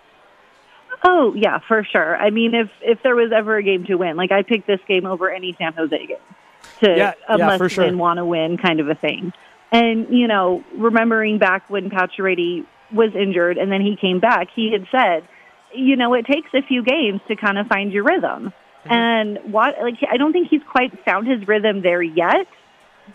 Oh 1.05 1.33
yeah, 1.37 1.59
for 1.67 1.85
sure. 1.85 2.17
I 2.17 2.31
mean, 2.31 2.55
if 2.55 2.69
if 2.83 3.03
there 3.03 3.15
was 3.15 3.31
ever 3.35 3.57
a 3.57 3.63
game 3.63 3.85
to 3.85 3.95
win, 3.95 4.17
like 4.17 4.33
I 4.33 4.43
picked 4.43 4.67
this 4.67 4.81
game 4.89 5.07
over 5.07 5.31
any 5.31 5.55
San 5.59 5.73
Jose 5.75 5.97
game 5.97 6.17
to 6.81 6.97
Yeah, 6.97 7.13
a 7.29 7.39
yeah, 7.39 7.57
must 7.57 7.75
sure. 7.75 7.85
win, 7.85 7.99
want 7.99 8.19
to 8.19 8.25
win 8.25 8.59
kind 8.59 8.81
of 8.81 8.89
a 8.89 8.95
thing. 8.95 9.33
And 9.71 10.09
you 10.11 10.27
know, 10.27 10.65
remembering 10.77 11.39
back 11.39 11.69
when 11.71 11.91
Pacioretty 11.91 12.67
was 12.93 13.15
injured 13.15 13.59
and 13.59 13.71
then 13.71 13.81
he 13.81 13.97
came 14.01 14.19
back, 14.19 14.49
he 14.55 14.73
had 14.73 14.87
said, 14.91 15.29
you 15.75 15.97
know, 15.97 16.15
it 16.15 16.27
takes 16.27 16.49
a 16.55 16.63
few 16.63 16.83
games 16.83 17.21
to 17.29 17.37
kind 17.37 17.59
of 17.59 17.67
find 17.69 17.93
your 17.93 18.05
rhythm. 18.05 18.53
Mm-hmm. 18.85 18.93
And 18.93 19.53
what 19.53 19.75
like 19.81 19.95
I 20.11 20.17
don't 20.17 20.33
think 20.33 20.49
he's 20.49 20.63
quite 20.71 20.93
found 21.05 21.29
his 21.29 21.47
rhythm 21.47 21.83
there 21.83 22.03
yet, 22.03 22.47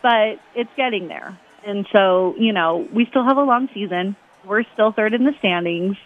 but 0.01 0.39
it's 0.55 0.69
getting 0.77 1.07
there. 1.07 1.37
And 1.65 1.87
so, 1.91 2.35
you 2.37 2.53
know, 2.53 2.87
we 2.91 3.05
still 3.05 3.23
have 3.23 3.37
a 3.37 3.43
long 3.43 3.69
season. 3.73 4.15
We're 4.45 4.63
still 4.73 4.91
third 4.91 5.13
in 5.13 5.23
the 5.23 5.33
standings 5.39 5.97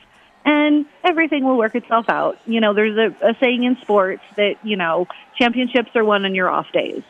and 0.47 0.85
everything 1.03 1.43
will 1.43 1.57
work 1.57 1.75
itself 1.75 2.09
out. 2.09 2.39
You 2.45 2.61
know, 2.61 2.73
there's 2.73 2.97
a, 2.97 3.27
a 3.27 3.35
saying 3.39 3.63
in 3.63 3.75
sports 3.81 4.23
that, 4.37 4.55
you 4.63 4.77
know, 4.77 5.07
championships 5.37 5.89
are 5.95 6.05
won 6.05 6.23
on 6.23 6.33
your 6.33 6.49
off 6.49 6.71
days. 6.71 7.03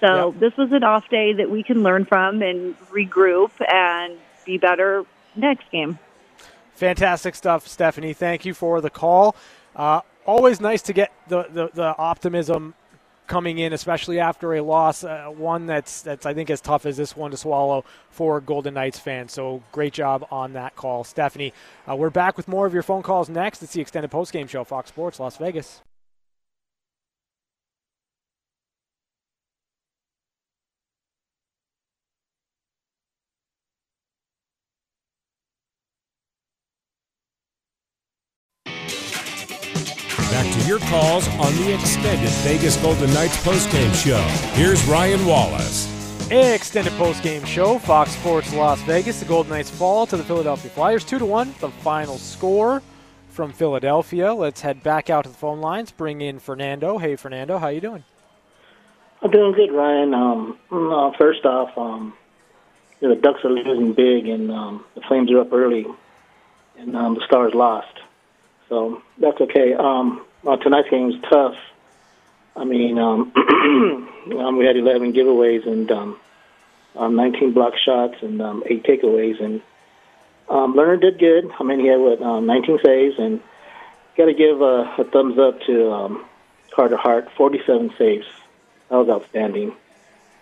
So 0.00 0.34
this 0.38 0.56
was 0.56 0.72
an 0.72 0.84
off 0.84 1.08
day 1.10 1.34
that 1.34 1.50
we 1.50 1.62
can 1.62 1.82
learn 1.82 2.04
from 2.04 2.40
and 2.40 2.78
regroup 2.88 3.50
and 3.70 4.16
be 4.46 4.56
better 4.56 5.04
next 5.36 5.70
game. 5.70 5.98
Fantastic 6.74 7.34
stuff, 7.34 7.66
Stephanie. 7.66 8.14
Thank 8.14 8.44
you 8.44 8.54
for 8.54 8.80
the 8.80 8.90
call. 8.90 9.36
Uh, 9.74 10.00
always 10.24 10.60
nice 10.60 10.80
to 10.82 10.92
get 10.92 11.12
the, 11.26 11.42
the, 11.50 11.70
the 11.74 11.96
optimism 11.98 12.74
coming 13.28 13.58
in, 13.58 13.72
especially 13.72 14.18
after 14.18 14.54
a 14.54 14.60
loss, 14.60 15.04
uh, 15.04 15.26
one 15.26 15.66
that's 15.66 16.02
that's 16.02 16.26
I 16.26 16.34
think 16.34 16.50
as 16.50 16.60
tough 16.60 16.86
as 16.86 16.96
this 16.96 17.16
one 17.16 17.30
to 17.30 17.36
swallow 17.36 17.84
for 18.10 18.40
Golden 18.40 18.74
Knights 18.74 18.98
fans. 18.98 19.32
So 19.32 19.62
great 19.70 19.92
job 19.92 20.26
on 20.30 20.54
that 20.54 20.74
call, 20.74 21.04
Stephanie. 21.04 21.52
Uh, 21.88 21.94
we're 21.94 22.10
back 22.10 22.36
with 22.36 22.48
more 22.48 22.66
of 22.66 22.74
your 22.74 22.82
phone 22.82 23.02
calls 23.02 23.28
next. 23.28 23.62
It's 23.62 23.74
the 23.74 23.80
extended 23.80 24.10
postgame 24.10 24.48
show, 24.48 24.64
Fox 24.64 24.88
Sports 24.88 25.20
Las 25.20 25.36
Vegas. 25.36 25.82
Your 40.78 40.88
calls 40.88 41.28
on 41.28 41.54
the 41.56 41.74
extended 41.74 42.30
Vegas 42.42 42.76
Golden 42.76 43.12
Knights 43.12 43.36
postgame 43.44 43.94
show. 43.94 44.20
Here's 44.54 44.84
Ryan 44.86 45.24
Wallace. 45.26 45.86
Extended 46.30 46.92
postgame 46.94 47.44
show, 47.46 47.78
Fox 47.78 48.12
Sports 48.12 48.52
Las 48.54 48.80
Vegas. 48.82 49.20
The 49.20 49.26
Golden 49.26 49.50
Knights 49.50 49.70
fall 49.70 50.06
to 50.06 50.16
the 50.16 50.24
Philadelphia 50.24 50.70
Flyers, 50.70 51.04
two 51.04 51.18
to 51.18 51.26
one. 51.26 51.54
The 51.60 51.70
final 51.70 52.18
score 52.18 52.82
from 53.30 53.52
Philadelphia. 53.52 54.34
Let's 54.34 54.60
head 54.60 54.82
back 54.82 55.10
out 55.10 55.24
to 55.24 55.30
the 55.30 55.36
phone 55.36 55.60
lines. 55.60 55.90
Bring 55.90 56.20
in 56.20 56.38
Fernando. 56.38 56.98
Hey, 56.98 57.16
Fernando, 57.16 57.58
how 57.58 57.68
you 57.68 57.80
doing? 57.80 58.04
I'm 59.22 59.30
doing 59.30 59.52
good, 59.52 59.72
Ryan. 59.72 60.14
Um, 60.14 60.58
uh, 60.70 61.12
first 61.18 61.44
off, 61.44 61.76
um, 61.78 62.14
the 63.00 63.16
Ducks 63.16 63.44
are 63.44 63.50
losing 63.50 63.94
big, 63.94 64.28
and 64.28 64.50
um, 64.50 64.84
the 64.94 65.00
Flames 65.02 65.30
are 65.32 65.40
up 65.40 65.52
early, 65.52 65.86
and 66.78 66.94
um, 66.94 67.14
the 67.14 67.24
Stars 67.26 67.54
lost. 67.54 67.98
So 68.68 69.02
that's 69.16 69.40
okay. 69.40 69.72
Um, 69.72 70.24
well, 70.42 70.58
tonight's 70.58 70.90
game 70.90 71.06
was 71.06 71.20
tough. 71.30 71.56
I 72.56 72.64
mean, 72.64 72.98
um, 72.98 73.32
um, 73.36 74.56
we 74.58 74.66
had 74.66 74.76
11 74.76 75.12
giveaways 75.12 75.66
and 75.66 75.90
um, 75.90 76.20
um, 76.96 77.16
19 77.16 77.52
block 77.52 77.74
shots 77.76 78.16
and 78.22 78.40
um, 78.42 78.62
eight 78.66 78.84
takeaways, 78.84 79.42
and 79.42 79.60
um, 80.48 80.74
Lehner 80.74 81.00
did 81.00 81.18
good. 81.18 81.50
I 81.58 81.62
mean, 81.62 81.80
he 81.80 81.86
had 81.86 82.00
what 82.00 82.20
um, 82.22 82.46
19 82.46 82.78
saves, 82.84 83.18
and 83.18 83.40
got 84.16 84.26
to 84.26 84.34
give 84.34 84.60
a, 84.60 84.94
a 84.98 85.04
thumbs 85.04 85.38
up 85.38 85.60
to 85.62 85.92
um, 85.92 86.24
Carter 86.74 86.96
Hart, 86.96 87.28
47 87.36 87.94
saves. 87.96 88.26
That 88.90 88.96
was 88.96 89.08
outstanding. 89.08 89.74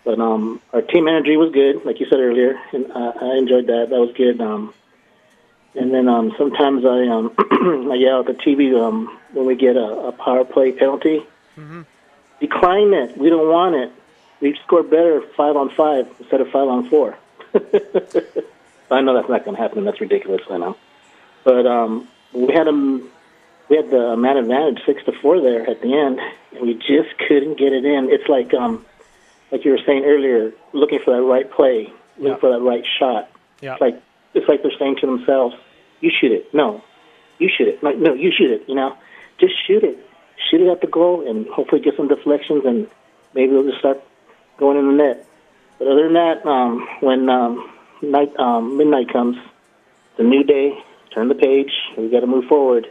But 0.03 0.19
um, 0.19 0.61
our 0.71 0.81
team 0.81 1.07
energy 1.07 1.35
was 1.35 1.51
good, 1.51 1.85
like 1.85 1.99
you 1.99 2.07
said 2.09 2.19
earlier, 2.19 2.57
and 2.71 2.91
I 2.93 3.37
enjoyed 3.37 3.67
that. 3.67 3.87
That 3.89 3.99
was 3.99 4.13
good. 4.15 4.39
Um, 4.39 4.73
and 5.77 5.93
then 5.93 6.07
um, 6.07 6.33
sometimes 6.37 6.85
I 6.85 7.07
um, 7.07 7.33
I 7.91 7.95
yell 7.95 8.21
at 8.21 8.25
the 8.25 8.33
TV 8.33 8.75
um, 8.79 9.17
when 9.33 9.45
we 9.45 9.55
get 9.55 9.75
a, 9.75 10.07
a 10.07 10.11
power 10.11 10.43
play 10.43 10.71
penalty. 10.71 11.25
Decline 12.39 12.93
it. 12.93 13.17
We 13.17 13.29
don't 13.29 13.47
want 13.47 13.75
it. 13.75 13.91
We 14.41 14.57
score 14.65 14.83
better 14.83 15.21
five 15.35 15.55
on 15.55 15.69
five 15.69 16.07
instead 16.19 16.41
of 16.41 16.49
five 16.49 16.67
on 16.67 16.89
four. 16.89 17.17
I 18.91 19.01
know 19.01 19.15
that's 19.15 19.29
not 19.29 19.43
going 19.43 19.55
to 19.55 19.61
happen. 19.61 19.83
That's 19.85 19.99
ridiculous. 19.99 20.41
I 20.49 20.57
know. 20.57 20.77
But 21.43 21.65
um, 21.65 22.07
we 22.33 22.53
had 22.53 22.67
them. 22.67 23.09
We 23.69 23.75
had 23.75 23.89
the 23.89 24.15
man 24.15 24.37
advantage 24.37 24.83
six 24.85 25.03
to 25.05 25.11
four 25.11 25.41
there 25.41 25.69
at 25.69 25.81
the 25.81 25.93
end, 25.93 26.19
and 26.53 26.61
we 26.65 26.75
just 26.75 27.17
couldn't 27.27 27.57
get 27.57 27.73
it 27.73 27.83
in. 27.83 28.09
It's 28.09 28.29
like 28.29 28.53
um, 28.53 28.85
like 29.51 29.65
you 29.65 29.71
were 29.71 29.79
saying 29.85 30.05
earlier, 30.05 30.53
looking 30.73 30.99
for 30.99 31.15
that 31.15 31.21
right 31.21 31.49
play, 31.49 31.91
looking 32.17 32.39
for 32.39 32.51
that 32.51 32.61
right 32.61 32.85
shot. 32.99 33.29
Yeah. 33.61 33.73
It's 33.73 33.81
like 33.81 34.01
it's 34.33 34.47
like 34.47 34.61
they're 34.61 34.77
saying 34.77 34.97
to 35.01 35.07
themselves, 35.07 35.55
"You 36.01 36.11
shoot 36.11 36.31
it. 36.31 36.53
No, 36.53 36.83
you 37.39 37.49
shoot 37.55 37.67
it. 37.67 37.83
Like, 37.83 37.97
no, 37.97 38.13
you 38.13 38.31
shoot 38.31 38.51
it. 38.51 38.63
You 38.67 38.75
know, 38.75 38.97
just 39.39 39.53
shoot 39.65 39.83
it. 39.83 39.97
Shoot 40.49 40.61
it 40.61 40.69
at 40.69 40.81
the 40.81 40.87
goal, 40.87 41.27
and 41.27 41.47
hopefully 41.47 41.81
get 41.81 41.95
some 41.97 42.07
deflections, 42.07 42.63
and 42.65 42.87
maybe 43.33 43.51
it'll 43.51 43.63
just 43.63 43.79
start 43.79 44.01
going 44.57 44.77
in 44.77 44.87
the 44.87 45.03
net." 45.03 45.25
But 45.79 45.87
other 45.87 46.03
than 46.03 46.13
that, 46.13 46.45
um, 46.45 46.87
when 47.01 47.29
um, 47.29 47.69
night 48.01 48.37
um, 48.39 48.77
midnight 48.77 49.11
comes, 49.11 49.37
a 50.17 50.23
new 50.23 50.43
day. 50.43 50.77
Turn 51.13 51.29
the 51.29 51.35
page. 51.35 51.71
We 51.97 52.09
got 52.09 52.19
to 52.19 52.27
move 52.27 52.45
forward, 52.45 52.87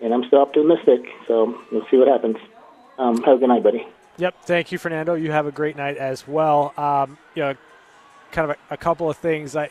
and 0.00 0.14
I'm 0.14 0.24
still 0.24 0.40
optimistic. 0.40 1.00
So 1.26 1.58
we'll 1.70 1.86
see 1.90 1.96
what 1.96 2.08
happens. 2.08 2.36
Um, 2.98 3.22
have 3.22 3.36
a 3.36 3.40
good 3.40 3.48
night, 3.48 3.62
buddy. 3.62 3.86
Yep. 4.18 4.34
Thank 4.44 4.72
you, 4.72 4.78
Fernando. 4.78 5.14
You 5.14 5.32
have 5.32 5.46
a 5.46 5.52
great 5.52 5.76
night 5.76 5.96
as 5.96 6.26
well. 6.28 6.72
Um, 6.76 7.18
you 7.34 7.42
know, 7.42 7.54
kind 8.30 8.50
of 8.50 8.56
a, 8.70 8.74
a 8.74 8.76
couple 8.76 9.10
of 9.10 9.16
things. 9.16 9.56
I, 9.56 9.70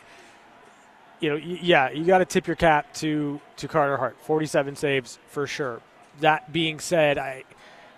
you 1.22 1.30
know, 1.30 1.36
yeah, 1.36 1.90
you 1.90 2.04
got 2.04 2.18
to 2.18 2.26
tip 2.26 2.46
your 2.46 2.56
cap 2.56 2.92
to 2.94 3.40
to 3.56 3.68
Carter 3.68 3.96
Hart. 3.96 4.16
Forty-seven 4.20 4.76
saves 4.76 5.18
for 5.28 5.46
sure. 5.46 5.80
That 6.20 6.52
being 6.52 6.78
said, 6.80 7.16
I. 7.16 7.44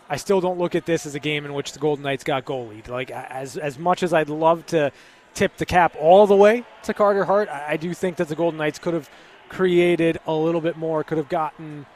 I 0.07 0.16
still 0.18 0.43
don't 0.43 0.59
look 0.59 0.75
at 0.75 0.85
this 0.85 1.07
as 1.07 1.14
a 1.14 1.18
game 1.18 1.47
in 1.47 1.55
which 1.55 1.72
the 1.72 1.79
Golden 1.79 2.03
Knights 2.03 2.25
got 2.25 2.45
goalied. 2.45 2.89
Like 2.89 3.11
as 3.11 3.57
as 3.57 3.79
much 3.79 4.03
as 4.03 4.12
I'd 4.12 4.29
love 4.29 4.66
to 4.66 4.93
tip 5.33 5.57
the 5.57 5.64
cap 5.64 5.97
all 5.99 6.27
the 6.27 6.37
way 6.37 6.62
to 6.83 6.93
Carter 6.93 7.25
Hart, 7.25 7.49
I, 7.49 7.70
I 7.70 7.77
do 7.79 7.95
think 7.95 8.16
that 8.16 8.29
the 8.29 8.37
Golden 8.37 8.59
Knights 8.59 8.79
could 8.79 8.93
have 8.93 9.09
created 9.49 10.20
a 10.27 10.35
little 10.35 10.61
bit 10.61 10.77
more, 10.77 11.05
could 11.05 11.16
have 11.16 11.31
gotten 11.31 11.87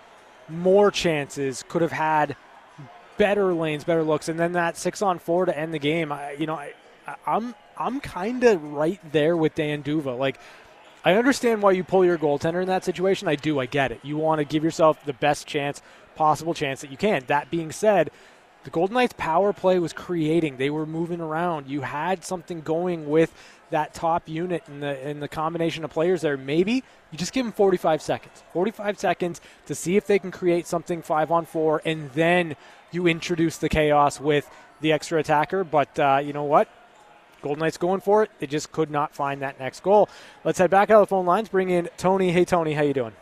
more 0.49 0.91
chances, 0.91 1.62
could 1.68 1.83
have 1.83 1.93
had 1.93 2.35
better 3.18 3.53
lanes, 3.53 3.85
better 3.85 4.03
looks, 4.03 4.31
and 4.31 4.41
then 4.41 4.53
that 4.53 4.79
six 4.79 5.03
on 5.03 5.18
four 5.18 5.45
to 5.45 5.57
end 5.57 5.74
the 5.74 5.79
game. 5.79 6.11
I, 6.11 6.33
you 6.33 6.47
know, 6.47 6.55
I- 6.55 6.72
I'm 7.26 7.55
I'm 7.76 8.01
kind 8.01 8.43
of 8.43 8.62
right 8.72 9.01
there 9.12 9.37
with 9.37 9.55
Dan 9.55 9.83
D'Uva. 9.83 10.14
Like, 10.18 10.41
I 11.05 11.14
understand 11.14 11.62
why 11.62 11.72
you 11.72 11.84
pull 11.84 12.05
your 12.05 12.18
goaltender 12.18 12.61
in 12.61 12.68
that 12.68 12.84
situation. 12.84 13.28
I 13.28 13.36
do. 13.36 13.61
I 13.61 13.66
get 13.66 13.92
it. 13.92 14.01
You 14.03 14.16
want 14.16 14.40
to 14.40 14.44
give 14.44 14.64
yourself 14.64 15.05
the 15.05 15.12
best 15.12 15.46
chance, 15.46 15.80
possible 16.16 16.55
chance 16.55 16.80
that 16.80 16.90
you 16.90 16.96
can. 16.96 17.24
That 17.26 17.51
being 17.51 17.72
said, 17.72 18.11
the 18.64 18.70
Golden 18.70 18.94
Knights 18.94 19.14
power 19.16 19.53
play 19.53 19.78
was 19.78 19.92
creating. 19.92 20.57
They 20.57 20.70
were 20.70 20.86
moving 20.86 21.20
around. 21.20 21.68
You 21.68 21.82
had 21.82 22.24
something 22.24 22.61
going 22.61 23.09
with 23.09 23.32
that 23.70 23.94
top 23.94 24.28
unit 24.28 24.62
and 24.66 24.82
the 24.82 24.99
and 25.07 25.22
the 25.22 25.28
combination 25.28 25.84
of 25.84 25.90
players 25.90 26.22
there. 26.22 26.36
Maybe 26.36 26.82
you 27.11 27.18
just 27.18 27.32
give 27.32 27.44
them 27.44 27.53
45 27.53 28.03
seconds. 28.03 28.42
45 28.53 28.99
seconds 28.99 29.40
to 29.66 29.74
see 29.74 29.96
if 29.96 30.07
they 30.07 30.18
can 30.18 30.30
create 30.30 30.66
something 30.66 31.03
5 31.03 31.30
on 31.30 31.46
4 31.46 31.82
and 31.84 32.11
then 32.12 32.57
you 32.90 33.07
introduce 33.07 33.59
the 33.59 33.68
chaos 33.68 34.20
with 34.20 34.51
the 34.80 34.92
extra 34.92 35.20
attacker, 35.20 35.64
but 35.64 35.99
uh, 35.99 36.20
you 36.22 36.32
know 36.32 36.44
what? 36.44 36.68
Golden 37.43 37.61
Knights 37.61 37.76
going 37.76 38.01
for 38.01 38.22
it. 38.22 38.30
They 38.39 38.47
just 38.47 38.72
could 38.72 38.91
not 38.91 39.14
find 39.14 39.43
that 39.43 39.59
next 39.59 39.80
goal. 39.80 40.09
Let's 40.45 40.59
head 40.59 40.70
back 40.70 40.91
out 40.91 41.03
of 41.03 41.09
the 41.09 41.11
phone 41.11 41.26
lines. 41.26 41.49
Bring 41.49 41.70
in 41.70 41.89
Tony. 41.97 42.32
Hey, 42.32 42.45
Tony, 42.45 42.72
how 42.72 42.82
you 42.82 42.95
doing? 42.95 43.12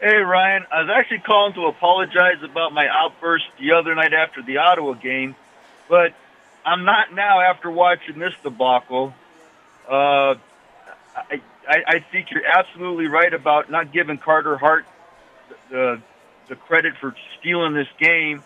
Hey, 0.00 0.16
Ryan. 0.16 0.64
I 0.70 0.82
was 0.82 0.90
actually 0.94 1.20
calling 1.20 1.54
to 1.54 1.66
apologize 1.66 2.42
about 2.42 2.72
my 2.72 2.86
outburst 2.88 3.46
the 3.58 3.72
other 3.72 3.94
night 3.94 4.12
after 4.12 4.42
the 4.42 4.58
Ottawa 4.58 4.92
game, 4.92 5.34
but 5.88 6.12
I'm 6.64 6.84
not 6.84 7.12
now 7.14 7.40
after 7.40 7.70
watching 7.70 8.18
this 8.18 8.34
debacle. 8.42 9.14
Uh, 9.88 10.34
I, 11.16 11.40
I, 11.68 11.82
I 11.86 11.98
think 12.00 12.30
you're 12.30 12.46
absolutely 12.46 13.06
right 13.06 13.32
about 13.32 13.70
not 13.70 13.92
giving 13.92 14.18
Carter 14.18 14.56
Hart 14.56 14.86
the, 15.70 16.00
the 16.48 16.56
credit 16.56 16.94
for 17.00 17.14
stealing 17.38 17.74
this 17.74 17.88
game 17.98 18.42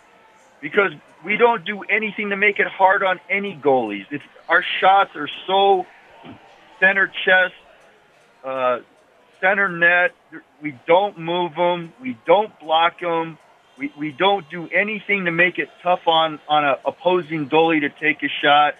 because 0.62 0.92
we 1.24 1.36
don't 1.36 1.64
do 1.66 1.82
anything 1.82 2.30
to 2.30 2.36
make 2.36 2.58
it 2.58 2.66
hard 2.66 3.02
on 3.02 3.20
any 3.28 3.54
goalies. 3.54 4.06
It's, 4.10 4.24
our 4.48 4.64
shots 4.80 5.14
are 5.16 5.28
so 5.46 5.84
center 6.80 7.08
chest, 7.08 7.54
uh, 8.44 8.78
center 9.40 9.68
net. 9.68 10.12
We 10.62 10.78
don't 10.86 11.18
move 11.18 11.54
them. 11.54 11.92
We 12.00 12.16
don't 12.24 12.58
block 12.60 13.00
them. 13.00 13.36
We, 13.76 13.92
we 13.98 14.12
don't 14.12 14.48
do 14.48 14.68
anything 14.68 15.24
to 15.26 15.30
make 15.30 15.58
it 15.58 15.68
tough 15.82 16.06
on, 16.06 16.38
on 16.48 16.64
a 16.64 16.78
opposing 16.84 17.48
goalie 17.48 17.80
to 17.80 17.88
take 17.88 18.22
a 18.22 18.28
shot. 18.28 18.74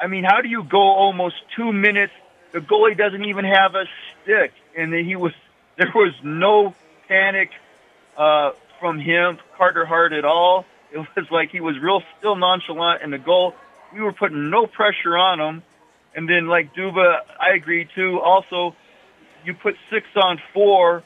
I 0.00 0.06
mean, 0.06 0.24
how 0.24 0.40
do 0.40 0.48
you 0.48 0.64
go 0.64 0.80
almost 0.80 1.36
two 1.56 1.72
minutes? 1.72 2.12
The 2.52 2.60
goalie 2.60 2.96
doesn't 2.96 3.24
even 3.24 3.44
have 3.44 3.74
a 3.74 3.84
stick, 4.22 4.52
and 4.76 4.92
he 4.92 5.14
was 5.14 5.32
there 5.76 5.92
was 5.94 6.12
no 6.22 6.74
panic 7.08 7.50
uh, 8.16 8.52
from 8.80 8.98
him, 8.98 9.38
Carter 9.56 9.86
Hart, 9.86 10.12
at 10.12 10.24
all. 10.24 10.64
It 10.92 11.06
was 11.16 11.30
like 11.30 11.50
he 11.50 11.60
was 11.60 11.78
real 11.80 12.02
still 12.18 12.36
nonchalant 12.36 13.02
in 13.02 13.10
the 13.10 13.18
goal. 13.18 13.54
We 13.92 14.00
were 14.00 14.12
putting 14.12 14.50
no 14.50 14.66
pressure 14.66 15.16
on 15.16 15.40
him. 15.40 15.62
And 16.14 16.28
then, 16.28 16.48
like 16.48 16.74
D'Uva, 16.74 17.20
I 17.40 17.54
agree 17.54 17.88
too. 17.94 18.20
Also, 18.20 18.74
you 19.44 19.54
put 19.54 19.76
six 19.90 20.06
on 20.16 20.40
four, 20.52 21.04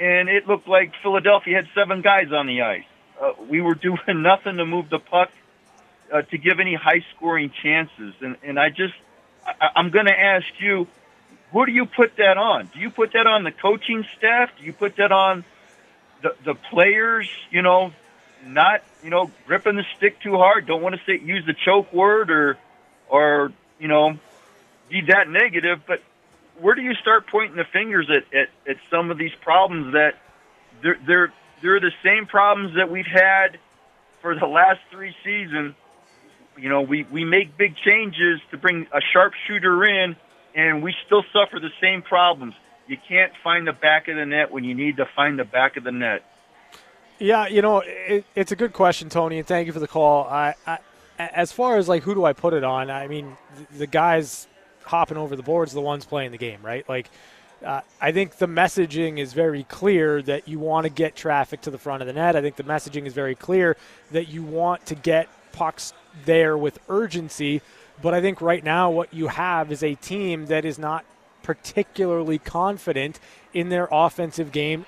and 0.00 0.28
it 0.28 0.46
looked 0.46 0.66
like 0.66 0.92
Philadelphia 1.02 1.56
had 1.56 1.68
seven 1.74 2.00
guys 2.00 2.32
on 2.32 2.46
the 2.46 2.62
ice. 2.62 2.84
Uh, 3.20 3.32
we 3.48 3.60
were 3.60 3.74
doing 3.88 4.22
nothing 4.22 4.56
to 4.56 4.64
move 4.64 4.88
the 4.88 4.98
puck 4.98 5.30
uh, 6.12 6.22
to 6.22 6.38
give 6.38 6.60
any 6.60 6.74
high 6.74 7.04
scoring 7.14 7.50
chances. 7.62 8.14
And, 8.20 8.36
and 8.42 8.58
I 8.58 8.70
just, 8.70 8.94
I, 9.46 9.68
I'm 9.76 9.90
going 9.90 10.06
to 10.06 10.18
ask 10.18 10.46
you, 10.58 10.86
who 11.52 11.66
do 11.66 11.72
you 11.72 11.86
put 11.86 12.16
that 12.16 12.38
on? 12.38 12.70
Do 12.72 12.80
you 12.80 12.90
put 12.90 13.12
that 13.12 13.26
on 13.26 13.44
the 13.44 13.52
coaching 13.52 14.04
staff? 14.16 14.50
Do 14.58 14.64
you 14.64 14.72
put 14.72 14.96
that 14.96 15.12
on 15.12 15.44
the, 16.22 16.34
the 16.44 16.54
players, 16.54 17.28
you 17.50 17.62
know, 17.62 17.92
not, 18.46 18.82
you 19.02 19.10
know, 19.10 19.30
gripping 19.46 19.76
the 19.76 19.84
stick 19.96 20.20
too 20.20 20.36
hard, 20.36 20.66
don't 20.66 20.82
want 20.82 20.94
to 20.94 21.00
say, 21.06 21.22
use 21.22 21.44
the 21.46 21.54
choke 21.64 21.92
word 21.92 22.30
or, 22.30 22.58
or, 23.08 23.52
you 23.78 23.88
know, 23.88 24.18
be 24.88 25.02
that 25.08 25.28
negative, 25.28 25.80
but 25.86 26.00
where 26.60 26.74
do 26.74 26.82
you 26.82 26.94
start 26.94 27.26
pointing 27.26 27.56
the 27.56 27.64
fingers 27.64 28.08
at, 28.10 28.24
at, 28.36 28.48
at 28.68 28.76
some 28.90 29.10
of 29.10 29.18
these 29.18 29.34
problems 29.42 29.92
that 29.92 30.14
they're, 30.82 30.98
they're, 31.06 31.32
they're 31.62 31.80
the 31.80 31.92
same 32.04 32.26
problems 32.26 32.76
that 32.76 32.90
we've 32.90 33.06
had 33.06 33.58
for 34.22 34.34
the 34.34 34.46
last 34.46 34.80
three 34.90 35.14
seasons. 35.24 35.74
You 36.56 36.68
know, 36.68 36.82
we, 36.82 37.04
we 37.04 37.24
make 37.24 37.56
big 37.56 37.76
changes 37.76 38.40
to 38.50 38.56
bring 38.56 38.86
a 38.92 39.00
sharpshooter 39.12 39.84
in, 39.84 40.16
and 40.54 40.82
we 40.82 40.94
still 41.04 41.22
suffer 41.32 41.60
the 41.60 41.70
same 41.80 42.02
problems. 42.02 42.54
You 42.86 42.96
can't 43.08 43.32
find 43.42 43.66
the 43.66 43.72
back 43.72 44.08
of 44.08 44.16
the 44.16 44.24
net 44.24 44.50
when 44.50 44.64
you 44.64 44.74
need 44.74 44.96
to 44.98 45.06
find 45.14 45.38
the 45.38 45.44
back 45.44 45.76
of 45.76 45.84
the 45.84 45.92
net. 45.92 46.24
Yeah, 47.18 47.46
you 47.46 47.62
know, 47.62 47.82
it, 47.86 48.24
it's 48.34 48.52
a 48.52 48.56
good 48.56 48.72
question, 48.72 49.08
Tony, 49.08 49.38
and 49.38 49.46
thank 49.46 49.66
you 49.66 49.72
for 49.72 49.80
the 49.80 49.88
call. 49.88 50.24
I, 50.24 50.54
I, 50.66 50.78
as 51.18 51.50
far 51.50 51.78
as 51.78 51.88
like 51.88 52.02
who 52.02 52.14
do 52.14 52.24
I 52.24 52.32
put 52.34 52.52
it 52.52 52.62
on? 52.62 52.90
I 52.90 53.06
mean, 53.06 53.36
the, 53.56 53.78
the 53.78 53.86
guys 53.86 54.46
hopping 54.84 55.16
over 55.16 55.34
the 55.34 55.42
boards, 55.42 55.72
the 55.72 55.80
ones 55.80 56.04
playing 56.04 56.32
the 56.32 56.38
game, 56.38 56.60
right? 56.62 56.86
Like, 56.88 57.10
uh, 57.64 57.80
I 58.00 58.12
think 58.12 58.36
the 58.36 58.46
messaging 58.46 59.18
is 59.18 59.32
very 59.32 59.64
clear 59.64 60.20
that 60.22 60.46
you 60.46 60.58
want 60.58 60.84
to 60.84 60.90
get 60.90 61.16
traffic 61.16 61.62
to 61.62 61.70
the 61.70 61.78
front 61.78 62.02
of 62.02 62.06
the 62.06 62.12
net. 62.12 62.36
I 62.36 62.42
think 62.42 62.56
the 62.56 62.64
messaging 62.64 63.06
is 63.06 63.14
very 63.14 63.34
clear 63.34 63.76
that 64.12 64.28
you 64.28 64.42
want 64.42 64.84
to 64.86 64.94
get 64.94 65.28
pucks 65.52 65.94
there 66.26 66.56
with 66.58 66.78
urgency. 66.88 67.62
But 68.02 68.12
I 68.12 68.20
think 68.20 68.42
right 68.42 68.62
now 68.62 68.90
what 68.90 69.12
you 69.14 69.28
have 69.28 69.72
is 69.72 69.82
a 69.82 69.94
team 69.94 70.46
that 70.46 70.66
is 70.66 70.78
not 70.78 71.06
particularly 71.42 72.38
confident 72.38 73.18
in 73.54 73.70
their 73.70 73.88
offensive 73.90 74.52
game 74.52 74.84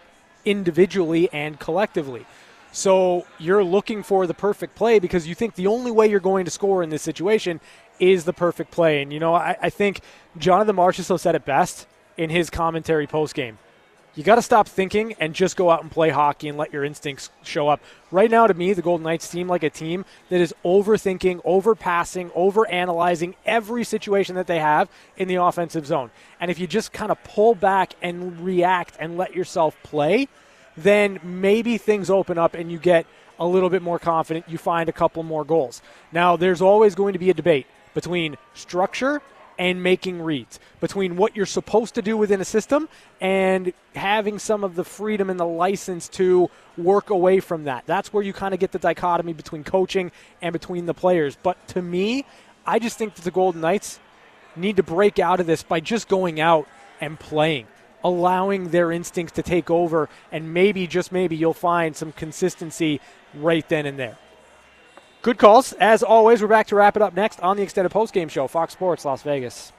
individually 0.49 1.29
and 1.33 1.61
collectively. 1.61 2.25
So 2.73 3.27
you're 3.39 3.65
looking 3.65 4.03
for 4.03 4.27
the 4.27 4.35
perfect 4.35 4.75
play 4.75 4.99
because 4.99 5.27
you 5.27 5.35
think 5.35 5.55
the 5.55 5.67
only 5.67 5.91
way 5.91 6.09
you're 6.09 6.21
going 6.21 6.45
to 6.45 6.51
score 6.51 6.83
in 6.83 6.91
this 6.91 7.03
situation 7.03 7.61
is 7.99 8.25
the 8.25 8.33
perfect 8.33 8.71
play. 8.71 9.03
And, 9.03 9.13
you 9.13 9.21
know, 9.21 9.35
I, 9.35 9.57
I 9.61 9.71
think 9.71 10.01
Jonathan 10.37 10.77
Marchessault 10.77 11.21
said 11.21 11.35
it 11.35 11.45
best 11.45 11.87
in 12.17 12.31
his 12.31 12.51
commentary 12.51 13.07
post 13.07 13.35
game. 13.35 13.59
You 14.15 14.25
got 14.25 14.35
to 14.35 14.43
stop 14.43 14.67
thinking 14.67 15.15
and 15.21 15.33
just 15.33 15.57
go 15.57 15.71
out 15.71 15.83
and 15.83 15.91
play 15.91 16.11
hockey 16.11 16.49
and 16.49 16.59
let 16.59 16.73
your 16.73 16.85
instincts 16.85 17.31
show 17.45 17.69
up. 17.69 17.81
Right 18.11 18.31
now, 18.31 18.47
to 18.47 18.55
me, 18.55 18.73
the 18.73 18.83
Golden 18.83 19.05
Knights 19.05 19.29
seem 19.29 19.49
like 19.49 19.63
a 19.63 19.71
team 19.71 20.05
that 20.29 20.41
is 20.41 20.53
overthinking, 20.65 21.43
overpassing, 21.45 22.31
overanalyzing 22.31 23.35
every 23.47 23.85
situation 23.85 24.35
that 24.35 24.49
they 24.49 24.59
have 24.59 24.89
in 25.17 25.29
the 25.29 25.37
offensive 25.37 25.87
zone. 25.87 26.11
And 26.41 26.51
if 26.51 26.59
you 26.59 26.67
just 26.67 26.93
kind 26.93 27.13
of 27.13 27.23
pull 27.23 27.55
back 27.55 27.95
and 28.03 28.41
react 28.41 28.97
and 28.99 29.17
let 29.17 29.37
yourself 29.37 29.77
play, 29.85 30.29
then 30.77 31.21
maybe 31.23 31.79
things 31.79 32.11
open 32.11 32.39
up 32.39 32.55
and 32.55 32.73
you 32.73 32.79
get 32.79 33.07
a 33.39 33.47
little 33.47 33.71
bit 33.71 33.83
more 33.83 33.99
confident. 33.99 34.49
You 34.49 34.59
find 34.59 34.89
a 34.89 34.93
couple 34.93 35.23
more 35.23 35.45
goals. 35.45 35.81
Now, 36.11 36.37
there's 36.37 36.61
always 36.61 36.95
going 36.95 37.13
to 37.13 37.19
be 37.19 37.31
a 37.31 37.35
debate 37.35 37.67
between 37.95 38.37
structure 38.55 39.23
and 39.59 39.83
making 39.83 40.23
reads 40.23 40.61
between 40.81 41.17
what 41.17 41.37
you're 41.37 41.47
supposed 41.47 41.97
to 41.97 42.03
do 42.03 42.17
within 42.17 42.41
a 42.41 42.45
system 42.45 42.89
and 43.21 43.73
having 43.95 44.39
some 44.39 44.63
of 44.63 44.77
the 44.77 44.85
freedom 44.85 45.29
and 45.29 45.39
the 45.41 45.47
license 45.47 46.09
to 46.09 46.49
work 46.77 47.11
away 47.11 47.41
from 47.41 47.65
that. 47.65 47.85
That's 47.87 48.13
where 48.13 48.23
you 48.23 48.33
kind 48.33 48.55
of 48.55 48.61
get 48.61 48.71
the 48.71 48.79
dichotomy 48.79 49.33
between 49.33 49.65
coaching 49.65 50.13
and 50.41 50.53
between 50.53 50.87
the 50.87 50.95
players. 50.95 51.37
But 51.43 51.67
to 51.69 51.83
me, 51.83 52.25
I 52.65 52.79
just 52.79 52.99
think 52.99 53.17
that 53.17 53.23
the 53.23 53.31
Golden 53.33 53.61
Knights 53.61 53.99
need 54.55 54.77
to 54.77 54.83
break 54.83 55.19
out 55.19 55.41
of 55.41 55.47
this 55.47 55.63
by 55.63 55.81
just 55.81 56.09
going 56.09 56.41
out 56.41 56.69
and 57.01 57.19
playing, 57.19 57.67
allowing 58.05 58.71
their 58.71 58.93
instincts 58.93 59.35
to 59.35 59.43
take 59.43 59.71
over, 59.71 60.09
and 60.31 60.55
maybe, 60.55 60.87
just 60.87 61.11
maybe, 61.11 61.37
you'll 61.37 61.55
find 61.55 61.97
some 61.97 62.13
consistency 62.13 63.01
right 63.35 63.69
then 63.69 63.87
and 63.87 63.99
there. 63.99 64.19
Good 65.29 65.37
calls. 65.37 65.74
As 65.74 66.03
always, 66.03 66.41
we're 66.41 66.49
back 66.49 66.68
to 66.68 66.76
wrap 66.76 66.97
it 66.97 67.03
up 67.03 67.12
next 67.14 67.39
on 67.41 67.59
the 67.59 67.62
extended 67.62 67.93
postgame 67.93 68.31
show, 68.31 68.49
Fox 68.49 68.72
Sports 68.72 69.05
Las 69.05 69.20
Vegas. 69.20 69.74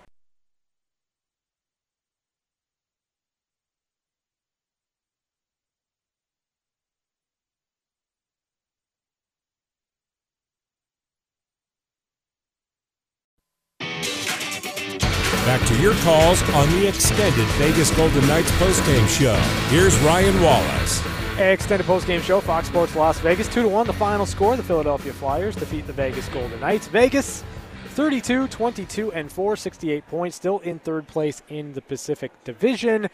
Back 15.47 15.67
to 15.67 15.81
your 15.81 15.95
calls 15.95 16.43
on 16.51 16.69
the 16.73 16.87
extended 16.87 17.47
Vegas 17.57 17.89
Golden 17.89 18.27
Knights 18.27 18.51
postgame 18.51 19.07
show. 19.07 19.33
Here's 19.75 19.97
Ryan 20.01 20.39
Wallace. 20.43 21.08
Extended 21.39 21.87
postgame 21.87 22.21
show, 22.21 22.41
Fox 22.41 22.67
Sports 22.67 22.97
Las 22.97 23.17
Vegas. 23.21 23.47
2 23.47 23.61
to 23.61 23.69
1, 23.69 23.87
the 23.87 23.93
final 23.93 24.25
score. 24.25 24.57
The 24.57 24.63
Philadelphia 24.63 25.13
Flyers 25.13 25.55
defeat 25.55 25.87
the 25.87 25.93
Vegas 25.93 26.27
Golden 26.27 26.59
Knights. 26.59 26.87
Vegas 26.87 27.45
32, 27.91 28.49
22, 28.49 29.13
and 29.13 29.31
4, 29.31 29.55
68 29.55 30.05
points. 30.07 30.35
Still 30.35 30.59
in 30.59 30.79
third 30.79 31.07
place 31.07 31.41
in 31.47 31.71
the 31.71 31.81
Pacific 31.81 32.33
Division, 32.43 33.07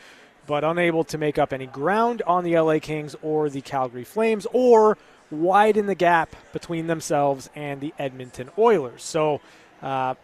but 0.48 0.64
unable 0.64 1.04
to 1.04 1.20
make 1.20 1.38
up 1.38 1.54
any 1.54 1.68
ground 1.68 2.24
on 2.26 2.44
the 2.44 2.58
LA 2.58 2.80
Kings 2.80 3.16
or 3.22 3.48
the 3.48 3.62
Calgary 3.62 4.04
Flames 4.04 4.48
or 4.54 4.98
widen 5.30 5.86
the 5.86 5.94
gap 5.94 6.36
between 6.52 6.88
themselves 6.88 7.52
and 7.54 7.80
the 7.80 7.94
Edmonton 8.00 8.50
Oilers. 8.58 9.04
So, 9.04 9.40
uh, 9.84 10.16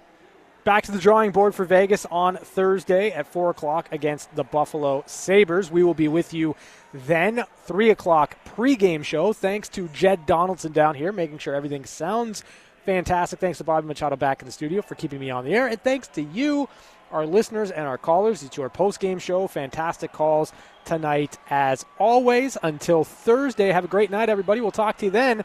Back 0.63 0.83
to 0.83 0.91
the 0.91 0.99
drawing 0.99 1.31
board 1.31 1.55
for 1.55 1.65
Vegas 1.65 2.05
on 2.11 2.37
Thursday 2.37 3.09
at 3.09 3.25
4 3.25 3.49
o'clock 3.49 3.89
against 3.91 4.35
the 4.35 4.43
Buffalo 4.43 5.03
Sabres. 5.07 5.71
We 5.71 5.81
will 5.81 5.95
be 5.95 6.07
with 6.07 6.35
you 6.35 6.55
then. 6.93 7.43
3 7.65 7.89
o'clock 7.89 8.37
pregame 8.55 9.03
show. 9.03 9.33
Thanks 9.33 9.69
to 9.69 9.87
Jed 9.89 10.25
Donaldson 10.25 10.71
down 10.71 10.95
here, 10.95 11.11
making 11.11 11.37
sure 11.37 11.55
everything 11.55 11.85
sounds 11.85 12.43
fantastic. 12.85 13.39
Thanks 13.39 13.59
to 13.59 13.63
Bobby 13.63 13.87
Machado 13.87 14.15
back 14.15 14.41
in 14.41 14.45
the 14.45 14.51
studio 14.51 14.81
for 14.81 14.95
keeping 14.95 15.19
me 15.19 15.29
on 15.29 15.45
the 15.45 15.53
air. 15.53 15.67
And 15.67 15.81
thanks 15.81 16.07
to 16.09 16.21
you, 16.21 16.67
our 17.11 17.25
listeners 17.25 17.71
and 17.71 17.85
our 17.85 17.97
callers. 17.97 18.43
It's 18.43 18.57
your 18.57 18.69
postgame 18.69 19.19
show. 19.19 19.47
Fantastic 19.47 20.11
calls 20.11 20.53
tonight, 20.85 21.37
as 21.49 21.85
always. 21.99 22.57
Until 22.63 23.03
Thursday, 23.03 23.71
have 23.71 23.85
a 23.85 23.89
great 23.89 24.09
night, 24.11 24.29
everybody. 24.29 24.61
We'll 24.61 24.71
talk 24.71 24.97
to 24.97 25.05
you 25.05 25.11
then 25.11 25.43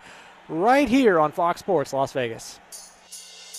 right 0.49 0.88
here 0.88 1.18
on 1.18 1.32
Fox 1.32 1.61
Sports 1.61 1.92
Las 1.92 2.12
Vegas. 2.12 2.61